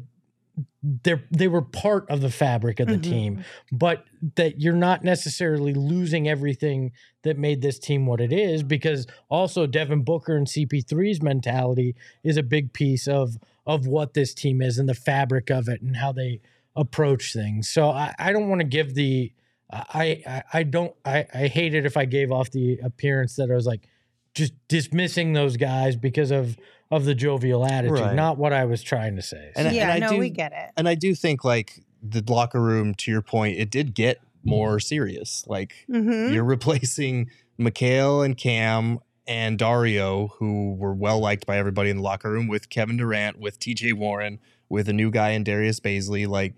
they 0.84 1.16
they 1.32 1.48
were 1.48 1.62
part 1.62 2.10
of 2.10 2.22
the 2.22 2.30
fabric 2.30 2.80
of 2.80 2.88
the 2.88 2.98
Mhm. 2.98 3.04
team, 3.04 3.46
but 3.72 4.06
that 4.36 4.62
you're 4.62 4.74
not 4.74 5.04
necessarily 5.04 5.74
losing 5.74 6.28
everything 6.30 6.92
that 7.24 7.38
made 7.38 7.62
this 7.62 7.78
team 7.80 8.06
what 8.06 8.22
it 8.22 8.32
is 8.32 8.64
because 8.64 9.06
also 9.30 9.68
Devin 9.68 10.04
Booker 10.04 10.36
and 10.38 10.48
CP3's 10.48 11.22
mentality 11.22 11.96
is 12.24 12.38
a 12.38 12.44
big 12.44 12.72
piece 12.74 13.08
of 13.08 13.38
of 13.66 13.88
what 13.88 14.14
this 14.14 14.34
team 14.34 14.62
is 14.62 14.78
and 14.78 14.88
the 14.88 14.94
fabric 14.94 15.50
of 15.50 15.68
it 15.68 15.82
and 15.82 15.98
how 15.98 16.12
they 16.12 16.40
approach 16.76 17.34
things. 17.34 17.68
So 17.70 17.90
I, 17.90 18.14
I 18.20 18.32
don't 18.32 18.48
want 18.48 18.62
to 18.62 18.68
give 18.68 18.94
the 18.96 19.32
I, 19.72 20.22
I 20.28 20.44
I 20.54 20.64
don't 20.64 20.94
I 21.04 21.26
I 21.34 21.48
hate 21.48 21.74
it 21.74 21.86
if 21.86 21.98
I 21.98 22.06
gave 22.06 22.32
off 22.32 22.52
the 22.52 22.78
appearance 22.84 23.36
that 23.36 23.50
I 23.52 23.56
was 23.56 23.66
like 23.66 23.88
just 24.36 24.54
dismissing 24.68 25.34
those 25.34 25.58
guys 25.58 25.96
because 25.96 26.30
of 26.32 26.58
of 26.92 27.06
the 27.06 27.16
jovial 27.16 27.66
attitude. 27.66 28.00
Right. 28.00 28.16
Not 28.16 28.38
what 28.38 28.54
I 28.54 28.66
was 28.66 28.84
trying 28.84 29.16
to 29.16 29.22
say. 29.24 29.52
And 29.56 29.68
I- 29.70 29.72
yeah, 29.72 29.94
I 29.94 30.00
no, 30.00 30.10
do- 30.12 30.20
we 30.20 30.30
get 30.30 30.52
it. 30.54 30.70
And 30.78 30.88
I 30.88 30.94
do 30.96 31.16
think 31.16 31.44
like 31.44 31.80
the 32.04 32.24
locker 32.32 32.62
room, 32.62 32.94
to 32.96 33.12
your 33.12 33.24
point, 33.24 33.58
it 33.58 33.72
did 33.72 33.96
get 33.96 34.20
more 34.44 34.80
serious. 34.80 35.44
Like 35.48 35.74
hmm 35.88 36.32
you're 36.32 36.44
replacing 36.44 37.32
Mikal 37.60 38.24
and 38.24 38.38
Cam 38.38 39.00
and 39.28 39.58
Dario, 39.58 40.28
who 40.38 40.76
were 40.76 40.94
well 40.94 41.20
liked 41.20 41.48
by 41.48 41.58
everybody 41.58 41.90
in 41.90 41.98
the 41.98 42.04
locker 42.04 42.30
room, 42.32 42.48
with 42.48 42.70
Kevin 42.70 42.98
Durant, 42.98 43.40
with 43.40 43.60
TJ 43.60 43.94
Warren, 43.94 44.40
with 44.70 44.88
a 44.88 44.94
new 44.94 45.10
guy 45.10 45.30
in 45.32 45.44
Darius 45.44 45.80
Bazley. 45.80 46.28
Like 46.28 46.54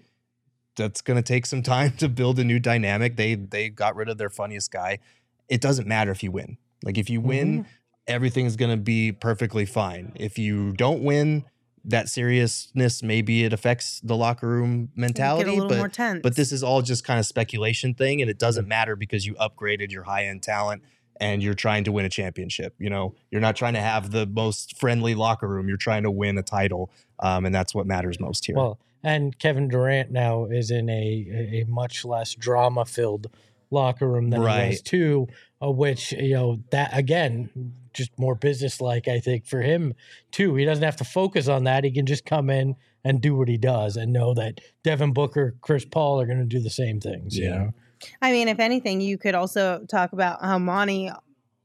that's 0.76 1.02
gonna 1.02 1.22
take 1.22 1.46
some 1.46 1.64
time 1.76 1.94
to 1.98 2.10
build 2.10 2.38
a 2.40 2.44
new 2.44 2.60
dynamic. 2.60 3.16
They 3.16 3.36
they 3.36 3.70
got 3.70 3.96
rid 3.96 4.10
of 4.10 4.18
their 4.18 4.30
funniest 4.30 4.72
guy. 4.72 5.00
It 5.48 5.62
doesn't 5.62 5.88
matter 5.88 6.12
if 6.12 6.22
you 6.24 6.32
win. 6.32 6.58
Like 6.84 6.98
if 6.98 7.10
you 7.10 7.22
win, 7.22 7.66
everything's 8.08 8.56
gonna 8.56 8.78
be 8.78 9.12
perfectly 9.12 9.66
fine. 9.66 10.14
If 10.16 10.38
you 10.38 10.74
don't 10.74 11.04
win, 11.04 11.46
that 11.86 12.10
seriousness 12.10 13.02
maybe 13.02 13.44
it 13.46 13.54
affects 13.54 14.02
the 14.02 14.16
locker 14.16 14.48
room 14.48 14.90
mentality. 14.96 15.46
Get 15.46 15.52
a 15.52 15.54
little 15.54 15.70
but 15.70 15.78
more 15.78 15.90
tense. 15.90 16.20
but 16.22 16.36
this 16.36 16.52
is 16.52 16.64
all 16.64 16.82
just 16.82 17.04
kind 17.04 17.20
of 17.20 17.26
speculation 17.26 17.94
thing, 17.94 18.22
and 18.22 18.30
it 18.30 18.38
doesn't 18.38 18.68
matter 18.68 18.96
because 18.96 19.26
you 19.26 19.36
upgraded 19.36 19.92
your 19.92 20.04
high 20.04 20.26
end 20.26 20.44
talent 20.44 20.84
and 21.20 21.42
you're 21.42 21.56
trying 21.56 21.84
to 21.86 21.92
win 21.92 22.06
a 22.06 22.10
championship. 22.10 22.76
You 22.78 22.90
know, 22.92 23.16
you're 23.32 23.42
not 23.42 23.56
trying 23.56 23.74
to 23.74 23.80
have 23.80 24.12
the 24.12 24.26
most 24.28 24.78
friendly 24.78 25.16
locker 25.16 25.48
room. 25.48 25.68
You're 25.68 25.78
trying 25.78 26.04
to 26.04 26.12
win 26.12 26.38
a 26.38 26.44
title, 26.44 26.92
um, 27.20 27.46
and 27.46 27.56
that's 27.56 27.74
what 27.74 27.88
matters 27.88 28.20
most 28.20 28.46
here. 28.46 28.56
Well, 28.56 28.80
and 29.04 29.38
Kevin 29.40 29.68
Durant 29.68 30.12
now 30.12 30.46
is 30.46 30.70
in 30.72 30.90
a 30.90 31.64
a 31.64 31.66
much 31.68 32.04
less 32.06 32.36
drama 32.36 32.86
filled 32.86 33.28
locker 33.72 34.08
room 34.08 34.30
than 34.30 34.42
he 34.42 34.46
was 34.46 34.48
Right. 34.48 34.82
too, 34.86 35.28
which 35.62 36.12
you 36.14 36.34
know 36.34 36.60
that 36.72 36.96
again 36.96 37.50
just 37.94 38.12
more 38.20 38.36
business 38.36 38.80
like 38.80 39.08
I 39.08 39.20
think 39.20 39.46
for 39.48 39.62
him 39.62 39.94
too. 40.32 40.54
He 40.56 40.66
doesn't 40.66 40.84
have 40.84 40.98
to 40.98 41.04
focus 41.04 41.48
on 41.48 41.64
that. 41.64 41.84
He 41.84 41.92
can 41.92 42.06
just 42.06 42.26
come 42.26 42.50
in 42.50 42.76
and 43.04 43.22
do 43.22 43.36
what 43.36 43.48
he 43.48 43.58
does 43.58 43.98
and 43.98 44.14
know 44.14 44.34
that 44.36 44.60
Devin 44.84 45.14
Booker, 45.14 45.56
Chris 45.62 45.84
Paul 45.86 46.22
are 46.22 46.28
going 46.28 46.38
to 46.40 46.46
do 46.46 46.60
the 46.60 46.70
same 46.70 47.00
things. 47.00 47.36
You 47.38 47.46
Yeah. 47.46 47.58
know, 47.58 47.74
I 48.22 48.32
mean, 48.32 48.48
if 48.50 48.60
anything, 48.60 49.02
you 49.02 49.18
could 49.18 49.34
also 49.34 49.84
talk 49.90 50.14
about 50.14 50.42
how 50.44 50.60
Monty 50.60 51.10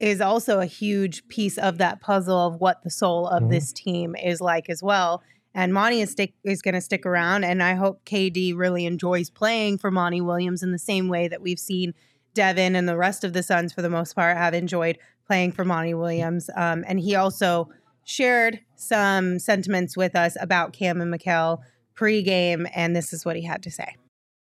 is 0.01 0.21
also 0.23 0.61
a 0.61 0.67
huge 0.67 1.29
piece 1.29 1.59
of 1.59 1.77
that 1.79 2.01
puzzle 2.01 2.47
of 2.47 2.61
what 2.61 2.83
the 2.83 2.91
soul 2.91 3.27
of 3.29 3.43
Mhm. 3.45 3.51
this 3.51 3.73
team 3.73 4.17
is 4.17 4.41
like 4.41 4.71
as 4.71 4.83
well. 4.83 5.23
And 5.55 5.75
Monty 5.75 6.01
is 6.01 6.11
stick 6.11 6.33
is 6.45 6.63
going 6.63 6.75
to 6.75 6.81
stick 6.81 7.05
around, 7.05 7.45
and 7.45 7.63
I 7.63 7.75
hope 7.75 8.07
KD 8.07 8.55
really 8.55 8.87
enjoys 8.87 9.29
playing 9.29 9.77
for 9.79 9.91
Monty 9.91 10.23
Williams 10.23 10.63
in 10.63 10.73
the 10.73 10.79
same 10.79 11.09
way 11.09 11.29
that 11.29 11.43
we've 11.43 11.59
seen 11.59 11.93
Devin 12.35 12.77
and 12.77 12.88
the 12.88 12.97
rest 12.97 13.25
of 13.25 13.33
the 13.33 13.42
Suns, 13.42 13.73
for 13.73 13.83
the 13.83 13.90
most 13.90 14.14
part, 14.14 14.37
have 14.37 14.55
enjoyed 14.55 14.99
playing 15.27 15.53
for 15.53 15.64
Monty 15.64 15.95
Williams. 15.95 16.51
Um, 16.57 16.85
and 16.87 17.01
he 17.01 17.14
also 17.14 17.71
shared 18.05 18.61
some 18.77 19.38
sentiments 19.38 19.97
with 19.97 20.16
us 20.16 20.37
about 20.40 20.73
Cam 20.73 21.01
and 21.01 21.12
Mikal 21.12 21.61
pregame, 21.95 22.68
and 22.75 22.97
this 22.97 23.12
is 23.12 23.25
what 23.25 23.37
he 23.37 23.42
had 23.42 23.62
to 23.62 23.71
say. 23.71 23.97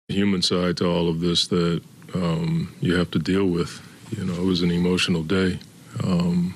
human 0.08 0.42
side 0.42 0.76
to 0.78 0.86
all 0.86 1.08
of 1.08 1.20
this 1.20 1.46
that 1.48 1.82
um, 2.14 2.74
you 2.80 2.94
have 2.94 3.10
to 3.12 3.18
deal 3.18 3.46
with. 3.46 3.80
You 4.16 4.24
know, 4.24 4.34
it 4.34 4.44
was 4.44 4.62
an 4.62 4.70
emotional 4.70 5.22
day. 5.22 5.58
Um, 6.02 6.54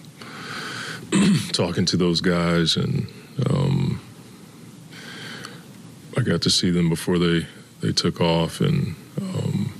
talking 1.52 1.84
to 1.86 1.96
those 1.96 2.20
guys, 2.20 2.76
and 2.76 3.06
um, 3.50 4.00
I 6.16 6.22
got 6.22 6.42
to 6.42 6.50
see 6.50 6.70
them 6.70 6.88
before 6.88 7.18
they 7.18 7.46
they 7.80 7.92
took 7.92 8.20
off, 8.20 8.60
and 8.60 8.96
um, 9.20 9.73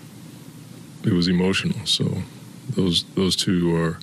it 1.05 1.13
was 1.13 1.29
emotional. 1.29 1.87
So 1.87 2.23
those 2.71 3.05
those 3.15 3.37
two 3.37 3.75
are 3.77 3.99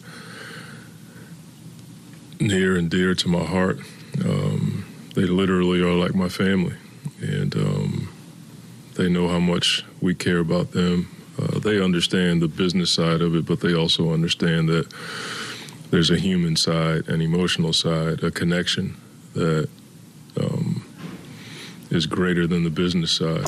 near 2.39 2.75
and 2.75 2.89
dear 2.89 3.15
to 3.15 3.27
my 3.27 3.43
heart. 3.43 3.79
Um, 4.23 4.85
they 5.15 5.23
literally 5.23 5.81
are 5.81 5.93
like 5.93 6.15
my 6.15 6.29
family, 6.29 6.75
and. 7.21 7.55
Um, 7.55 8.09
they 8.95 9.09
know 9.09 9.27
how 9.27 9.39
much 9.39 9.83
we 10.01 10.13
care 10.13 10.39
about 10.39 10.71
them. 10.71 11.09
Uh, 11.41 11.59
they 11.59 11.81
understand 11.81 12.41
the 12.41 12.47
business 12.47 12.91
side 12.91 13.21
of 13.21 13.35
it, 13.35 13.45
but 13.45 13.61
they 13.61 13.73
also 13.73 14.11
understand 14.11 14.69
that 14.69 14.93
there's 15.89 16.11
a 16.11 16.17
human 16.17 16.55
side, 16.55 17.07
an 17.07 17.21
emotional 17.21 17.73
side, 17.73 18.23
a 18.23 18.31
connection 18.31 18.95
that 19.33 19.69
um, 20.39 20.85
is 21.89 22.05
greater 22.05 22.47
than 22.47 22.63
the 22.63 22.69
business 22.69 23.11
side. 23.11 23.45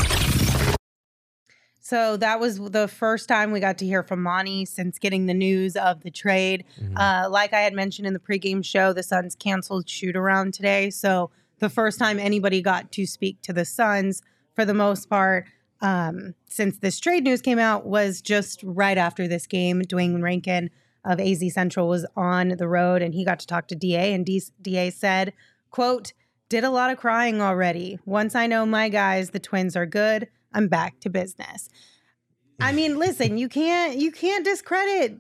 So 1.86 2.16
that 2.16 2.40
was 2.40 2.60
the 2.60 2.88
first 2.88 3.28
time 3.28 3.52
we 3.52 3.60
got 3.60 3.78
to 3.80 3.86
hear 3.86 4.04
from 4.04 4.24
Monty 4.24 4.64
since 4.64 4.98
getting 4.98 5.26
the 5.26 5.34
news 5.34 5.76
of 5.76 6.02
the 6.02 6.10
trade. 6.10 6.64
Mhm. 6.82 6.94
Uh, 6.96 7.30
like 7.30 7.52
I 7.54 7.60
had 7.60 7.74
mentioned 7.74 8.08
in 8.08 8.14
the 8.14 8.20
pregame 8.22 8.64
show, 8.64 8.94
the 8.94 9.04
Suns 9.04 9.36
canceled 9.36 9.90
shoot 9.90 10.16
around 10.16 10.54
today. 10.54 10.90
So 10.90 11.30
the 11.60 11.68
first 11.68 12.00
time 12.00 12.20
anybody 12.20 12.62
got 12.62 12.94
to 12.94 13.06
speak 13.06 13.42
to 13.42 13.52
the 13.52 13.66
Suns, 13.66 14.22
for 14.56 14.64
the 14.64 14.74
most 14.74 15.10
part, 15.10 15.46
um, 15.82 16.36
since 16.48 16.78
this 16.78 17.02
trade 17.02 17.26
news 17.26 17.42
came 17.42 17.60
out, 17.60 17.86
was 17.86 18.22
just 18.22 18.62
right 18.64 18.98
after 18.98 19.28
this 19.28 19.46
game. 19.46 19.82
Duane 19.82 20.22
Rankin 20.22 20.70
of 21.04 21.20
AZ 21.20 21.44
Central 21.54 21.90
was 21.90 22.06
on 22.16 22.50
the 22.58 22.68
road 22.70 23.02
and 23.02 23.14
he 23.14 23.26
got 23.26 23.40
to 23.42 23.48
talk 23.48 23.68
to 23.68 23.76
DA, 23.76 24.14
and 24.14 24.26
D- 24.26 24.42
DA 24.62 24.90
said, 24.90 25.34
"quote 25.70 26.14
Did 26.48 26.64
a 26.64 26.70
lot 26.70 26.92
of 26.92 26.98
crying 26.98 27.42
already. 27.42 28.00
Once 28.06 28.36
I 28.36 28.48
know 28.48 28.66
my 28.66 28.88
guys, 28.88 29.32
the 29.32 29.40
Twins 29.40 29.76
are 29.76 29.86
good. 29.88 30.30
I'm 30.54 30.68
back 30.68 31.00
to 31.02 31.10
business." 31.10 31.70
I 32.60 32.72
mean, 32.74 32.98
listen, 33.00 33.38
you 33.38 33.50
can't 33.50 33.98
you 33.98 34.12
can't 34.12 34.46
discredit 34.46 35.20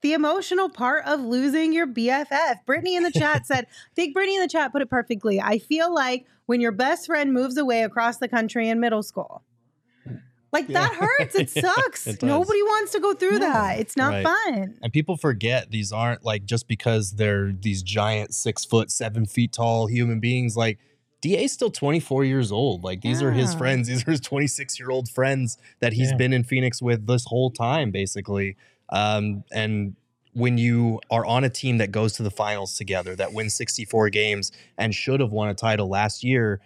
the 0.00 0.12
emotional 0.12 0.68
part 0.68 1.04
of 1.06 1.20
losing 1.20 1.72
your 1.72 1.86
BFF. 1.86 2.64
Brittany 2.66 2.94
in 2.94 3.02
the 3.02 3.10
chat 3.10 3.46
said, 3.46 3.66
I 3.68 3.74
think 3.96 4.14
Brittany 4.14 4.36
in 4.36 4.42
the 4.42 4.48
chat 4.48 4.70
put 4.70 4.80
it 4.80 4.88
perfectly. 4.88 5.40
I 5.40 5.58
feel 5.58 5.92
like 5.92 6.24
when 6.46 6.60
your 6.60 6.70
best 6.70 7.06
friend 7.06 7.32
moves 7.32 7.56
away 7.56 7.82
across 7.82 8.18
the 8.18 8.28
country 8.28 8.68
in 8.68 8.78
middle 8.78 9.02
school. 9.02 9.42
Like 10.50 10.68
that 10.68 10.94
hurts. 10.94 11.34
It 11.34 11.50
sucks. 11.64 12.06
It. 12.06 12.22
Nobody 12.22 12.62
wants 12.62 12.92
to 12.92 13.00
go 13.00 13.12
through 13.12 13.40
that. 13.40 13.80
It's 13.80 13.96
not 13.98 14.12
Right. 14.12 14.24
fun. 14.24 14.78
And 14.82 14.92
people 14.92 15.16
forget 15.18 15.70
these 15.70 15.92
aren't 15.92 16.24
like 16.24 16.44
just 16.46 16.68
because 16.68 17.12
they're 17.12 17.52
these 17.52 17.82
giant 17.82 18.32
six 18.34 18.64
foot, 18.64 18.90
seven 18.90 19.26
feet 19.26 19.52
tall 19.52 19.88
human 19.88 20.20
beings. 20.20 20.56
Like 20.56 20.78
DA's 21.20 21.52
still 21.52 21.70
24 21.70 22.24
years 22.24 22.52
old. 22.52 22.84
Like 22.84 23.00
these 23.00 23.22
are 23.22 23.32
his 23.32 23.54
friends. 23.54 23.88
These 23.88 24.06
are 24.06 24.12
his 24.12 24.20
26 24.20 24.78
year 24.78 24.90
old 24.90 25.08
friends 25.08 25.58
that 25.80 25.92
he's 25.92 26.10
Yeah. 26.10 26.16
been 26.16 26.32
in 26.32 26.44
Phoenix 26.44 26.80
with 26.80 27.06
this 27.06 27.24
whole 27.26 27.50
time, 27.50 27.90
basically. 27.90 28.56
Um, 28.90 29.44
and 29.52 29.96
when 30.34 30.58
you 30.58 31.00
are 31.10 31.26
on 31.26 31.42
a 31.42 31.50
team 31.50 31.78
that 31.78 31.90
goes 31.90 32.12
to 32.14 32.22
the 32.22 32.30
finals 32.30 32.76
together, 32.76 33.16
that 33.16 33.32
wins 33.32 33.54
64 33.54 34.10
games 34.10 34.52
and 34.76 34.94
should 34.94 35.18
have 35.20 35.32
won 35.32 35.48
a 35.48 35.54
title 35.54 35.88
last 35.88 36.22
year, 36.22 36.60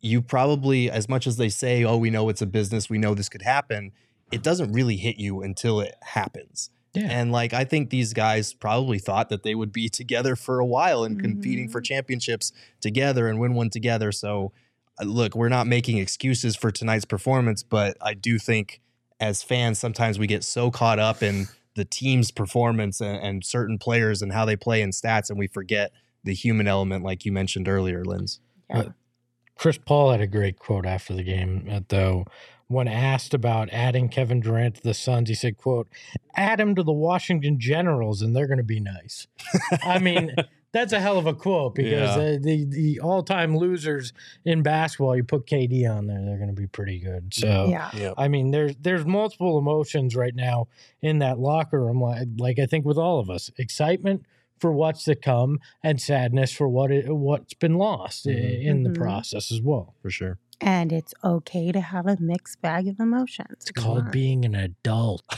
you 0.00 0.22
probably, 0.22 0.88
as 0.90 1.08
much 1.08 1.26
as 1.26 1.36
they 1.36 1.48
say, 1.48 1.82
oh, 1.82 1.96
we 1.96 2.10
know 2.10 2.28
it's 2.28 2.42
a 2.42 2.46
business, 2.46 2.88
we 2.88 2.98
know 2.98 3.14
this 3.14 3.28
could 3.28 3.42
happen, 3.42 3.90
it 4.30 4.42
doesn't 4.42 4.72
really 4.72 4.96
hit 4.96 5.16
you 5.18 5.42
until 5.42 5.80
it 5.80 5.94
happens. 6.02 6.70
Yeah. 6.96 7.08
And 7.10 7.30
like 7.30 7.52
I 7.52 7.64
think 7.64 7.90
these 7.90 8.12
guys 8.12 8.52
probably 8.52 8.98
thought 8.98 9.28
that 9.28 9.42
they 9.42 9.54
would 9.54 9.72
be 9.72 9.88
together 9.90 10.34
for 10.36 10.58
a 10.58 10.66
while 10.66 11.04
and 11.04 11.20
competing 11.20 11.68
for 11.68 11.80
championships 11.80 12.52
together 12.80 13.28
and 13.28 13.38
win 13.38 13.54
one 13.54 13.70
together. 13.70 14.12
So 14.12 14.52
uh, 15.00 15.04
look, 15.04 15.34
we're 15.34 15.48
not 15.48 15.66
making 15.66 15.98
excuses 15.98 16.56
for 16.56 16.70
tonight's 16.70 17.04
performance, 17.04 17.62
but 17.62 17.96
I 18.00 18.14
do 18.14 18.38
think 18.38 18.80
as 19.20 19.42
fans 19.42 19.78
sometimes 19.78 20.18
we 20.18 20.26
get 20.26 20.44
so 20.44 20.70
caught 20.70 20.98
up 20.98 21.22
in 21.22 21.46
the 21.74 21.84
team's 21.84 22.30
performance 22.30 23.00
and, 23.00 23.18
and 23.22 23.44
certain 23.44 23.78
players 23.78 24.22
and 24.22 24.32
how 24.32 24.44
they 24.44 24.56
play 24.56 24.80
in 24.80 24.90
stats 24.90 25.28
and 25.28 25.38
we 25.38 25.46
forget 25.46 25.92
the 26.24 26.34
human 26.34 26.66
element 26.66 27.04
like 27.04 27.24
you 27.24 27.32
mentioned 27.32 27.68
earlier, 27.68 28.04
Linz. 28.04 28.40
Chris 29.56 29.78
Paul 29.78 30.10
had 30.10 30.20
a 30.20 30.26
great 30.26 30.58
quote 30.58 30.84
after 30.84 31.14
the 31.14 31.22
game, 31.22 31.66
uh, 31.70 31.80
though, 31.88 32.26
when 32.68 32.88
asked 32.88 33.32
about 33.34 33.68
adding 33.70 34.08
Kevin 34.08 34.40
Durant 34.40 34.76
to 34.76 34.82
the 34.82 34.94
Suns, 34.94 35.28
he 35.28 35.34
said, 35.34 35.56
"quote 35.56 35.88
Add 36.34 36.60
him 36.60 36.74
to 36.74 36.82
the 36.82 36.92
Washington 36.92 37.58
Generals, 37.60 38.22
and 38.22 38.34
they're 38.34 38.46
going 38.48 38.58
to 38.58 38.64
be 38.64 38.80
nice." 38.80 39.26
I 39.84 39.98
mean. 39.98 40.34
That's 40.72 40.92
a 40.92 41.00
hell 41.00 41.16
of 41.16 41.24
a 41.24 41.32
quote 41.32 41.74
because 41.74 42.16
Yeah. 42.16 42.22
uh, 42.22 42.38
the 42.38 42.66
the 42.68 43.00
all 43.00 43.22
time 43.22 43.56
losers 43.56 44.12
in 44.44 44.62
basketball, 44.62 45.16
you 45.16 45.24
put 45.24 45.46
KD 45.46 45.86
on 45.90 46.06
there, 46.06 46.22
they're 46.22 46.36
going 46.36 46.54
to 46.54 46.60
be 46.60 46.66
pretty 46.66 46.98
good. 46.98 47.32
So 47.32 47.68
Yeah. 47.70 47.88
Yep. 47.96 48.14
I 48.18 48.28
mean, 48.28 48.50
there's 48.50 48.74
there's 48.82 49.06
multiple 49.06 49.56
emotions 49.56 50.14
right 50.14 50.34
now 50.34 50.68
in 51.00 51.20
that 51.20 51.38
locker 51.38 51.82
room. 51.82 52.02
Like, 52.02 52.28
like 52.36 52.58
I 52.58 52.66
think 52.66 52.84
with 52.84 52.98
all 52.98 53.20
of 53.20 53.30
us, 53.30 53.50
excitement 53.56 54.26
for 54.58 54.70
what's 54.70 55.04
to 55.04 55.14
come 55.14 55.60
and 55.82 55.98
sadness 55.98 56.52
for 56.52 56.68
what 56.68 56.90
it, 56.92 57.10
what's 57.14 57.54
been 57.54 57.76
lost 57.78 58.26
i- 58.26 58.30
Mhm. 58.32 58.64
in 58.64 58.82
the 58.82 58.90
Mhm. 58.90 58.96
process 58.96 59.50
as 59.50 59.62
well. 59.62 59.94
for 60.02 60.10
sure. 60.10 60.38
And 60.60 60.92
it's 60.92 61.12
okay 61.22 61.70
to 61.72 61.80
have 61.80 62.06
a 62.06 62.16
mixed 62.18 62.62
bag 62.62 62.88
of 62.88 62.98
emotions. 62.98 63.56
It's 63.60 63.70
called 63.70 64.10
being 64.10 64.44
an 64.44 64.54
adult. 64.54 65.22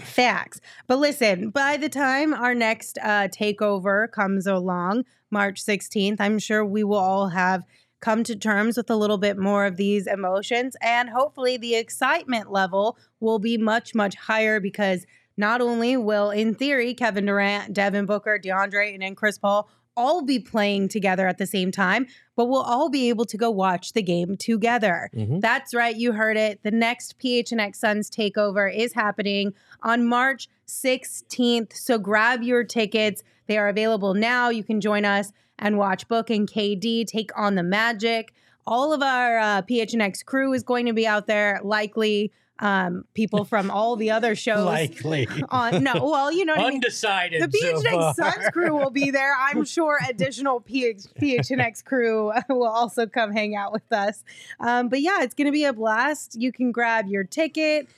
Facts. 0.00 0.60
But 0.86 0.98
listen, 0.98 1.50
by 1.50 1.76
the 1.76 1.88
time 1.88 2.34
our 2.34 2.54
next 2.54 2.98
uh, 3.02 3.28
takeover 3.28 4.10
comes 4.10 4.46
along, 4.46 5.04
March 5.30 5.62
16th, 5.62 6.16
I'm 6.20 6.38
sure 6.38 6.64
we 6.64 6.84
will 6.84 6.96
all 6.98 7.28
have 7.28 7.64
come 8.00 8.22
to 8.24 8.36
terms 8.36 8.76
with 8.76 8.90
a 8.90 8.96
little 8.96 9.18
bit 9.18 9.38
more 9.38 9.66
of 9.66 9.76
these 9.76 10.06
emotions. 10.06 10.76
And 10.82 11.10
hopefully, 11.10 11.56
the 11.56 11.74
excitement 11.74 12.52
level 12.52 12.98
will 13.20 13.38
be 13.38 13.56
much, 13.56 13.94
much 13.94 14.14
higher 14.14 14.60
because 14.60 15.06
not 15.36 15.60
only 15.60 15.96
will, 15.96 16.30
in 16.30 16.54
theory, 16.54 16.94
Kevin 16.94 17.26
Durant, 17.26 17.72
Devin 17.72 18.06
Booker, 18.06 18.38
DeAndre, 18.42 18.92
and 18.94 19.02
then 19.02 19.14
Chris 19.14 19.38
Paul 19.38 19.68
all 19.96 20.22
be 20.22 20.38
playing 20.38 20.88
together 20.88 21.26
at 21.26 21.38
the 21.38 21.46
same 21.46 21.70
time, 21.70 22.06
but 22.36 22.46
we'll 22.46 22.62
all 22.62 22.88
be 22.88 23.08
able 23.08 23.24
to 23.24 23.36
go 23.36 23.50
watch 23.50 23.92
the 23.92 24.02
game 24.02 24.36
together. 24.36 25.10
Mhm. 25.14 25.40
That's 25.40 25.74
right, 25.74 25.96
you 25.96 26.12
heard 26.12 26.36
it. 26.36 26.60
The 26.62 26.70
next 26.70 27.18
PHNX 27.18 27.78
Suns 27.78 28.10
takeover 28.10 28.72
is 28.74 28.92
happening 28.92 29.54
on 29.82 30.04
March 30.04 30.48
16th. 30.66 31.72
So 31.74 31.98
grab 31.98 32.42
your 32.42 32.64
tickets. 32.64 33.22
They 33.46 33.58
are 33.58 33.68
available 33.68 34.14
now. 34.14 34.48
You 34.50 34.64
can 34.64 34.80
join 34.80 35.04
us 35.04 35.32
and 35.58 35.78
watch 35.78 36.06
Book 36.08 36.30
and 36.30 36.48
KD 36.50 37.04
take 37.06 37.30
on 37.36 37.54
the 37.54 37.62
Magic. 37.62 38.34
All 38.66 38.92
of 38.92 39.02
our 39.02 39.38
uh, 39.38 39.62
PHNX 39.62 40.24
crew 40.24 40.52
is 40.52 40.62
going 40.62 40.86
to 40.86 40.92
be 40.92 41.06
out 41.06 41.26
there, 41.26 41.60
likely 41.62 42.32
um, 42.58 43.04
people 43.14 43.44
from 43.44 43.70
all 43.70 43.96
the 43.96 44.10
other 44.10 44.34
shows. 44.36 44.64
Likely. 44.64 45.28
on 45.50 45.82
no, 45.82 45.94
well, 46.02 46.32
you 46.32 46.44
know 46.44 46.54
what 46.54 46.64
I 46.64 46.68
mean. 46.68 46.74
Undecided. 46.76 47.42
The 47.42 47.58
PHNX 47.58 47.90
far. 47.90 48.14
Suns 48.14 48.48
crew 48.52 48.74
will 48.74 48.90
be 48.90 49.10
there. 49.10 49.34
I'm 49.38 49.64
sure 49.76 49.98
additional 50.08 50.60
PH, 50.60 51.04
PHNX 51.20 51.84
crew 51.84 52.32
will 52.48 52.66
also 52.66 53.06
come 53.06 53.32
hang 53.32 53.54
out 53.54 53.72
with 53.72 53.92
us. 53.92 54.24
Um, 54.60 54.88
but 54.88 55.00
yeah, 55.00 55.22
it's 55.22 55.34
going 55.34 55.46
to 55.46 55.52
be 55.52 55.64
a 55.64 55.72
blast. 55.72 56.34
You 56.40 56.52
can 56.52 56.72
grab 56.72 57.06
your 57.06 57.24
ticket, 57.24 57.88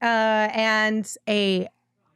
uh, 0.00 0.04
and 0.04 1.10
a 1.28 1.68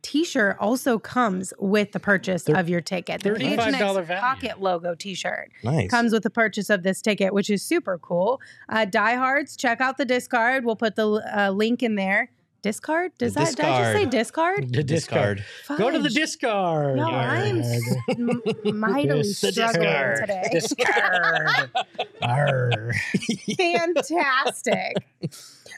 T-shirt 0.02 0.56
also 0.58 0.98
comes 0.98 1.52
with 1.58 1.92
the 1.92 2.00
purchase 2.00 2.48
of 2.48 2.68
your 2.68 2.80
ticket. 2.80 3.22
The 3.22 3.30
$35 3.30 3.56
PHNX 3.56 4.04
value. 4.06 4.20
pocket 4.20 4.60
logo 4.60 4.94
T-shirt 4.94 5.50
Nice. 5.62 5.88
comes 5.90 6.12
with 6.12 6.24
the 6.24 6.30
purchase 6.30 6.70
of 6.70 6.82
this 6.82 7.00
ticket, 7.00 7.32
which 7.32 7.48
is 7.48 7.62
super 7.62 7.98
cool. 7.98 8.40
Uh, 8.68 8.84
diehards, 8.84 9.56
check 9.56 9.80
out 9.80 9.98
the 9.98 10.04
discard. 10.04 10.64
We'll 10.64 10.76
put 10.76 10.96
the 10.96 11.08
uh, 11.36 11.50
link 11.50 11.82
in 11.82 11.94
there. 11.94 12.30
Discard? 12.62 13.10
Does 13.18 13.34
The 13.34 13.40
that 13.40 13.56
did 13.56 13.64
I 13.64 13.78
just 13.80 13.92
say 13.92 14.04
discard? 14.06 14.72
The 14.72 14.84
discard. 14.84 15.44
Go 15.76 15.90
to 15.90 15.98
the 15.98 16.08
discard. 16.08 16.96
No, 16.96 17.06
I'm 17.08 17.60
m- 17.60 18.40
mightily 18.78 19.22
the 19.22 19.24
struggling 19.24 20.16
today. 20.20 20.48
Discard. 20.52 21.72
Fantastic. 23.56 24.96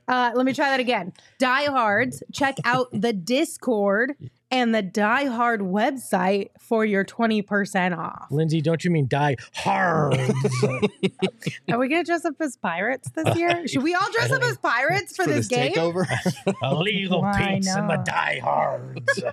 Uh, 0.07 0.33
let 0.35 0.45
me 0.45 0.53
try 0.53 0.71
that 0.71 0.81
again. 0.81 1.13
Diehards, 1.39 2.23
check 2.33 2.57
out 2.65 2.89
the 2.93 3.13
Discord 3.13 4.15
and 4.55 4.75
the 4.75 4.83
Die 4.83 5.25
Hard 5.27 5.61
website 5.61 6.51
for 6.61 6.85
your 6.85 7.05
20% 7.05 7.99
off. 7.99 8.27
Lindsay, 8.31 8.61
don't 8.61 8.85
you 8.85 8.91
mean 8.91 9.09
die 9.09 9.37
hard? 9.53 10.15
Are 11.71 11.79
we 11.79 11.89
going 11.89 12.03
to 12.03 12.05
dress 12.05 12.25
up 12.25 12.35
as 12.41 12.57
pirates 12.57 13.11
this 13.11 13.37
year? 13.37 13.67
Should 13.75 13.83
we 13.83 13.95
all 13.95 14.13
dress 14.13 14.31
up 14.31 14.43
as 14.43 14.57
pirates 14.59 15.17
for, 15.17 15.25
for 15.25 15.31
this, 15.31 15.49
game? 15.49 15.73
takeover. 15.73 16.07
Illegal 16.63 17.23
Why 17.23 17.55
Pete's 17.55 17.75
and 17.75 17.91
the 17.91 17.97
Die 17.97 18.25
diehards. 18.41 19.23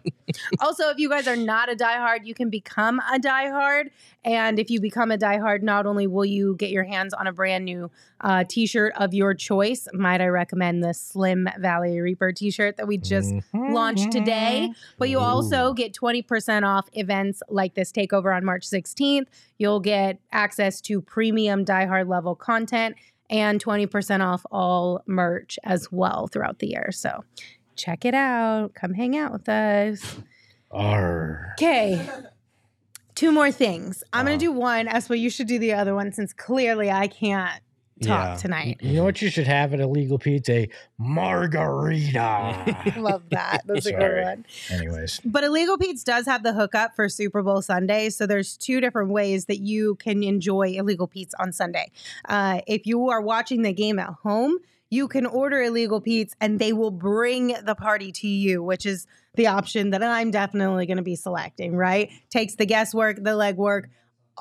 Also, 0.61 0.87
if 0.87 0.97
you 0.97 1.09
guys 1.09 1.27
are 1.27 1.35
not 1.35 1.69
a 1.69 1.75
Die 1.75 1.97
Hard, 1.97 2.25
you 2.25 2.33
can 2.33 2.49
become 2.49 3.01
a 3.11 3.19
Die 3.19 3.49
Hard. 3.49 3.91
And 4.23 4.59
if 4.59 4.69
you 4.69 4.79
become 4.79 5.11
a 5.11 5.17
Die 5.17 5.37
Hard, 5.39 5.61
not 5.61 5.85
only 5.85 6.07
will 6.07 6.23
you 6.23 6.55
get 6.55 6.69
your 6.69 6.85
hands 6.85 7.13
on 7.13 7.27
a 7.27 7.33
brand 7.33 7.65
new 7.65 7.91
uh, 8.21 8.45
t 8.47 8.65
shirt 8.65 8.93
of 8.95 9.13
your 9.13 9.33
choice, 9.33 9.89
might 9.93 10.21
I 10.21 10.27
recommend 10.27 10.83
the 10.83 10.93
Slim 10.93 11.49
Valley 11.59 11.99
Reaper 11.99 12.31
t 12.31 12.49
shirt 12.49 12.77
that 12.77 12.87
we 12.87 12.97
just 12.97 13.33
launched 13.53 14.11
today, 14.11 14.71
but 14.97 15.09
you 15.11 15.19
also 15.19 15.73
get 15.73 15.93
20% 15.93 16.65
off 16.65 16.87
events 16.93 17.43
like 17.49 17.75
this 17.75 17.91
takeover 17.91 18.35
on 18.35 18.43
March 18.43 18.67
16th. 18.67 19.27
You'll 19.57 19.79
get 19.79 20.19
access 20.31 20.81
to 20.81 21.01
premium 21.01 21.65
diehard 21.65 22.07
level 22.07 22.35
content 22.35 22.95
and 23.29 23.63
20% 23.63 24.25
off 24.25 24.45
all 24.51 25.03
merch 25.05 25.59
as 25.63 25.91
well 25.91 26.27
throughout 26.27 26.59
the 26.59 26.67
year. 26.67 26.89
So 26.91 27.23
check 27.75 28.05
it 28.05 28.13
out. 28.13 28.73
Come 28.73 28.93
hang 28.93 29.17
out 29.17 29.31
with 29.31 29.47
us. 29.47 30.17
Okay. 30.73 32.07
Two 33.15 33.31
more 33.31 33.51
things. 33.51 34.03
I'm 34.13 34.25
going 34.25 34.39
to 34.39 34.45
uh-huh. 34.45 34.53
do 34.53 34.59
one. 34.59 34.87
Espo, 34.87 35.19
you 35.19 35.29
should 35.29 35.47
do 35.47 35.59
the 35.59 35.73
other 35.73 35.93
one 35.93 36.11
since 36.11 36.33
clearly 36.33 36.89
I 36.89 37.07
can't 37.07 37.61
talk 38.01 38.29
Yeah. 38.29 38.35
tonight. 38.37 38.77
You 38.81 38.93
know 38.97 39.03
what 39.03 39.21
you 39.21 39.29
should 39.29 39.47
have 39.47 39.73
at 39.73 39.79
Illegal 39.79 40.19
Pete's? 40.19 40.49
A 40.49 40.69
margarita. 40.97 42.93
Love 42.97 43.23
that. 43.29 43.61
That's 43.65 43.85
a 43.85 43.91
good 43.93 44.23
one. 44.23 44.45
Anyways, 44.69 45.19
But 45.25 45.43
Illegal 45.43 45.77
Pete's 45.77 46.03
does 46.03 46.25
have 46.25 46.43
the 46.43 46.53
hookup 46.53 46.95
for 46.95 47.09
Super 47.09 47.41
Bowl 47.41 47.61
Sunday. 47.61 48.09
So 48.09 48.25
there's 48.25 48.57
two 48.57 48.81
different 48.81 49.09
ways 49.11 49.45
that 49.45 49.59
you 49.59 49.95
can 49.95 50.23
enjoy 50.23 50.69
Illegal 50.73 51.07
Pete's 51.07 51.33
on 51.39 51.51
Sunday. 51.51 51.91
Uh, 52.27 52.61
if 52.67 52.85
you 52.85 53.09
are 53.09 53.21
watching 53.21 53.61
the 53.61 53.73
game 53.73 53.99
at 53.99 54.09
home, 54.23 54.57
you 54.89 55.07
can 55.07 55.25
order 55.25 55.61
Illegal 55.61 56.01
Pete's 56.01 56.33
and 56.41 56.59
they 56.59 56.73
will 56.73 56.91
bring 56.91 57.55
the 57.63 57.75
party 57.75 58.11
to 58.11 58.27
you, 58.27 58.61
which 58.61 58.85
is 58.85 59.07
the 59.35 59.47
option 59.47 59.91
that 59.91 60.03
I'm 60.03 60.31
definitely 60.31 60.85
going 60.85 60.97
to 60.97 61.03
be 61.03 61.15
selecting, 61.15 61.75
right? 61.75 62.09
Takes 62.29 62.55
the 62.55 62.65
guesswork, 62.65 63.15
the 63.15 63.31
legwork, 63.31 63.85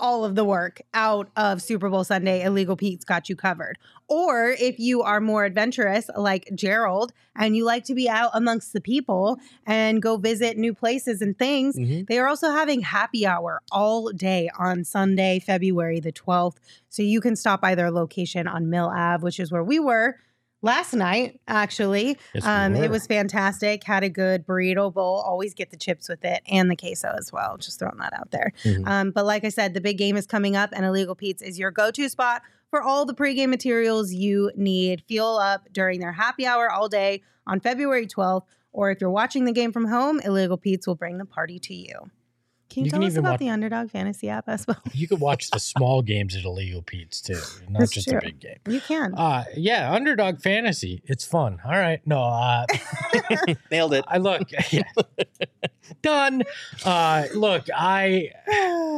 all 0.00 0.24
of 0.24 0.34
the 0.34 0.44
work 0.44 0.80
out 0.94 1.30
of 1.36 1.62
Super 1.62 1.88
Bowl 1.88 2.02
Sunday. 2.02 2.42
Illegal 2.42 2.76
Pete's 2.76 3.04
got 3.04 3.28
you 3.28 3.36
covered. 3.36 3.78
Or 4.08 4.50
if 4.58 4.80
you 4.80 5.02
are 5.02 5.20
more 5.20 5.44
adventurous, 5.44 6.10
like 6.16 6.48
Gerald, 6.54 7.12
and 7.36 7.56
you 7.56 7.64
like 7.64 7.84
to 7.84 7.94
be 7.94 8.08
out 8.08 8.30
amongst 8.34 8.72
the 8.72 8.80
people 8.80 9.38
and 9.66 10.02
go 10.02 10.16
visit 10.16 10.56
new 10.56 10.74
places 10.74 11.22
and 11.22 11.38
things, 11.38 11.76
Mhm. 11.76 12.08
they 12.08 12.18
are 12.18 12.26
also 12.26 12.50
having 12.50 12.80
happy 12.80 13.24
hour 13.26 13.60
all 13.70 14.10
day 14.10 14.50
on 14.58 14.82
Sunday, 14.82 15.38
February 15.38 16.00
the 16.00 16.10
12th. 16.12 16.58
So 16.88 17.02
you 17.02 17.20
can 17.20 17.36
stop 17.36 17.60
by 17.60 17.74
their 17.76 17.90
location 17.90 18.48
on 18.48 18.68
Mill 18.70 18.88
Ave, 18.92 19.22
which 19.22 19.38
is 19.38 19.52
where 19.52 19.62
we 19.62 19.78
were 19.78 20.16
last 20.62 20.92
night, 20.94 21.40
actually. 21.48 22.16
Yes, 22.34 22.44
um, 22.46 22.74
it 22.76 22.90
was 22.90 23.06
fantastic. 23.06 23.84
Had 23.84 24.04
a 24.04 24.08
good 24.08 24.46
burrito 24.46 24.92
bowl. 24.92 25.16
Always 25.26 25.54
get 25.54 25.70
the 25.70 25.76
chips 25.76 26.08
with 26.08 26.24
it 26.24 26.42
and 26.50 26.70
the 26.70 26.76
queso 26.76 27.14
as 27.18 27.32
well. 27.32 27.56
Just 27.58 27.78
throwing 27.78 27.98
that 27.98 28.12
out 28.12 28.30
there. 28.30 28.52
Mhm. 28.64 28.86
Um, 28.86 29.10
but 29.10 29.24
like 29.24 29.44
I 29.44 29.48
said, 29.48 29.74
the 29.74 29.80
big 29.80 29.98
game 29.98 30.16
is 30.16 30.26
coming 30.26 30.56
up, 30.56 30.70
and 30.72 30.84
Illegal 30.84 31.14
Pete's 31.14 31.42
is 31.42 31.58
your 31.58 31.70
go 31.70 31.90
to 31.90 32.08
spot 32.08 32.42
for 32.70 32.82
all 32.82 33.04
the 33.04 33.14
pregame 33.14 33.48
materials 33.48 34.12
you 34.12 34.52
need. 34.54 35.02
Fuel 35.08 35.38
up 35.38 35.68
during 35.72 36.00
their 36.00 36.12
happy 36.12 36.46
hour 36.46 36.70
all 36.70 36.88
day 36.88 37.22
on 37.46 37.60
February 37.60 38.06
12th. 38.06 38.44
Or 38.72 38.92
if 38.92 39.00
you're 39.00 39.10
watching 39.10 39.46
the 39.46 39.52
game 39.52 39.72
from 39.72 39.86
home, 39.86 40.20
Illegal 40.20 40.56
Pete's 40.56 40.86
will 40.86 40.94
bring 40.94 41.18
the 41.18 41.24
party 41.24 41.58
to 41.58 41.74
you. 41.74 42.10
Can 42.70 42.82
you, 42.82 42.84
You 42.86 42.90
tell 42.92 43.00
can 43.00 43.06
us 43.08 43.12
even 43.14 43.24
about 43.24 43.30
watch- 43.32 43.40
the 43.40 43.48
Underdog 43.50 43.90
Fantasy 43.90 44.28
app 44.30 44.48
as 44.48 44.66
well? 44.66 44.80
you 44.92 45.06
can 45.08 45.18
watch 45.18 45.50
the 45.50 45.58
small 45.72 46.00
games 46.02 46.36
at 46.36 46.44
Illegal 46.44 46.82
Pete's 46.82 47.20
too, 47.20 47.34
not 47.68 47.80
That's 47.80 47.90
just 47.92 48.08
true. 48.08 48.20
the 48.20 48.26
big 48.26 48.40
game. 48.40 48.58
You 48.68 48.80
can. 48.80 49.12
Uh 49.14 49.44
yeah, 49.56 49.92
underdog 49.92 50.40
fantasy. 50.40 51.02
It's 51.06 51.24
fun. 51.24 51.58
All 51.64 51.72
right. 51.72 52.00
No, 52.06 52.22
uh 52.22 52.64
Nailed 53.70 53.94
it. 53.94 54.04
I 54.08 54.18
look 54.18 54.42
yeah. 54.70 54.82
done. 56.02 56.42
Uh 56.84 57.24
look, 57.34 57.64
I 57.74 58.30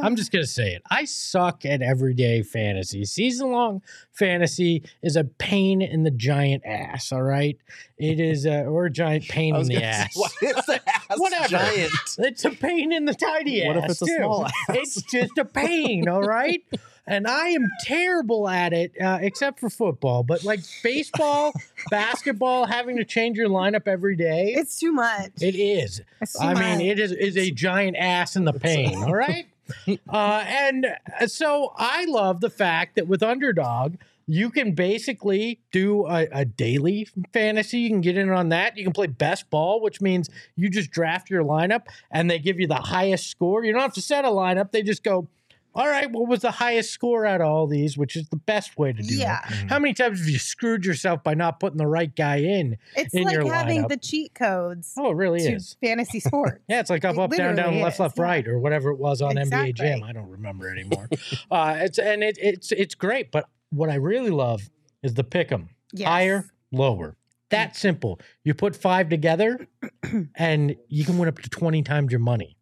I'm 0.03 0.15
just 0.15 0.31
gonna 0.31 0.45
say 0.45 0.73
it. 0.75 0.83
I 0.89 1.05
suck 1.05 1.65
at 1.65 1.81
everyday 1.81 2.43
fantasy. 2.43 3.05
Season 3.05 3.51
long 3.51 3.81
fantasy 4.13 4.83
is 5.01 5.15
a 5.15 5.23
pain 5.23 5.81
in 5.81 6.03
the 6.03 6.11
giant 6.11 6.63
ass. 6.65 7.11
All 7.11 7.23
right, 7.23 7.57
it 7.97 8.19
is 8.19 8.45
a 8.45 8.63
or 8.65 8.85
a 8.85 8.91
giant 8.91 9.27
pain 9.29 9.55
in 9.55 9.67
the 9.67 9.83
ass. 9.83 10.13
say, 10.13 10.19
why 10.21 10.49
is 10.59 10.65
the 10.65 10.81
ass 10.89 11.17
Whatever. 11.19 11.47
giant? 11.47 11.91
It's 12.19 12.45
a 12.45 12.51
pain 12.51 12.91
in 12.91 13.05
the 13.05 13.13
tiny 13.13 13.65
What 13.67 13.77
if 13.77 13.83
ass. 13.85 13.91
it's 13.91 14.01
a 14.03 14.05
too. 14.05 14.15
small 14.17 14.45
ass? 14.45 14.53
It's 14.69 15.01
just 15.03 15.37
a 15.37 15.45
pain. 15.45 16.07
all 16.07 16.21
right. 16.23 16.61
And 17.05 17.27
I 17.27 17.49
am 17.49 17.67
terrible 17.81 18.47
at 18.47 18.71
it, 18.71 18.93
uh, 19.01 19.19
except 19.21 19.59
for 19.59 19.69
football. 19.69 20.23
But 20.23 20.45
like 20.45 20.61
baseball, 20.81 21.51
basketball, 21.91 22.65
having 22.65 22.95
to 22.95 23.03
change 23.03 23.37
your 23.37 23.49
lineup 23.49 23.87
every 23.89 24.15
day, 24.15 24.53
it's 24.55 24.79
too 24.79 24.93
much. 24.93 25.31
it 25.41 25.55
is. 25.55 26.01
It's 26.21 26.31
too 26.39 26.39
I 26.47 26.53
much. 26.53 26.63
mean, 26.63 26.81
it 26.89 26.99
is 26.99 27.11
is 27.11 27.35
a 27.37 27.51
giant 27.51 27.97
ass 27.97 28.37
in 28.37 28.45
the 28.45 28.53
pain. 28.53 28.95
All 29.03 29.13
right. 29.13 29.45
Uh, 30.09 30.43
and 30.47 30.85
uh, 31.19 31.27
so 31.27 31.73
I 31.77 32.05
love 32.05 32.41
the 32.41 32.49
fact 32.49 32.95
that 32.95 33.07
with 33.07 33.23
Underdog, 33.23 33.95
you 34.27 34.49
can 34.49 34.73
basically 34.73 35.59
do 35.71 36.05
a, 36.05 36.27
a 36.31 36.45
daily 36.45 37.07
fantasy. 37.33 37.79
You 37.79 37.89
can 37.89 38.01
get 38.01 38.17
in 38.17 38.29
on 38.29 38.49
that. 38.49 38.77
You 38.77 38.83
can 38.83 38.93
play 38.93 39.07
best 39.07 39.49
ball, 39.49 39.81
which 39.81 40.01
means 40.01 40.29
you 40.55 40.69
just 40.69 40.91
draft 40.91 41.29
your 41.29 41.43
lineup 41.43 41.87
and 42.11 42.29
they 42.29 42.39
give 42.39 42.59
you 42.59 42.67
the 42.67 42.75
highest 42.75 43.29
score. 43.29 43.63
You 43.63 43.73
don't 43.73 43.81
have 43.81 43.93
to 43.93 44.01
set 44.01 44.25
a 44.25 44.29
lineup. 44.29 44.71
They 44.71 44.83
just 44.83 45.03
go, 45.03 45.27
all 45.75 45.87
right, 45.87 46.09
what 46.11 46.27
was 46.27 46.41
the 46.41 46.51
highest 46.51 46.91
score 46.91 47.25
out 47.25 47.41
of 47.41 47.47
all 47.47 47.65
these, 47.67 47.97
which 47.97 48.15
is 48.15 48.29
the 48.29 48.35
best 48.35 48.77
way 48.77 48.93
to 48.93 49.01
do 49.01 49.15
Yeah. 49.15 49.39
it. 49.49 49.69
How 49.69 49.79
many 49.79 49.93
times 49.93 50.19
have 50.19 50.29
you 50.29 50.37
screwed 50.39 50.85
yourself 50.85 51.23
by 51.23 51.33
not 51.33 51.59
putting 51.59 51.77
the 51.77 51.87
right 51.87 52.15
guy 52.15 52.37
in? 52.37 52.77
It's 52.95 53.13
in 53.13 53.23
like 53.23 53.33
your 53.33 53.51
having 53.51 53.83
lineup? 53.83 53.89
the 53.89 53.97
cheat 53.97 54.33
codes 54.35 54.93
Oh, 54.97 55.11
it 55.11 55.15
really 55.15 55.39
to 55.41 55.53
is. 55.53 55.75
fantasy 55.81 56.19
sports. 56.21 56.59
Yeah, 56.67 56.79
it's 56.79 56.89
like 56.89 57.03
up, 57.05 57.15
It 57.15 57.19
up, 57.19 57.31
down, 57.31 57.55
down, 57.55 57.65
literally 57.65 57.81
left, 57.83 57.99
left, 57.99 58.17
yeah. 58.17 58.23
right, 58.23 58.47
or 58.47 58.59
whatever 58.59 58.89
it 58.91 58.97
was 58.99 59.21
on 59.21 59.35
NBA 59.35 59.73
Jam. 59.73 60.03
I 60.03 60.13
don't 60.13 60.29
remember 60.29 60.69
anymore. 60.69 61.09
uh, 61.51 61.75
it's 61.79 61.97
and 61.97 62.23
it, 62.23 62.37
it's 62.41 62.71
it's 62.71 62.95
great, 62.95 63.31
but 63.31 63.47
what 63.71 63.89
I 63.89 63.95
really 63.95 64.29
love 64.31 64.69
is 65.01 65.15
the 65.15 65.23
pick 65.23 65.51
'em 65.51 65.69
Yes. 65.91 66.07
higher, 66.07 66.45
lower. 66.71 67.15
That 67.49 67.75
simple. 67.75 68.19
You 68.43 68.53
put 68.55 68.75
five 68.75 69.09
together, 69.09 69.67
and 70.35 70.75
you 70.87 71.05
can 71.05 71.17
win 71.17 71.27
up 71.29 71.39
to 71.39 71.49
twenty 71.49 71.81
times 71.83 72.11
your 72.11 72.19
money. 72.19 72.57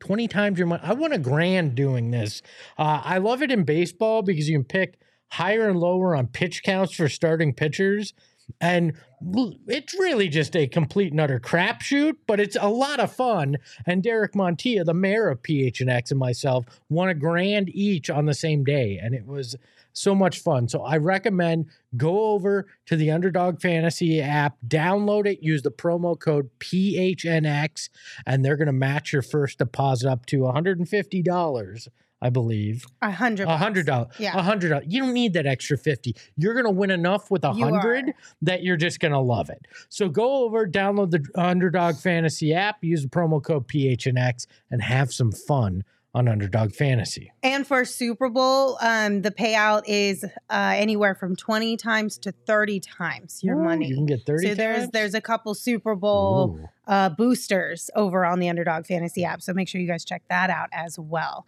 20 0.00 0.28
times 0.28 0.58
your 0.58 0.66
money. 0.66 0.82
I 0.84 0.92
won 0.94 1.12
a 1.12 1.18
grand 1.18 1.74
doing 1.74 2.10
this. 2.10 2.42
Uh, 2.78 3.02
I 3.04 3.18
love 3.18 3.42
it 3.42 3.50
in 3.50 3.64
baseball 3.64 4.22
because 4.22 4.48
you 4.48 4.58
can 4.58 4.64
pick 4.64 4.98
higher 5.28 5.68
and 5.68 5.78
lower 5.78 6.14
on 6.16 6.26
pitch 6.26 6.62
counts 6.62 6.94
for 6.94 7.08
starting 7.08 7.54
pitchers. 7.54 8.12
And 8.60 8.94
it's 9.68 9.94
really 9.94 10.28
just 10.28 10.56
a 10.56 10.66
complete 10.66 11.12
and 11.12 11.20
utter 11.20 11.38
crapshoot, 11.38 12.14
but 12.26 12.40
it's 12.40 12.56
a 12.60 12.68
lot 12.68 12.98
of 12.98 13.12
fun. 13.12 13.58
And 13.86 14.02
Derek 14.02 14.32
Montilla, 14.32 14.84
the 14.84 14.94
mayor 14.94 15.28
of 15.28 15.42
PHNX, 15.42 16.10
and 16.10 16.18
myself 16.18 16.64
won 16.88 17.08
a 17.08 17.14
grand 17.14 17.68
each 17.68 18.10
on 18.10 18.26
the 18.26 18.34
same 18.34 18.64
day. 18.64 18.98
And 19.00 19.14
it 19.14 19.26
was 19.26 19.54
so 19.92 20.14
much 20.14 20.40
fun. 20.40 20.68
So 20.68 20.82
I 20.82 20.96
recommend 20.96 21.66
go 21.96 22.30
over 22.32 22.66
to 22.86 22.96
the 22.96 23.10
Underdog 23.10 23.60
Fantasy 23.60 24.20
app, 24.20 24.56
download 24.66 25.26
it, 25.26 25.42
use 25.42 25.62
the 25.62 25.70
promo 25.70 26.18
code 26.18 26.50
PHNX, 26.60 27.88
and 28.26 28.44
they're 28.44 28.56
going 28.56 28.66
to 28.66 28.72
match 28.72 29.12
your 29.12 29.22
first 29.22 29.58
deposit 29.58 30.08
up 30.08 30.26
to 30.26 30.38
$150, 30.40 31.88
I 32.22 32.28
believe. 32.30 32.84
a 33.00 33.10
hundred, 33.10 33.48
a 33.48 33.56
hundred 33.56 33.86
dollars, 33.86 34.08
Yeah. 34.18 34.36
A 34.36 34.42
hundred 34.42 34.68
dollars. 34.68 34.84
You 34.88 35.02
don't 35.02 35.14
need 35.14 35.32
that 35.32 35.46
extra 35.46 35.78
fifty. 35.78 36.14
You're 36.36 36.52
gonna 36.54 36.70
win 36.70 36.90
enough 36.90 37.30
with 37.30 37.44
a 37.44 37.52
hundred 37.54 38.12
that 38.42 38.62
you're 38.62 38.76
just 38.76 39.00
gonna 39.00 39.22
love 39.22 39.48
it. 39.48 39.66
So 39.88 40.10
go 40.10 40.44
over, 40.44 40.66
download 40.66 41.12
the 41.12 41.24
Underdog 41.34 41.96
Fantasy 41.96 42.52
app, 42.52 42.84
use 42.84 43.02
the 43.02 43.08
promo 43.08 43.42
code 43.42 43.66
PHNX, 43.68 44.46
and 44.70 44.82
have 44.82 45.14
some 45.14 45.32
fun 45.32 45.82
on 46.14 46.26
Underdog 46.28 46.72
Fantasy. 46.72 47.32
And 47.42 47.66
for 47.66 47.84
Super 47.84 48.28
Bowl, 48.28 48.78
um, 48.80 49.22
the 49.22 49.30
payout 49.30 49.82
is 49.86 50.24
uh, 50.24 50.28
anywhere 50.74 51.14
from 51.14 51.36
twenty 51.36 51.76
times 51.76 52.18
to 52.18 52.32
thirty 52.32 52.80
times 52.80 53.40
your 53.42 53.56
Ooh, 53.56 53.64
money. 53.64 53.88
You 53.88 53.94
can 53.94 54.06
get 54.06 54.26
thirty. 54.26 54.48
so 54.48 54.54
there's 54.54 54.78
times? 54.80 54.90
there's 54.92 55.14
a 55.14 55.20
couple 55.20 55.54
Super 55.54 55.94
Bowl 55.94 56.58
uh, 56.86 57.10
boosters 57.10 57.90
over 57.94 58.24
on 58.24 58.40
the 58.40 58.48
Underdog 58.48 58.86
Fantasy 58.86 59.24
app. 59.24 59.40
So 59.42 59.52
make 59.52 59.68
sure 59.68 59.80
you 59.80 59.86
guys 59.86 60.04
check 60.04 60.22
that 60.28 60.50
out 60.50 60.68
as 60.72 60.98
well. 60.98 61.46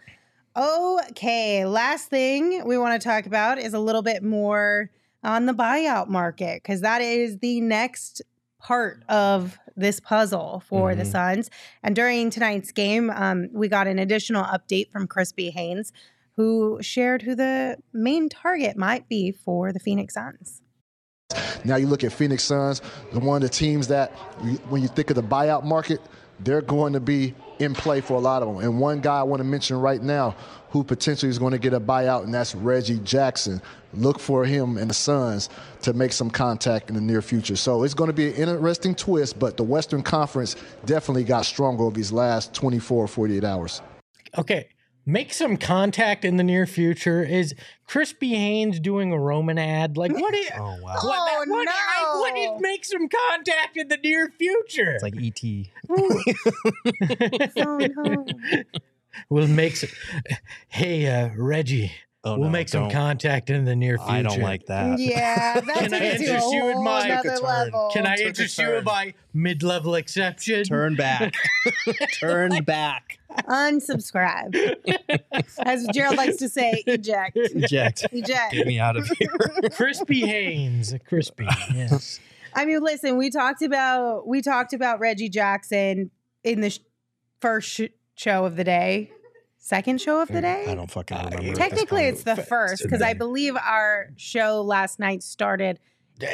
Okay, 0.56 1.64
last 1.64 2.10
thing 2.10 2.64
we 2.66 2.76
want 2.76 3.00
to 3.00 3.08
talk 3.08 3.26
about 3.26 3.58
is 3.58 3.72
a 3.74 3.78
little 3.78 4.02
bit 4.02 4.22
more 4.22 4.90
on 5.24 5.46
the 5.46 5.54
buyout 5.54 6.08
market 6.08 6.62
because 6.62 6.82
that 6.82 7.00
is 7.00 7.38
the 7.38 7.60
next 7.60 8.22
part 8.62 9.02
of 9.08 9.58
this 9.76 10.00
puzzle 10.00 10.62
for 10.66 10.94
the 10.94 11.02
Mhm. 11.02 11.12
Suns. 11.12 11.50
And 11.82 11.96
during 11.96 12.30
tonight's 12.30 12.72
game, 12.72 13.10
um, 13.10 13.48
we 13.52 13.68
got 13.68 13.86
an 13.86 13.98
additional 13.98 14.44
update 14.44 14.90
from 14.90 15.06
Crispy 15.06 15.50
Haynes, 15.50 15.92
who 16.36 16.78
shared 16.80 17.22
who 17.22 17.34
the 17.34 17.76
main 17.92 18.28
target 18.28 18.76
might 18.76 19.08
be 19.08 19.32
for 19.32 19.72
the 19.72 19.80
Phoenix 19.80 20.14
Suns. 20.14 20.62
Now 21.64 21.76
you 21.76 21.86
look 21.86 22.04
at 22.04 22.12
Phoenix 22.12 22.42
Suns, 22.44 22.82
the 23.12 23.20
one 23.20 23.36
of 23.36 23.42
the 23.42 23.48
teams 23.48 23.88
that, 23.88 24.10
when 24.68 24.82
you 24.82 24.88
think 24.88 25.10
of 25.10 25.16
the 25.16 25.22
buyout 25.22 25.64
market, 25.64 26.00
they're 26.44 26.62
going 26.62 26.92
to 26.92 27.00
be 27.00 27.34
in 27.58 27.74
play 27.74 28.00
for 28.00 28.14
a 28.14 28.20
lot 28.20 28.42
of 28.42 28.48
them. 28.48 28.64
And 28.64 28.80
one 28.80 29.00
guy 29.00 29.20
I 29.20 29.22
want 29.22 29.40
to 29.40 29.44
mention 29.44 29.78
right 29.78 30.02
now 30.02 30.34
who 30.70 30.82
potentially 30.82 31.28
is 31.28 31.38
going 31.38 31.52
to 31.52 31.58
get 31.58 31.74
a 31.74 31.80
buyout, 31.80 32.24
and 32.24 32.32
that's 32.32 32.54
Reggie 32.54 32.98
Jackson. 33.00 33.60
Look 33.92 34.18
for 34.18 34.44
him 34.44 34.78
and 34.78 34.88
the 34.88 34.94
Suns 34.94 35.50
to 35.82 35.92
make 35.92 36.12
some 36.12 36.30
contact 36.30 36.88
in 36.88 36.94
the 36.94 37.00
near 37.00 37.20
future. 37.20 37.56
So 37.56 37.82
it's 37.82 37.92
going 37.94 38.08
to 38.08 38.14
be 38.14 38.28
an 38.28 38.48
interesting 38.48 38.94
twist, 38.94 39.38
but 39.38 39.58
the 39.58 39.62
Western 39.62 40.02
Conference 40.02 40.56
definitely 40.86 41.24
got 41.24 41.44
stronger 41.44 41.84
over 41.84 41.94
these 41.94 42.10
last 42.10 42.54
24 42.54 43.04
or 43.04 43.08
48 43.08 43.44
hours. 43.44 43.82
Okay. 44.38 44.68
Make 45.04 45.32
some 45.32 45.56
contact 45.56 46.24
in 46.24 46.36
the 46.36 46.44
near 46.44 46.64
future. 46.64 47.24
Is 47.24 47.54
Crispy 47.86 48.34
Haynes 48.36 48.78
doing 48.78 49.12
a 49.12 49.18
Roman 49.18 49.58
ad? 49.58 49.96
Like 49.96 50.12
what 50.12 50.32
is 50.34 50.48
Oh 50.56 50.76
wow. 50.80 50.94
what, 50.94 50.98
Oh, 51.02 51.44
what, 51.48 51.68
I- 51.68 52.18
what 52.20 52.34
no. 52.34 52.54
is 52.56 52.60
make 52.62 52.84
some 52.84 53.08
contact 53.08 53.76
in 53.76 53.88
the 53.88 53.96
near 53.96 54.30
future? 54.38 54.92
It's 54.92 55.02
like 55.02 55.16
ET. 55.16 55.42
Oh, 57.56 57.78
no. 57.96 58.26
we'll 59.28 59.48
make 59.48 59.76
some 59.76 59.90
Hey 60.68 61.06
uh 61.06 61.30
Reggie, 61.36 61.92
Oh, 62.24 62.34
we'll 62.38 62.44
no, 62.44 62.50
make 62.50 62.68
some 62.68 62.82
don't. 62.82 62.92
contact 62.92 63.50
in 63.50 63.64
the 63.64 63.74
near 63.74 63.98
future. 63.98 64.12
I 64.12 64.22
don't 64.22 64.40
like 64.40 64.66
that. 64.66 64.98
Yeah, 65.00 65.54
that's 65.66 65.80
Can 65.80 65.92
I 65.92 65.96
it 65.96 66.02
a 66.02 66.22
interest 66.22 66.52
you 66.52 66.66
in 66.68 66.74
whole 66.74 66.84
my- 66.84 67.08
nother 67.08 67.30
turn. 67.30 67.42
level. 67.42 67.90
Can 67.92 68.06
I 68.06 68.14
Took 68.16 68.26
interest 68.26 68.58
you 68.58 68.74
in 68.76 68.84
my 68.84 69.14
mid-level 69.34 69.96
exception? 69.96 70.62
Turn 70.62 70.94
back. 70.94 71.34
Turn 72.20 72.62
back. 72.62 73.18
unsubscribe? 73.48 74.54
As 75.64 75.86
Gerald 75.92 76.16
likes 76.16 76.36
to 76.36 76.48
say, 76.48 76.82
eject. 76.86 77.36
Eject. 77.36 78.06
Eject. 78.12 78.52
Get 78.52 78.66
me 78.66 78.78
out 78.78 78.96
of 78.96 79.08
here. 79.18 79.70
Crispy 79.72 80.20
Haynes, 80.26 80.94
crispy. 81.08 81.46
Yes. 81.74 82.20
I 82.54 82.66
mean, 82.66 82.82
listen, 82.82 83.16
we 83.16 83.30
talked 83.30 83.62
about 83.62 84.28
we 84.28 84.42
talked 84.42 84.72
about 84.74 85.00
Reggie 85.00 85.28
Jackson 85.30 86.10
in 86.44 86.60
the 86.60 86.70
sh- 86.70 86.78
first 87.40 87.68
sh- 87.70 87.82
show 88.14 88.44
of 88.44 88.56
the 88.56 88.64
day, 88.64 89.10
second 89.62 90.00
show 90.00 90.20
of 90.20 90.28
the 90.28 90.40
day. 90.42 90.66
I 90.68 90.74
don't 90.74 90.90
fucking 90.90 91.16
remember. 91.16 91.36
at 91.36 91.42
this 91.44 91.58
Technically, 91.58 92.04
it's 92.04 92.24
the 92.24 92.36
first 92.36 92.82
because 92.82 93.00
I 93.00 93.14
believe 93.14 93.56
our 93.56 94.10
show 94.16 94.60
last 94.60 94.98
night 94.98 95.22
started 95.22 95.78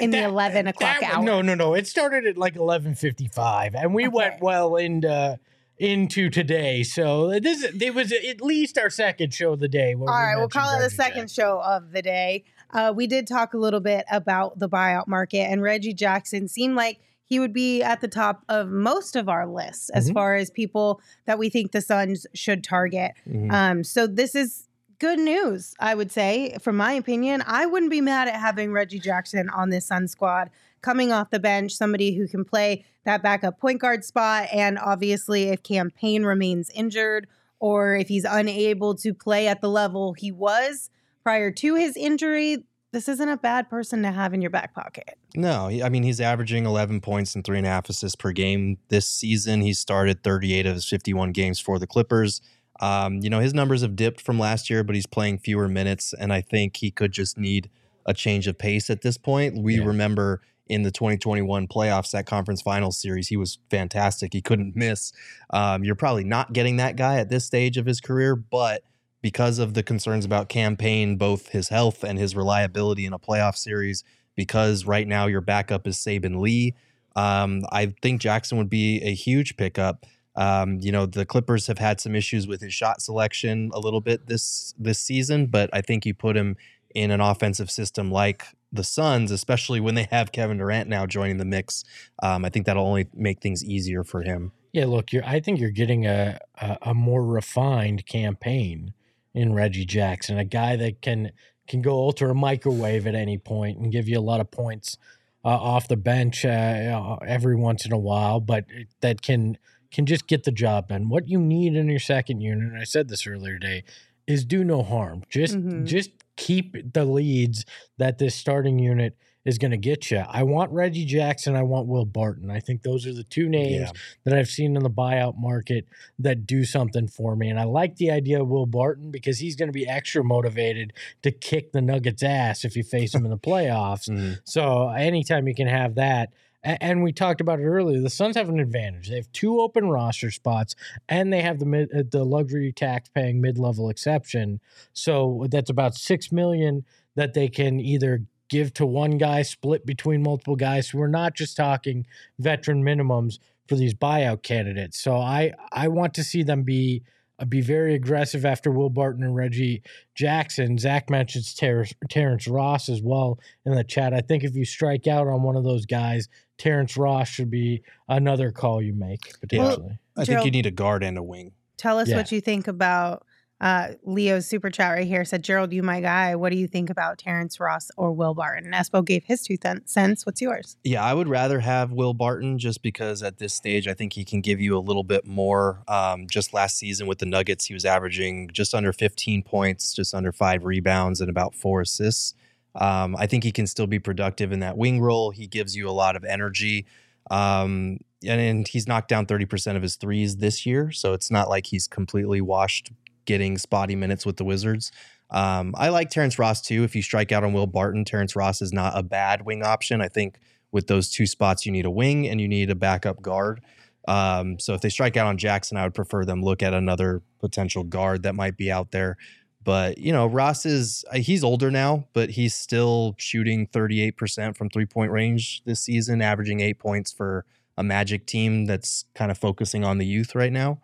in 0.01 0.11
the 0.11 0.25
11 0.25 0.67
o'clock 0.67 1.01
that- 1.01 1.15
hour. 1.19 1.23
No, 1.23 1.43
no, 1.43 1.55
no. 1.55 1.75
It 1.75 1.87
started 1.87 2.27
at 2.27 2.37
like 2.37 2.57
eleven 2.57 2.95
fifty-five, 2.95 3.75
and 3.75 3.95
we 3.95 4.09
went 4.09 4.41
well 4.41 4.77
into 4.77 5.39
into 5.79 6.29
today. 6.31 6.83
So 6.83 7.39
this 7.39 7.63
it 7.63 7.95
was 7.95 8.13
at 8.13 8.41
least 8.41 8.79
our 8.79 8.91
second 8.91 9.33
show 9.33 9.53
of 9.53 9.61
the 9.61 9.69
day. 9.69 9.95
All 9.95 10.07
right, 10.07 10.37
we'll 10.37 10.49
call 10.49 10.77
it 10.77 10.83
the 10.83 10.91
second 10.91 11.31
show 11.31 11.61
of 11.61 11.93
the 11.93 12.03
day. 12.03 12.45
Uh, 12.71 12.93
we 12.95 13.07
did 13.07 13.27
talk 13.27 13.55
a 13.55 13.59
little 13.59 13.81
bit 13.81 14.05
about 14.11 14.59
the 14.59 14.69
buyout 14.69 15.07
market, 15.07 15.43
and 15.51 15.63
Reggie 15.63 15.95
Jackson 15.95 16.49
seemed 16.49 16.75
like 16.77 16.99
he 17.29 17.39
would 17.39 17.53
be 17.53 17.83
at 17.83 18.01
the 18.01 18.09
top 18.09 18.43
of 18.49 18.71
most 18.71 19.15
of 19.15 19.29
our 19.29 19.47
lists 19.47 19.91
as 19.91 20.09
Mhm. 20.11 20.15
far 20.15 20.35
as 20.37 20.51
people 20.51 21.01
that 21.27 21.39
we 21.39 21.51
think 21.51 21.73
the 21.73 21.81
Suns 21.83 22.27
should 22.33 22.65
target. 22.65 23.13
Mhm. 23.29 23.53
Um, 23.53 23.85
so 23.85 24.07
this 24.07 24.35
is 24.35 24.67
good 24.99 25.19
news, 25.19 25.75
I 25.79 25.95
would 25.95 26.11
say, 26.11 26.57
from 26.61 26.77
my 26.77 26.93
opinion. 26.95 27.43
I 27.47 27.67
wouldn't 27.67 27.91
be 27.91 28.01
mad 28.01 28.29
at 28.29 28.35
having 28.37 28.73
Reggie 28.73 28.99
Jackson 28.99 29.49
on 29.51 29.69
this 29.69 29.87
Sun 29.87 30.09
squad 30.09 30.49
coming 30.81 31.13
off 31.13 31.31
the 31.31 31.39
bench, 31.39 31.73
somebody 31.73 32.17
who 32.17 32.27
can 32.27 32.45
play 32.45 32.85
that 33.05 33.23
backup 33.23 33.61
point 33.61 33.81
guard 33.81 34.05
spot. 34.05 34.49
And 34.53 34.79
obviously, 34.79 35.51
if 35.51 35.63
Cam 35.63 35.91
Payne 35.91 36.25
remains 36.25 36.71
injured 36.71 37.27
or 37.61 37.95
if 37.95 38.09
he's 38.09 38.25
unable 38.25 38.95
to 38.95 39.13
play 39.13 39.47
at 39.49 39.61
the 39.61 39.69
level 39.69 40.15
he 40.15 40.33
was 40.33 40.89
prior 41.23 41.51
to 41.51 41.75
his 41.75 41.97
injury, 41.97 42.65
this 42.93 43.09
isn't 43.09 43.29
a 43.29 43.37
bad 43.37 43.69
person 43.69 44.03
to 44.03 44.11
have 44.11 44.33
in 44.35 44.41
your 44.41 44.51
back 44.51 44.75
pocket. 44.75 45.19
No, 45.37 45.69
I 45.69 45.89
mean 45.89 46.03
he's 46.03 46.21
averaging 46.21 46.65
11 46.65 47.01
points 47.01 47.35
and 47.35 47.45
three 47.45 47.59
and 47.59 47.67
a 47.67 47.71
half 47.71 47.89
assists 47.89 48.17
per 48.17 48.33
game 48.33 48.79
this 48.89 49.09
season. 49.09 49.61
He 49.61 49.75
started 49.75 50.23
38 50.23 50.67
of 50.67 50.75
his 50.75 50.89
51 50.89 51.33
games 51.33 51.61
for 51.61 51.79
the 51.79 51.87
Clippers. 51.87 52.41
Um, 52.81 53.19
you 53.23 53.29
know 53.31 53.41
his 53.41 53.55
numbers 53.55 53.83
have 53.83 53.97
dipped 53.97 54.21
from 54.21 54.39
last 54.39 54.71
year, 54.71 54.83
but 54.85 54.95
he's 54.95 55.07
playing 55.07 55.39
fewer 55.39 55.69
minutes, 55.69 56.15
and 56.15 56.33
I 56.33 56.41
think 56.41 56.77
he 56.77 56.91
could 56.91 57.13
just 57.13 57.37
need 57.37 57.69
a 58.07 58.15
change 58.15 58.47
of 58.47 58.57
pace 58.57 58.89
at 58.89 59.03
this 59.03 59.19
point. 59.19 59.63
We 59.63 59.77
Yeah. 59.79 59.85
remember 59.85 60.41
in 60.69 60.83
the 60.83 60.91
2021 60.91 61.67
playoffs, 61.67 62.11
that 62.13 62.27
conference 62.27 62.61
final 62.63 62.93
series, 62.93 63.29
he 63.29 63.37
was 63.37 63.59
fantastic. 63.71 64.33
He 64.35 64.41
couldn't 64.43 64.77
miss. 64.77 65.13
Um, 65.51 65.83
you're 65.83 65.95
probably 65.95 66.25
not 66.25 66.53
getting 66.53 66.77
that 66.77 66.95
guy 66.97 67.17
at 67.19 67.31
this 67.31 67.45
stage 67.47 67.77
of 67.79 67.87
his 67.87 68.01
career, 68.03 68.37
but 68.37 68.83
because 69.21 69.59
of 69.59 69.75
the 69.75 69.83
concerns 69.83 70.25
about 70.25 70.49
Cam 70.49 70.77
Payne, 70.77 71.17
both 71.17 71.49
his 71.49 71.69
health 71.69 72.05
and 72.05 72.19
his 72.19 72.37
reliability 72.37 73.05
in 73.05 73.13
a 73.13 73.19
playoff 73.19 73.57
series, 73.57 74.05
because 74.37 74.85
right 74.85 75.07
now 75.07 75.27
your 75.27 75.41
backup 75.41 75.87
is 75.87 75.97
Saben 75.97 76.41
Lee. 76.41 76.75
Um, 77.17 77.63
I 77.73 77.95
think 78.01 78.21
Jackson 78.21 78.59
would 78.59 78.71
be 78.71 79.03
a 79.03 79.13
huge 79.13 79.57
pickup. 79.57 80.07
Um, 80.37 80.79
you 80.81 80.93
know, 80.93 81.05
the 81.05 81.27
Clippers 81.27 81.67
have 81.67 81.79
had 81.79 82.01
some 82.01 82.15
issues 82.15 82.47
with 82.47 82.61
his 82.61 82.73
shot 82.73 83.03
selection 83.03 83.71
a 83.75 83.81
little 83.81 84.01
bit 84.01 84.29
this 84.29 84.73
this 84.79 85.01
season, 85.01 85.47
but 85.47 85.69
I 85.73 85.81
think 85.81 86.07
you 86.07 86.15
put 86.15 86.37
him 86.37 86.57
in 86.95 87.11
an 87.11 87.21
offensive 87.21 87.71
system 87.71 88.13
like 88.13 88.47
the 88.71 88.85
Suns, 88.85 89.33
especially 89.33 89.81
when 89.81 89.97
they 89.97 90.07
have 90.13 90.31
Kevin 90.31 90.59
Durant 90.59 90.89
now 90.89 91.07
joining 91.07 91.39
the 91.39 91.45
mix. 91.45 91.85
Um, 92.23 92.45
I 92.45 92.51
think 92.51 92.67
that'll 92.67 92.87
only 92.87 93.09
make 93.15 93.41
things 93.41 93.65
easier 93.65 94.05
for 94.05 94.23
him. 94.23 94.53
Yeah, 94.73 94.87
look. 94.87 95.09
I 95.13 95.41
think 95.41 95.59
you're 95.59 95.71
getting 95.71 96.07
a, 96.07 96.39
a 96.61 96.79
a 96.83 96.95
more 96.95 97.25
refined 97.25 98.07
Cam 98.07 98.37
Payne 98.37 98.95
in 99.35 99.53
Reggie 99.55 99.85
Jackson, 99.85 100.39
a 100.39 100.45
guy 100.45 100.77
that 100.77 101.03
can 101.03 101.33
can 101.67 101.83
go 101.83 101.93
ultra 101.93 102.35
microwave 102.35 103.07
at 103.07 103.15
any 103.15 103.37
point 103.37 103.79
and 103.79 103.93
give 103.93 104.09
you 104.09 104.19
a 104.19 104.21
lot 104.21 104.41
of 104.41 104.51
points 104.51 104.97
uh, 105.45 105.49
off 105.49 105.87
the 105.87 105.97
bench 105.99 106.45
uh, 106.45 107.17
every 107.27 107.55
once 107.57 107.85
in 107.85 107.93
a 107.93 107.99
while, 107.99 108.41
but 108.41 108.65
that 109.01 109.21
can 109.23 109.59
can 109.91 110.07
just 110.07 110.27
get 110.27 110.45
the 110.45 110.53
job 110.53 110.89
done. 110.89 111.09
What 111.09 111.29
you 111.29 111.39
need 111.39 111.75
in 111.75 111.89
your 111.89 111.99
second 112.01 112.41
unit, 112.41 112.73
and 112.73 112.81
I 112.81 112.85
said 112.85 113.09
this 113.09 113.27
earlier 113.27 113.59
today, 113.59 113.85
is 114.27 114.45
do 114.45 114.65
no 114.65 114.83
harm. 114.83 115.25
Just 115.31 115.57
Mhm. 115.57 115.87
just 115.87 116.11
keep 116.37 116.93
the 116.95 117.05
leads 117.05 117.65
that 117.97 118.19
this 118.19 118.35
starting 118.35 118.79
unit 118.79 119.17
is 119.49 119.57
going 119.57 119.71
to 119.71 119.79
get 119.79 120.11
you. 120.11 120.19
I 120.19 120.43
want 120.43 120.71
Reggie 120.73 121.07
Jackson. 121.07 121.57
I 121.57 121.63
want 121.63 121.87
Will 121.89 122.05
Barton. 122.05 122.51
I 122.51 122.61
think 122.61 122.83
those 122.83 123.07
are 123.07 123.15
the 123.15 123.25
two 123.25 123.49
names 123.49 123.87
Yeah. 123.87 123.93
that 124.25 124.35
I've 124.39 124.49
seen 124.49 124.77
in 124.77 124.83
the 124.83 124.91
buyout 124.91 125.39
market 125.39 125.87
that 126.19 126.47
do 126.47 126.65
something 126.67 127.09
for 127.09 127.35
me. 127.35 127.49
And 127.49 127.59
I 127.59 127.65
like 127.65 127.97
the 127.97 128.11
idea 128.11 128.43
of 128.43 128.49
Will 128.49 128.67
Barton 128.67 129.11
because 129.11 129.39
he's 129.39 129.57
going 129.57 129.71
to 129.71 129.73
be 129.73 129.89
extra 129.89 130.23
motivated 130.23 130.93
to 131.23 131.31
kick 131.31 131.73
the 131.73 131.81
Nuggets' 131.81 132.23
ass 132.23 132.63
if 132.65 132.77
you 132.77 132.83
face 132.83 133.15
him 133.15 133.25
in 133.25 133.31
the 133.31 133.39
playoffs. 133.39 134.09
Mhm. 134.19 134.39
So 134.45 134.89
anytime 134.91 135.49
you 135.49 135.55
can 135.55 135.67
have 135.69 135.95
that. 135.95 136.29
And 136.63 137.03
we 137.05 137.13
talked 137.13 137.41
about 137.41 137.61
it 137.61 137.65
earlier. 137.65 138.01
The 138.01 138.11
Suns 138.11 138.37
have 138.37 138.49
an 138.49 138.59
advantage. 138.59 139.09
They 139.09 139.15
have 139.17 139.31
two 139.33 139.61
open 139.61 139.89
roster 139.89 140.31
spots, 140.33 140.75
and 141.09 141.33
they 141.33 141.41
have 141.41 141.61
the 141.61 141.65
mid, 141.67 141.89
uh, 141.95 142.03
the 142.11 142.25
luxury 142.25 142.73
tax 142.73 143.09
paying 143.09 143.41
mid 143.41 143.59
level 143.59 143.89
exception. 143.89 144.61
So 144.93 145.47
that's 145.51 145.71
about 145.71 145.95
six 145.95 146.33
million 146.33 146.85
that 147.15 147.33
they 147.33 147.49
can 147.49 147.79
either 147.81 148.25
give 148.49 148.73
to 148.75 148.87
one 148.87 149.19
guy, 149.19 149.43
split 149.43 149.85
between 149.87 150.23
multiple 150.23 150.57
guys. 150.57 150.91
So 150.91 150.99
we're 150.99 151.07
not 151.09 151.35
just 151.35 151.57
talking 151.57 152.07
veteran 152.39 152.83
minimums 152.83 153.39
for 153.67 153.77
these 153.77 153.95
buyout 153.95 154.43
candidates. 154.43 154.99
So 154.99 155.17
I 155.17 155.53
I 155.73 155.89
want 155.89 156.15
to 156.15 156.25
see 156.25 156.43
them 156.43 156.63
be 156.63 157.03
uh, 157.39 157.45
be 157.45 157.61
very 157.61 157.95
aggressive 157.95 158.45
after 158.45 158.71
Will 158.71 158.91
Barton 158.91 159.23
and 159.23 159.37
Reggie 159.37 159.83
Jackson. 160.15 160.79
Zach 160.79 161.09
mentions 161.11 161.55
Ter- 161.55 161.87
Terrence 162.09 162.49
Ross 162.49 162.89
as 162.89 163.03
well 163.03 163.39
in 163.65 163.75
the 163.75 163.85
chat. 163.85 164.13
I 164.15 164.21
think 164.21 164.43
if 164.45 164.57
you 164.57 164.65
strike 164.65 165.07
out 165.07 165.27
on 165.29 165.43
one 165.43 165.55
of 165.57 165.65
those 165.65 165.87
guys, 165.87 166.29
Terrence 166.57 166.97
Ross 166.97 167.29
should 167.29 167.51
be 167.51 167.83
another 168.09 168.51
call 168.51 168.83
you 168.83 168.93
make 168.95 169.39
potentially. 169.41 169.99
I 170.17 170.21
think 170.25 170.27
Gerald- 170.29 170.47
you 170.47 170.51
need 170.51 170.67
a 170.67 170.71
guard 170.73 171.05
and 171.05 171.17
a 171.19 171.23
wing. 171.23 171.53
Tell 171.77 171.99
us 171.99 172.09
Yeah. 172.09 172.17
what 172.17 172.33
you 172.33 172.41
think 172.41 172.67
about 172.67 173.25
uh, 173.61 173.89
Leo's 174.05 174.47
super 174.47 174.71
chat 174.71 174.93
right 174.93 175.07
here. 175.07 175.25
Said 175.25 175.43
Gerald, 175.43 175.73
you 175.73 175.83
my 175.83 176.01
guy. 176.01 176.37
What 176.37 176.51
do 176.51 176.59
you 176.59 176.69
think 176.69 176.91
about 176.91 177.19
Terrence 177.19 177.59
Ross 177.59 177.91
or 177.97 178.13
Will 178.13 178.35
Barton? 178.35 178.73
Espo 178.73 179.05
gave 179.05 179.25
his 179.25 179.43
two 179.43 179.57
cents. 179.85 180.25
What's 180.25 180.41
yours? 180.41 180.77
Yeah, 180.85 181.03
I 181.03 181.13
would 181.13 181.29
rather 181.29 181.61
have 181.61 181.91
Will 181.91 182.15
Barton 182.15 182.59
just 182.59 182.83
because 182.83 183.23
at 183.23 183.39
this 183.39 183.53
stage, 183.53 183.89
I 183.89 183.95
think 183.95 184.13
he 184.13 184.25
can 184.25 184.41
give 184.41 184.61
you 184.61 184.77
a 184.77 184.81
little 184.81 185.03
bit 185.03 185.27
more. 185.27 185.83
Um, 185.89 186.29
just 186.29 186.55
last 186.55 186.77
season 186.77 187.09
with 187.09 187.19
the 187.19 187.27
Nuggets, 187.27 187.65
he 187.65 187.75
was 187.75 187.85
averaging 187.85 188.51
just 188.53 188.75
under 188.75 188.93
15 188.93 189.43
points, 189.43 189.93
just 189.93 190.15
under 190.15 190.31
five 190.31 190.65
rebounds, 190.65 191.21
and 191.21 191.29
about 191.29 191.55
four 191.55 191.81
assists. 191.81 192.35
Um, 192.77 193.17
I 193.17 193.27
think 193.27 193.43
he 193.43 193.51
can 193.51 193.67
still 193.67 193.89
be 193.89 193.99
productive 193.99 194.53
in 194.53 194.61
that 194.61 194.77
wing 194.77 195.01
role. 195.01 195.31
He 195.31 195.49
gives 195.49 195.75
you 195.75 195.89
a 195.89 195.91
lot 195.91 196.15
of 196.15 196.25
energy. 196.25 196.87
Um, 197.29 197.99
and, 198.25 198.41
and 198.41 198.69
he's 198.69 198.87
knocked 198.87 199.09
down 199.09 199.27
30% 199.27 199.75
of 199.75 199.83
his 199.83 199.97
threes 199.97 200.37
this 200.37 200.65
year. 200.65 200.93
So 200.93 201.13
it's 201.13 201.31
not 201.31 201.49
like 201.49 201.67
he's 201.67 201.89
completely 201.89 202.41
washed 202.41 202.93
getting 203.29 203.59
spotty 203.59 203.95
minutes 203.95 204.25
with 204.25 204.39
the 204.39 204.45
Wizards. 204.45 204.91
Um, 205.31 205.75
I 205.77 205.91
like 205.91 206.09
Terrence 206.09 206.39
Ross 206.39 206.63
too. 206.63 206.83
If 206.83 206.97
you 206.97 207.03
strike 207.03 207.31
out 207.31 207.45
on 207.45 207.53
Will 207.53 207.67
Barton, 207.67 208.07
Terrence 208.07 208.35
Ross 208.35 208.63
is 208.63 208.73
not 208.73 208.99
a 208.99 209.03
bad 209.03 209.45
wing 209.45 209.63
option. 209.63 210.01
I 210.01 210.09
think 210.09 210.39
with 210.73 210.87
those 210.87 211.11
two 211.11 211.27
spots, 211.27 211.67
you 211.67 211.71
need 211.71 211.85
a 211.85 211.91
wing 211.91 212.27
and 212.27 212.41
you 212.41 212.49
need 212.49 212.71
a 212.71 212.75
backup 212.75 213.21
guard. 213.21 213.61
Um, 214.09 214.59
so 214.59 214.73
if 214.73 214.81
they 214.81 214.89
strike 214.89 215.19
out 215.19 215.27
on 215.27 215.37
Jackson, 215.37 215.77
I 215.77 215.85
would 215.85 215.95
prefer 215.95 216.25
them 216.25 216.43
look 216.43 216.63
at 216.63 216.73
another 216.73 217.21
potential 217.39 217.85
guard 217.85 218.23
that 218.23 218.35
might 218.35 218.57
be 218.57 218.73
out 218.73 218.91
there. 218.91 219.19
But 219.63 219.99
you 219.99 220.11
know, 220.11 220.27
Ross 220.27 220.65
is 220.65 221.05
uh, 221.13 221.19
he's 221.19 221.45
older 221.45 221.71
now, 221.71 222.07
but 222.15 222.31
he's 222.31 222.55
still 222.55 223.15
shooting 223.19 223.67
38% 223.67 224.57
from 224.57 224.71
three 224.71 224.87
point 224.87 225.13
range 225.13 225.63
this 225.67 225.83
season, 225.83 226.23
averaging 226.23 226.61
eight 226.61 226.79
points 226.79 227.13
for 227.13 227.45
a 227.77 227.83
Magic 227.83 228.25
team 228.25 228.65
that's 228.65 229.05
kind 229.15 229.31
of 229.31 229.37
focusing 229.37 229.85
on 229.85 229.99
the 229.99 230.07
youth 230.07 230.35
right 230.35 230.53
now. 230.53 230.81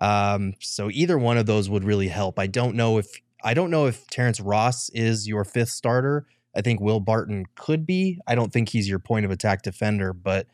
Um, 0.00 0.54
so 0.60 0.90
either 0.92 1.18
one 1.18 1.38
of 1.38 1.46
those 1.46 1.68
would 1.68 1.84
really 1.84 2.08
help. 2.08 2.38
I 2.38 2.46
don't 2.46 2.74
know 2.76 2.98
if 2.98 3.08
I 3.44 3.54
don't 3.54 3.70
know 3.70 3.86
if 3.86 4.06
Terrence 4.08 4.40
Ross 4.40 4.88
is 4.90 5.28
your 5.28 5.44
fifth 5.44 5.70
starter. 5.70 6.26
I 6.56 6.60
think 6.60 6.80
Will 6.80 7.00
Barton 7.00 7.44
could 7.54 7.86
be. 7.86 8.18
I 8.26 8.34
don't 8.34 8.52
think 8.52 8.68
he's 8.70 8.88
your 8.88 8.98
point 8.98 9.24
of 9.24 9.30
attack 9.30 9.62
defender, 9.62 10.12
but 10.12 10.46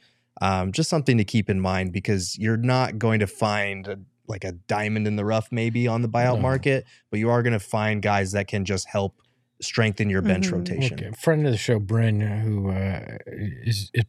um, 0.43 0.73
just 0.73 0.91
something 0.91 1.17
to 1.19 1.25
keep 1.25 1.49
in 1.49 1.61
mind 1.61 1.93
because 1.93 2.37
you're 2.39 2.57
not 2.59 2.99
going 2.99 3.21
to 3.21 3.27
find 3.27 3.87
a, 3.89 3.99
like 4.27 4.45
a 4.45 4.53
diamond 4.53 5.07
in 5.07 5.17
the 5.17 5.25
rough 5.25 5.49
maybe 5.51 5.87
on 5.89 6.03
the 6.03 6.09
buyout 6.09 6.37
No. 6.37 6.41
market, 6.43 6.85
but 7.11 7.21
you 7.21 7.31
are 7.31 7.43
going 7.43 7.53
to 7.53 7.61
find 7.61 8.03
guys 8.03 8.33
that 8.33 8.49
can 8.49 8.65
just 8.65 8.89
help 8.89 9.15
strengthen 9.63 10.11
your 10.11 10.21
bench 10.23 10.49
Mhm. 10.49 10.53
rotation. 10.53 10.99
Okay. 10.99 11.11
Friend 11.17 11.47
of 11.47 11.53
the 11.53 11.59
show, 11.59 11.79
Bryn, 11.79 12.21
who 12.21 12.71
uh, 12.71 13.17
is, 13.27 13.91
is 13.95 14.05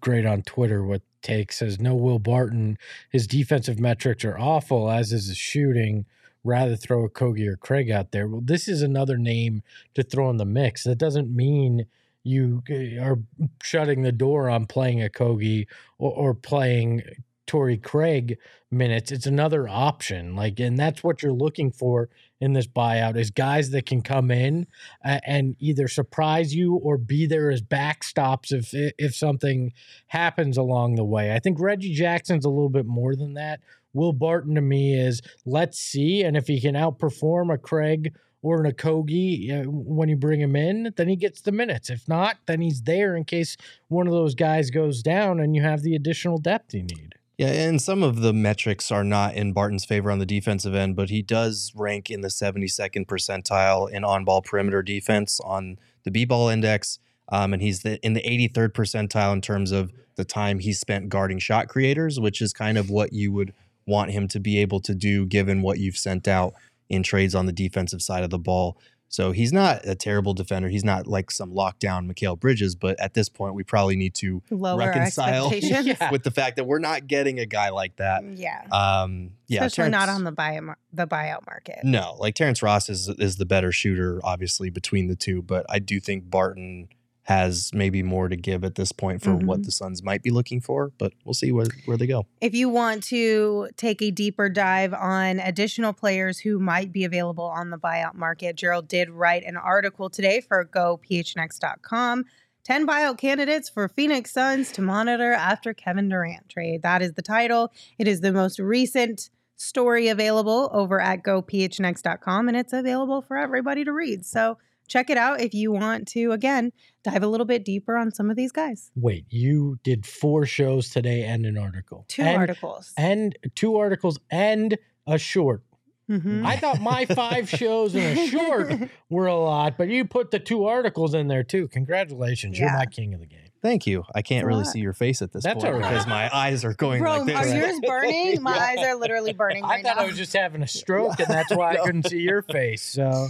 great 0.00 0.26
on 0.26 0.42
Twitter 0.42 0.84
with 0.84 1.02
takes, 1.22 1.58
says 1.58 1.80
no 1.80 1.94
Will 1.94 2.18
Barton. 2.18 2.78
His 3.10 3.26
defensive 3.26 3.78
metrics 3.78 4.24
are 4.24 4.38
awful, 4.38 4.90
as 4.90 5.12
is 5.12 5.28
his 5.28 5.36
shooting. 5.36 6.06
Rather 6.44 6.76
throw 6.76 7.06
Okogie 7.06 7.48
or 7.48 7.56
Craig 7.56 7.90
out 7.90 8.12
there. 8.12 8.26
Well, 8.28 8.40
this 8.42 8.68
is 8.68 8.80
another 8.80 9.18
name 9.18 9.62
to 9.94 10.02
throw 10.02 10.30
in 10.30 10.36
the 10.36 10.44
mix. 10.44 10.84
That 10.84 10.96
doesn't 10.96 11.34
mean 11.34 11.86
you 12.22 12.62
eh, 12.68 12.98
are 12.98 13.18
shutting 13.62 14.02
the 14.02 14.12
door 14.12 14.48
on 14.48 14.66
playing 14.66 14.98
Okogie 14.98 15.66
or, 15.98 16.12
or 16.12 16.34
playing 16.34 17.02
Torrey 17.48 17.78
Craig 17.78 18.38
minutes. 18.70 19.10
It's 19.10 19.26
another 19.26 19.66
option. 19.66 20.36
Like, 20.36 20.60
and 20.60 20.78
that's 20.78 21.02
what 21.02 21.22
you're 21.22 21.32
looking 21.32 21.72
for 21.72 22.08
in 22.40 22.52
this 22.52 22.68
buyout 22.68 23.16
is 23.16 23.32
guys 23.32 23.70
that 23.70 23.86
can 23.86 24.02
come 24.02 24.30
in 24.30 24.68
and 25.02 25.56
either 25.58 25.88
surprise 25.88 26.54
you 26.54 26.76
or 26.76 26.96
be 26.96 27.26
there 27.26 27.50
as 27.50 27.60
backstops 27.60 28.52
if 28.52 28.70
if 28.72 29.16
something 29.16 29.72
happens 30.06 30.56
along 30.56 30.94
the 30.94 31.04
way. 31.04 31.34
I 31.34 31.40
think 31.40 31.58
Reggie 31.58 31.94
Jackson's 31.94 32.44
a 32.44 32.50
little 32.50 32.68
bit 32.68 32.86
more 32.86 33.16
than 33.16 33.34
that. 33.34 33.60
Will 33.94 34.12
Barton 34.12 34.54
to 34.54 34.60
me 34.60 34.94
is 34.94 35.20
let's 35.44 35.78
see, 35.78 36.22
and 36.22 36.36
if 36.36 36.46
he 36.46 36.60
can 36.60 36.76
outperform 36.76 37.52
a 37.52 37.58
Craig 37.58 38.14
or 38.42 38.62
an 38.62 38.70
Okogie 38.70 39.66
when 39.66 40.08
you 40.08 40.16
bring 40.16 40.40
him 40.40 40.54
in, 40.54 40.92
then 40.96 41.08
he 41.08 41.16
gets 41.16 41.40
the 41.40 41.50
minutes. 41.50 41.90
If 41.90 42.06
not, 42.06 42.36
then 42.46 42.60
he's 42.60 42.82
there 42.82 43.16
in 43.16 43.24
case 43.24 43.56
one 43.88 44.06
of 44.06 44.12
those 44.12 44.36
guys 44.36 44.70
goes 44.70 45.02
down 45.02 45.40
and 45.40 45.56
you 45.56 45.62
have 45.62 45.82
the 45.82 45.96
additional 45.96 46.38
depth 46.38 46.72
you 46.72 46.82
need. 46.82 47.14
Yeah, 47.38 47.52
and 47.52 47.80
some 47.80 48.02
of 48.02 48.20
the 48.20 48.32
metrics 48.32 48.90
are 48.90 49.04
not 49.04 49.34
in 49.34 49.52
Barton's 49.52 49.84
favor 49.84 50.10
on 50.10 50.18
the 50.18 50.26
defensive 50.26 50.74
end, 50.74 50.96
but 50.96 51.08
he 51.08 51.22
does 51.22 51.72
rank 51.76 52.10
in 52.10 52.20
the 52.20 52.28
72nd 52.28 53.06
percentile 53.06 53.88
in 53.88 54.02
on-ball 54.02 54.42
perimeter 54.42 54.82
defense 54.82 55.38
on 55.44 55.78
the 56.02 56.10
B-ball 56.10 56.48
index, 56.48 56.98
um, 57.30 57.52
and 57.52 57.62
he's 57.62 57.82
the, 57.82 58.04
in 58.04 58.14
the 58.14 58.22
83rd 58.22 58.70
percentile 58.70 59.32
in 59.32 59.40
terms 59.40 59.70
of 59.70 59.92
the 60.16 60.24
time 60.24 60.58
he 60.58 60.72
spent 60.72 61.10
guarding 61.10 61.38
shot 61.38 61.68
creators, 61.68 62.18
which 62.18 62.42
is 62.42 62.52
kind 62.52 62.76
of 62.76 62.90
what 62.90 63.12
you 63.12 63.30
would 63.30 63.54
want 63.86 64.10
him 64.10 64.26
to 64.28 64.40
be 64.40 64.58
able 64.60 64.80
to 64.80 64.94
do 64.94 65.24
given 65.24 65.62
what 65.62 65.78
you've 65.78 65.96
sent 65.96 66.26
out 66.26 66.54
in 66.88 67.04
trades 67.04 67.36
on 67.36 67.46
the 67.46 67.52
defensive 67.52 68.02
side 68.02 68.24
of 68.24 68.30
the 68.30 68.38
ball. 68.38 68.76
So 69.08 69.32
he's 69.32 69.52
not 69.52 69.86
a 69.86 69.94
terrible 69.94 70.34
defender. 70.34 70.68
He's 70.68 70.84
not 70.84 71.06
like 71.06 71.30
some 71.30 71.50
lockdown 71.52 72.10
Mikal 72.10 72.38
Bridges, 72.38 72.74
but 72.74 73.00
at 73.00 73.14
this 73.14 73.28
point, 73.28 73.54
we 73.54 73.62
probably 73.64 73.96
need 73.96 74.14
to 74.16 74.42
Lower 74.50 74.78
reconcile. 74.78 75.50
Yeah. 75.68 76.10
with 76.10 76.22
the 76.22 76.30
fact 76.30 76.56
that 76.56 76.64
we're 76.64 76.78
not 76.78 77.06
getting 77.06 77.38
a 77.38 77.46
guy 77.46 77.70
like 77.70 77.96
that. 77.96 78.22
Yeah. 78.24 78.62
Um, 78.70 79.30
yeah, 79.46 79.64
Especially 79.64 79.90
not 79.90 80.08
on 80.08 80.24
the 80.24 80.32
buyout 80.32 80.74
the 80.92 81.06
buyout 81.06 81.46
market. 81.46 81.80
No, 81.84 82.16
like 82.18 82.34
Terrence 82.34 82.62
Ross 82.62 82.88
is 82.88 83.08
is 83.08 83.36
the 83.36 83.46
better 83.46 83.72
shooter, 83.72 84.20
obviously 84.24 84.70
between 84.70 85.08
the 85.08 85.16
two, 85.16 85.42
but 85.42 85.64
I 85.68 85.78
do 85.78 86.00
think 86.00 86.30
Barton 86.30 86.88
has 87.28 87.70
maybe 87.74 88.02
more 88.02 88.26
to 88.30 88.36
give 88.36 88.64
at 88.64 88.74
this 88.76 88.90
point 88.90 89.20
for 89.20 89.34
what 89.34 89.60
Mhm. 89.60 89.66
the 89.66 89.70
Suns 89.70 90.02
might 90.02 90.22
be 90.22 90.30
looking 90.30 90.62
for. 90.62 90.92
But 90.96 91.12
we'll 91.26 91.34
see 91.34 91.52
where 91.52 91.66
where 91.84 91.98
they 91.98 92.06
go. 92.06 92.26
If 92.40 92.54
you 92.54 92.70
want 92.70 93.02
to 93.04 93.68
take 93.76 94.00
a 94.00 94.10
deeper 94.10 94.48
dive 94.48 94.94
on 94.94 95.38
additional 95.38 95.92
players 95.92 96.38
who 96.38 96.58
might 96.58 96.90
be 96.90 97.04
available 97.04 97.44
on 97.44 97.68
the 97.68 97.76
buyout 97.76 98.14
market, 98.14 98.56
Gerald 98.56 98.88
did 98.88 99.10
write 99.10 99.44
an 99.44 99.58
article 99.58 100.08
today 100.08 100.40
for 100.40 100.64
gophnx.com. 100.64 102.24
10 102.64 102.86
buyout 102.86 103.18
candidates 103.18 103.68
for 103.68 103.88
Phoenix 103.88 104.30
Suns 104.32 104.72
to 104.72 104.80
monitor 104.80 105.32
after 105.32 105.74
Kevin 105.74 106.08
Durant 106.08 106.48
trade. 106.48 106.80
That 106.80 107.02
is 107.02 107.12
the 107.12 107.22
title. 107.22 107.70
It 107.98 108.08
is 108.08 108.22
the 108.22 108.32
most 108.32 108.58
recent 108.58 109.28
story 109.56 110.08
available 110.08 110.70
over 110.72 110.98
at 110.98 111.22
gophnx.com 111.22 112.48
and 112.48 112.56
it's 112.56 112.72
available 112.72 113.20
for 113.20 113.36
everybody 113.36 113.84
to 113.84 113.92
read. 113.92 114.24
So 114.24 114.56
check 114.88 115.10
it 115.10 115.16
out 115.16 115.40
if 115.40 115.54
you 115.54 115.70
want 115.70 116.08
to, 116.08 116.32
again, 116.32 116.72
dive 117.04 117.22
a 117.22 117.26
little 117.28 117.46
bit 117.46 117.64
deeper 117.64 117.96
on 117.96 118.10
some 118.12 118.30
of 118.30 118.36
these 118.36 118.50
guys. 118.52 118.90
Wait, 118.96 119.24
you 119.30 119.78
did 119.84 120.04
four 120.06 120.44
shows 120.46 120.90
today 120.90 121.22
and 121.24 121.46
an 121.46 121.56
article. 121.56 122.04
Two 122.08 122.22
and, 122.22 122.36
articles. 122.38 122.92
And 122.96 123.38
two 123.54 123.76
articles 123.76 124.18
and 124.30 124.76
a 125.06 125.18
short. 125.18 125.62
Mhm. 126.10 126.44
I 126.44 126.56
thought 126.56 126.80
my 126.80 127.04
five 127.04 127.48
shows 127.60 127.94
and 127.94 128.18
a 128.18 128.26
short 128.28 128.72
were 129.10 129.26
a 129.26 129.36
lot, 129.36 129.76
but 129.76 129.88
you 129.88 130.06
put 130.06 130.30
the 130.30 130.38
two 130.38 130.64
articles 130.64 131.12
in 131.14 131.28
there 131.28 131.42
too. 131.44 131.68
Congratulations. 131.68 132.58
You're 132.58 132.72
my 132.72 132.86
king 132.86 133.12
of 133.12 133.20
the 133.20 133.26
game. 133.26 133.40
Thank 133.60 133.86
you. 133.86 134.04
I 134.14 134.22
can't 134.22 134.46
really 134.46 134.64
see 134.64 134.78
your 134.78 134.92
face 134.94 135.20
at 135.20 135.32
this 135.32 135.42
That's 135.42 135.62
point 135.62 135.74
all 135.74 135.80
right. 135.80 135.90
because 135.90 136.06
my 136.06 136.34
eyes 136.34 136.64
are 136.64 136.72
going 136.74 137.02
Bro, 137.02 137.10
like 137.18 137.26
this. 137.26 137.36
are 137.36 137.56
yours 137.56 137.80
burning? 137.84 138.40
My 138.42 138.54
Yeah. 138.54 138.62
eyes 138.62 138.86
are 138.86 138.94
literally 138.94 139.32
burning 139.32 139.64
I 139.64 139.68
right 139.68 139.84
thought 139.84 139.96
now. 139.96 140.02
I 140.04 140.06
was 140.06 140.16
just 140.16 140.32
having 140.32 140.62
a 140.62 140.66
stroke, 140.80 141.18
and 141.18 141.26
that's 141.28 141.54
why 141.54 141.72
I 141.72 141.76
couldn't 141.84 142.06
see 142.08 142.20
your 142.20 142.40
face. 142.42 142.82
So 142.82 143.28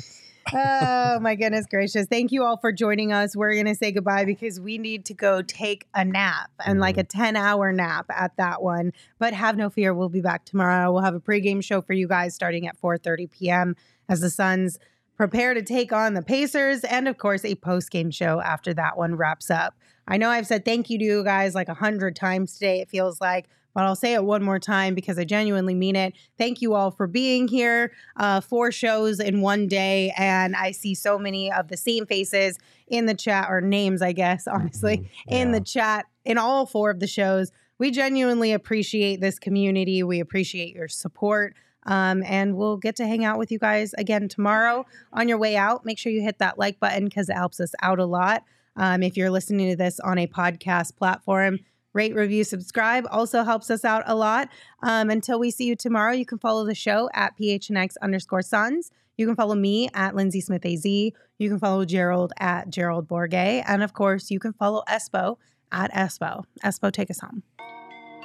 oh 0.55 1.18
my 1.20 1.34
goodness 1.34 1.66
gracious. 1.66 2.07
Thank 2.07 2.32
you 2.32 2.44
all 2.44 2.57
for 2.57 2.72
joining 2.72 3.12
us. 3.12 3.36
We're 3.36 3.55
going 3.55 3.66
to 3.66 3.74
say 3.74 3.92
goodbye 3.92 4.24
because 4.24 4.61
we 4.61 4.78
need 4.78 5.05
to 5.07 5.14
go 5.14 5.42
take 5.42 5.86
a 5.94 6.05
nap 6.05 6.51
and 6.64 6.80
like 6.80 6.96
mm-hmm. 6.96 7.01
a 7.01 7.24
10 7.24 7.36
hour 7.36 7.72
nap 7.72 8.07
at 8.11 8.36
that 8.36 8.62
one. 8.62 8.92
But 9.18 9.34
have 9.34 9.57
no 9.57 9.70
fear, 9.70 9.92
we'll 9.94 10.09
be 10.09 10.20
back 10.20 10.44
tomorrow. 10.44 10.92
We'll 10.92 11.03
have 11.03 11.14
a 11.14 11.20
pregame 11.20 11.62
show 11.62 11.80
for 11.80 11.92
you 11.92 12.09
guys 12.09 12.34
starting 12.34 12.66
at 12.66 12.80
4:30 12.80 13.30
p.m. 13.30 13.76
as 14.09 14.20
the 14.20 14.30
Suns 14.30 14.78
prepare 15.16 15.53
to 15.53 15.62
take 15.62 15.92
on 15.92 16.14
the 16.14 16.22
Pacers 16.22 16.84
and 16.84 17.09
of 17.09 17.18
course 17.18 17.44
a 17.44 17.57
post-game 17.57 18.11
show 18.11 18.40
after 18.40 18.72
that 18.74 18.96
one 18.96 19.16
wraps 19.16 19.51
up. 19.51 19.74
I 20.07 20.16
know 20.16 20.30
I've 20.30 20.46
said 20.46 20.64
thank 20.64 20.88
you 20.88 20.99
to 20.99 21.05
you 21.05 21.24
guys 21.24 21.55
like 21.55 21.68
a 21.68 21.74
hundred 21.74 22.16
times 22.16 22.55
today, 22.55 22.80
it 22.80 22.88
feels 22.88 23.20
like, 23.20 23.49
but 23.79 23.85
I'll 23.85 23.95
say 23.95 24.14
it 24.14 24.24
one 24.24 24.43
more 24.43 24.59
time 24.59 24.97
because 24.97 25.20
I 25.20 25.24
genuinely 25.24 25.72
mean 25.72 25.95
it. 25.95 26.12
Thank 26.37 26.61
you 26.61 26.74
all 26.74 26.91
for 26.91 27.07
being 27.07 27.47
here. 27.47 27.93
Uh, 28.16 28.41
four 28.41 28.72
shows 28.72 29.20
in 29.20 29.41
one 29.41 29.68
day, 29.68 30.12
and 30.18 30.57
I 30.57 30.72
see 30.72 30.97
so 30.97 31.16
many 31.16 31.53
of 31.53 31.68
the 31.68 31.76
same 31.76 32.05
faces 32.05 32.59
in 32.89 33.07
the 33.07 33.14
chat, 33.14 33.47
or 33.49 33.61
names, 33.61 34.03
I 34.03 34.11
guess, 34.11 34.49
honestly, 34.49 34.97
mm-hmm. 34.99 35.33
in 35.33 35.53
the 35.53 35.61
chat 35.61 36.07
in 36.24 36.39
all 36.39 36.66
four 36.66 36.91
of 36.91 36.99
the 36.99 37.07
shows. 37.07 37.53
We 37.79 37.93
genuinely 37.93 38.53
appreciate 38.53 39.20
this 39.20 39.39
community. 39.39 40.03
We 40.03 40.18
appreciate 40.18 40.74
your 40.74 40.89
support. 40.89 41.55
Um, 41.87 42.24
and 42.26 42.57
we'll 42.57 42.79
get 42.79 42.97
to 42.97 43.07
hang 43.07 43.24
out 43.24 43.39
with 43.39 43.53
you 43.53 43.61
guys 43.61 43.95
again 43.95 44.26
tomorrow. 44.26 44.87
On 45.12 45.29
your 45.29 45.39
way 45.39 45.57
out, 45.57 45.85
make 45.85 46.01
sure 46.01 46.11
you 46.11 46.22
hit 46.22 46.41
that 46.41 46.59
like 46.59 46.81
button 46.81 47.05
because 47.05 47.29
it 47.29 47.35
helps 47.35 47.61
us 47.61 47.76
out 47.81 48.01
a 48.01 48.07
lot. 48.07 48.43
Um, 48.74 49.05
if 49.05 49.16
you're 49.16 49.31
listening 49.31 49.70
to 49.70 49.76
this 49.76 50.01
on 50.01 50.18
a 50.18 50.26
podcast 50.26 50.97
platform, 50.97 51.61
rate, 51.99 52.14
review, 52.14 52.44
subscribe 52.44 53.07
also 53.11 53.42
helps 53.42 53.70
us 53.70 53.84
out 53.84 54.05
a 54.07 54.14
lot. 54.14 54.49
Um, 54.84 55.11
until 55.11 55.40
we 55.40 55.51
see 55.51 55.64
you 55.64 55.74
tomorrow, 55.74 56.12
you 56.12 56.24
can 56.24 56.38
follow 56.38 56.64
the 56.64 56.74
show 56.74 57.11
at 57.12 57.36
PHNX 57.36 57.94
underscore 58.01 58.40
Suns. 58.40 58.92
You 59.16 59.26
can 59.26 59.34
follow 59.34 59.57
me 59.57 59.88
at 59.94 60.14
Lindsay 60.14 60.40
Smith 60.40 60.64
AZ. 60.64 60.84
You 60.84 61.12
can 61.40 61.59
follow 61.59 61.84
Gerald 61.84 62.32
at 62.38 62.70
Gerald 62.70 63.09
Bourguet. 63.09 63.64
And 63.66 63.82
of 63.82 63.94
course, 63.94 64.30
you 64.30 64.38
can 64.38 64.53
follow 64.53 64.84
Espo 64.88 65.38
at 65.72 65.92
Espo. 65.92 66.44
Espo, 66.64 66.92
take 66.92 67.11
us 67.11 67.18
home. 67.18 67.42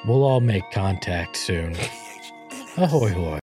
We'll 0.07 0.23
all 0.23 0.39
make 0.39 0.69
contact 0.71 1.35
soon. 1.35 1.75
Ahoy, 2.77 3.09
hoy. 3.09 3.31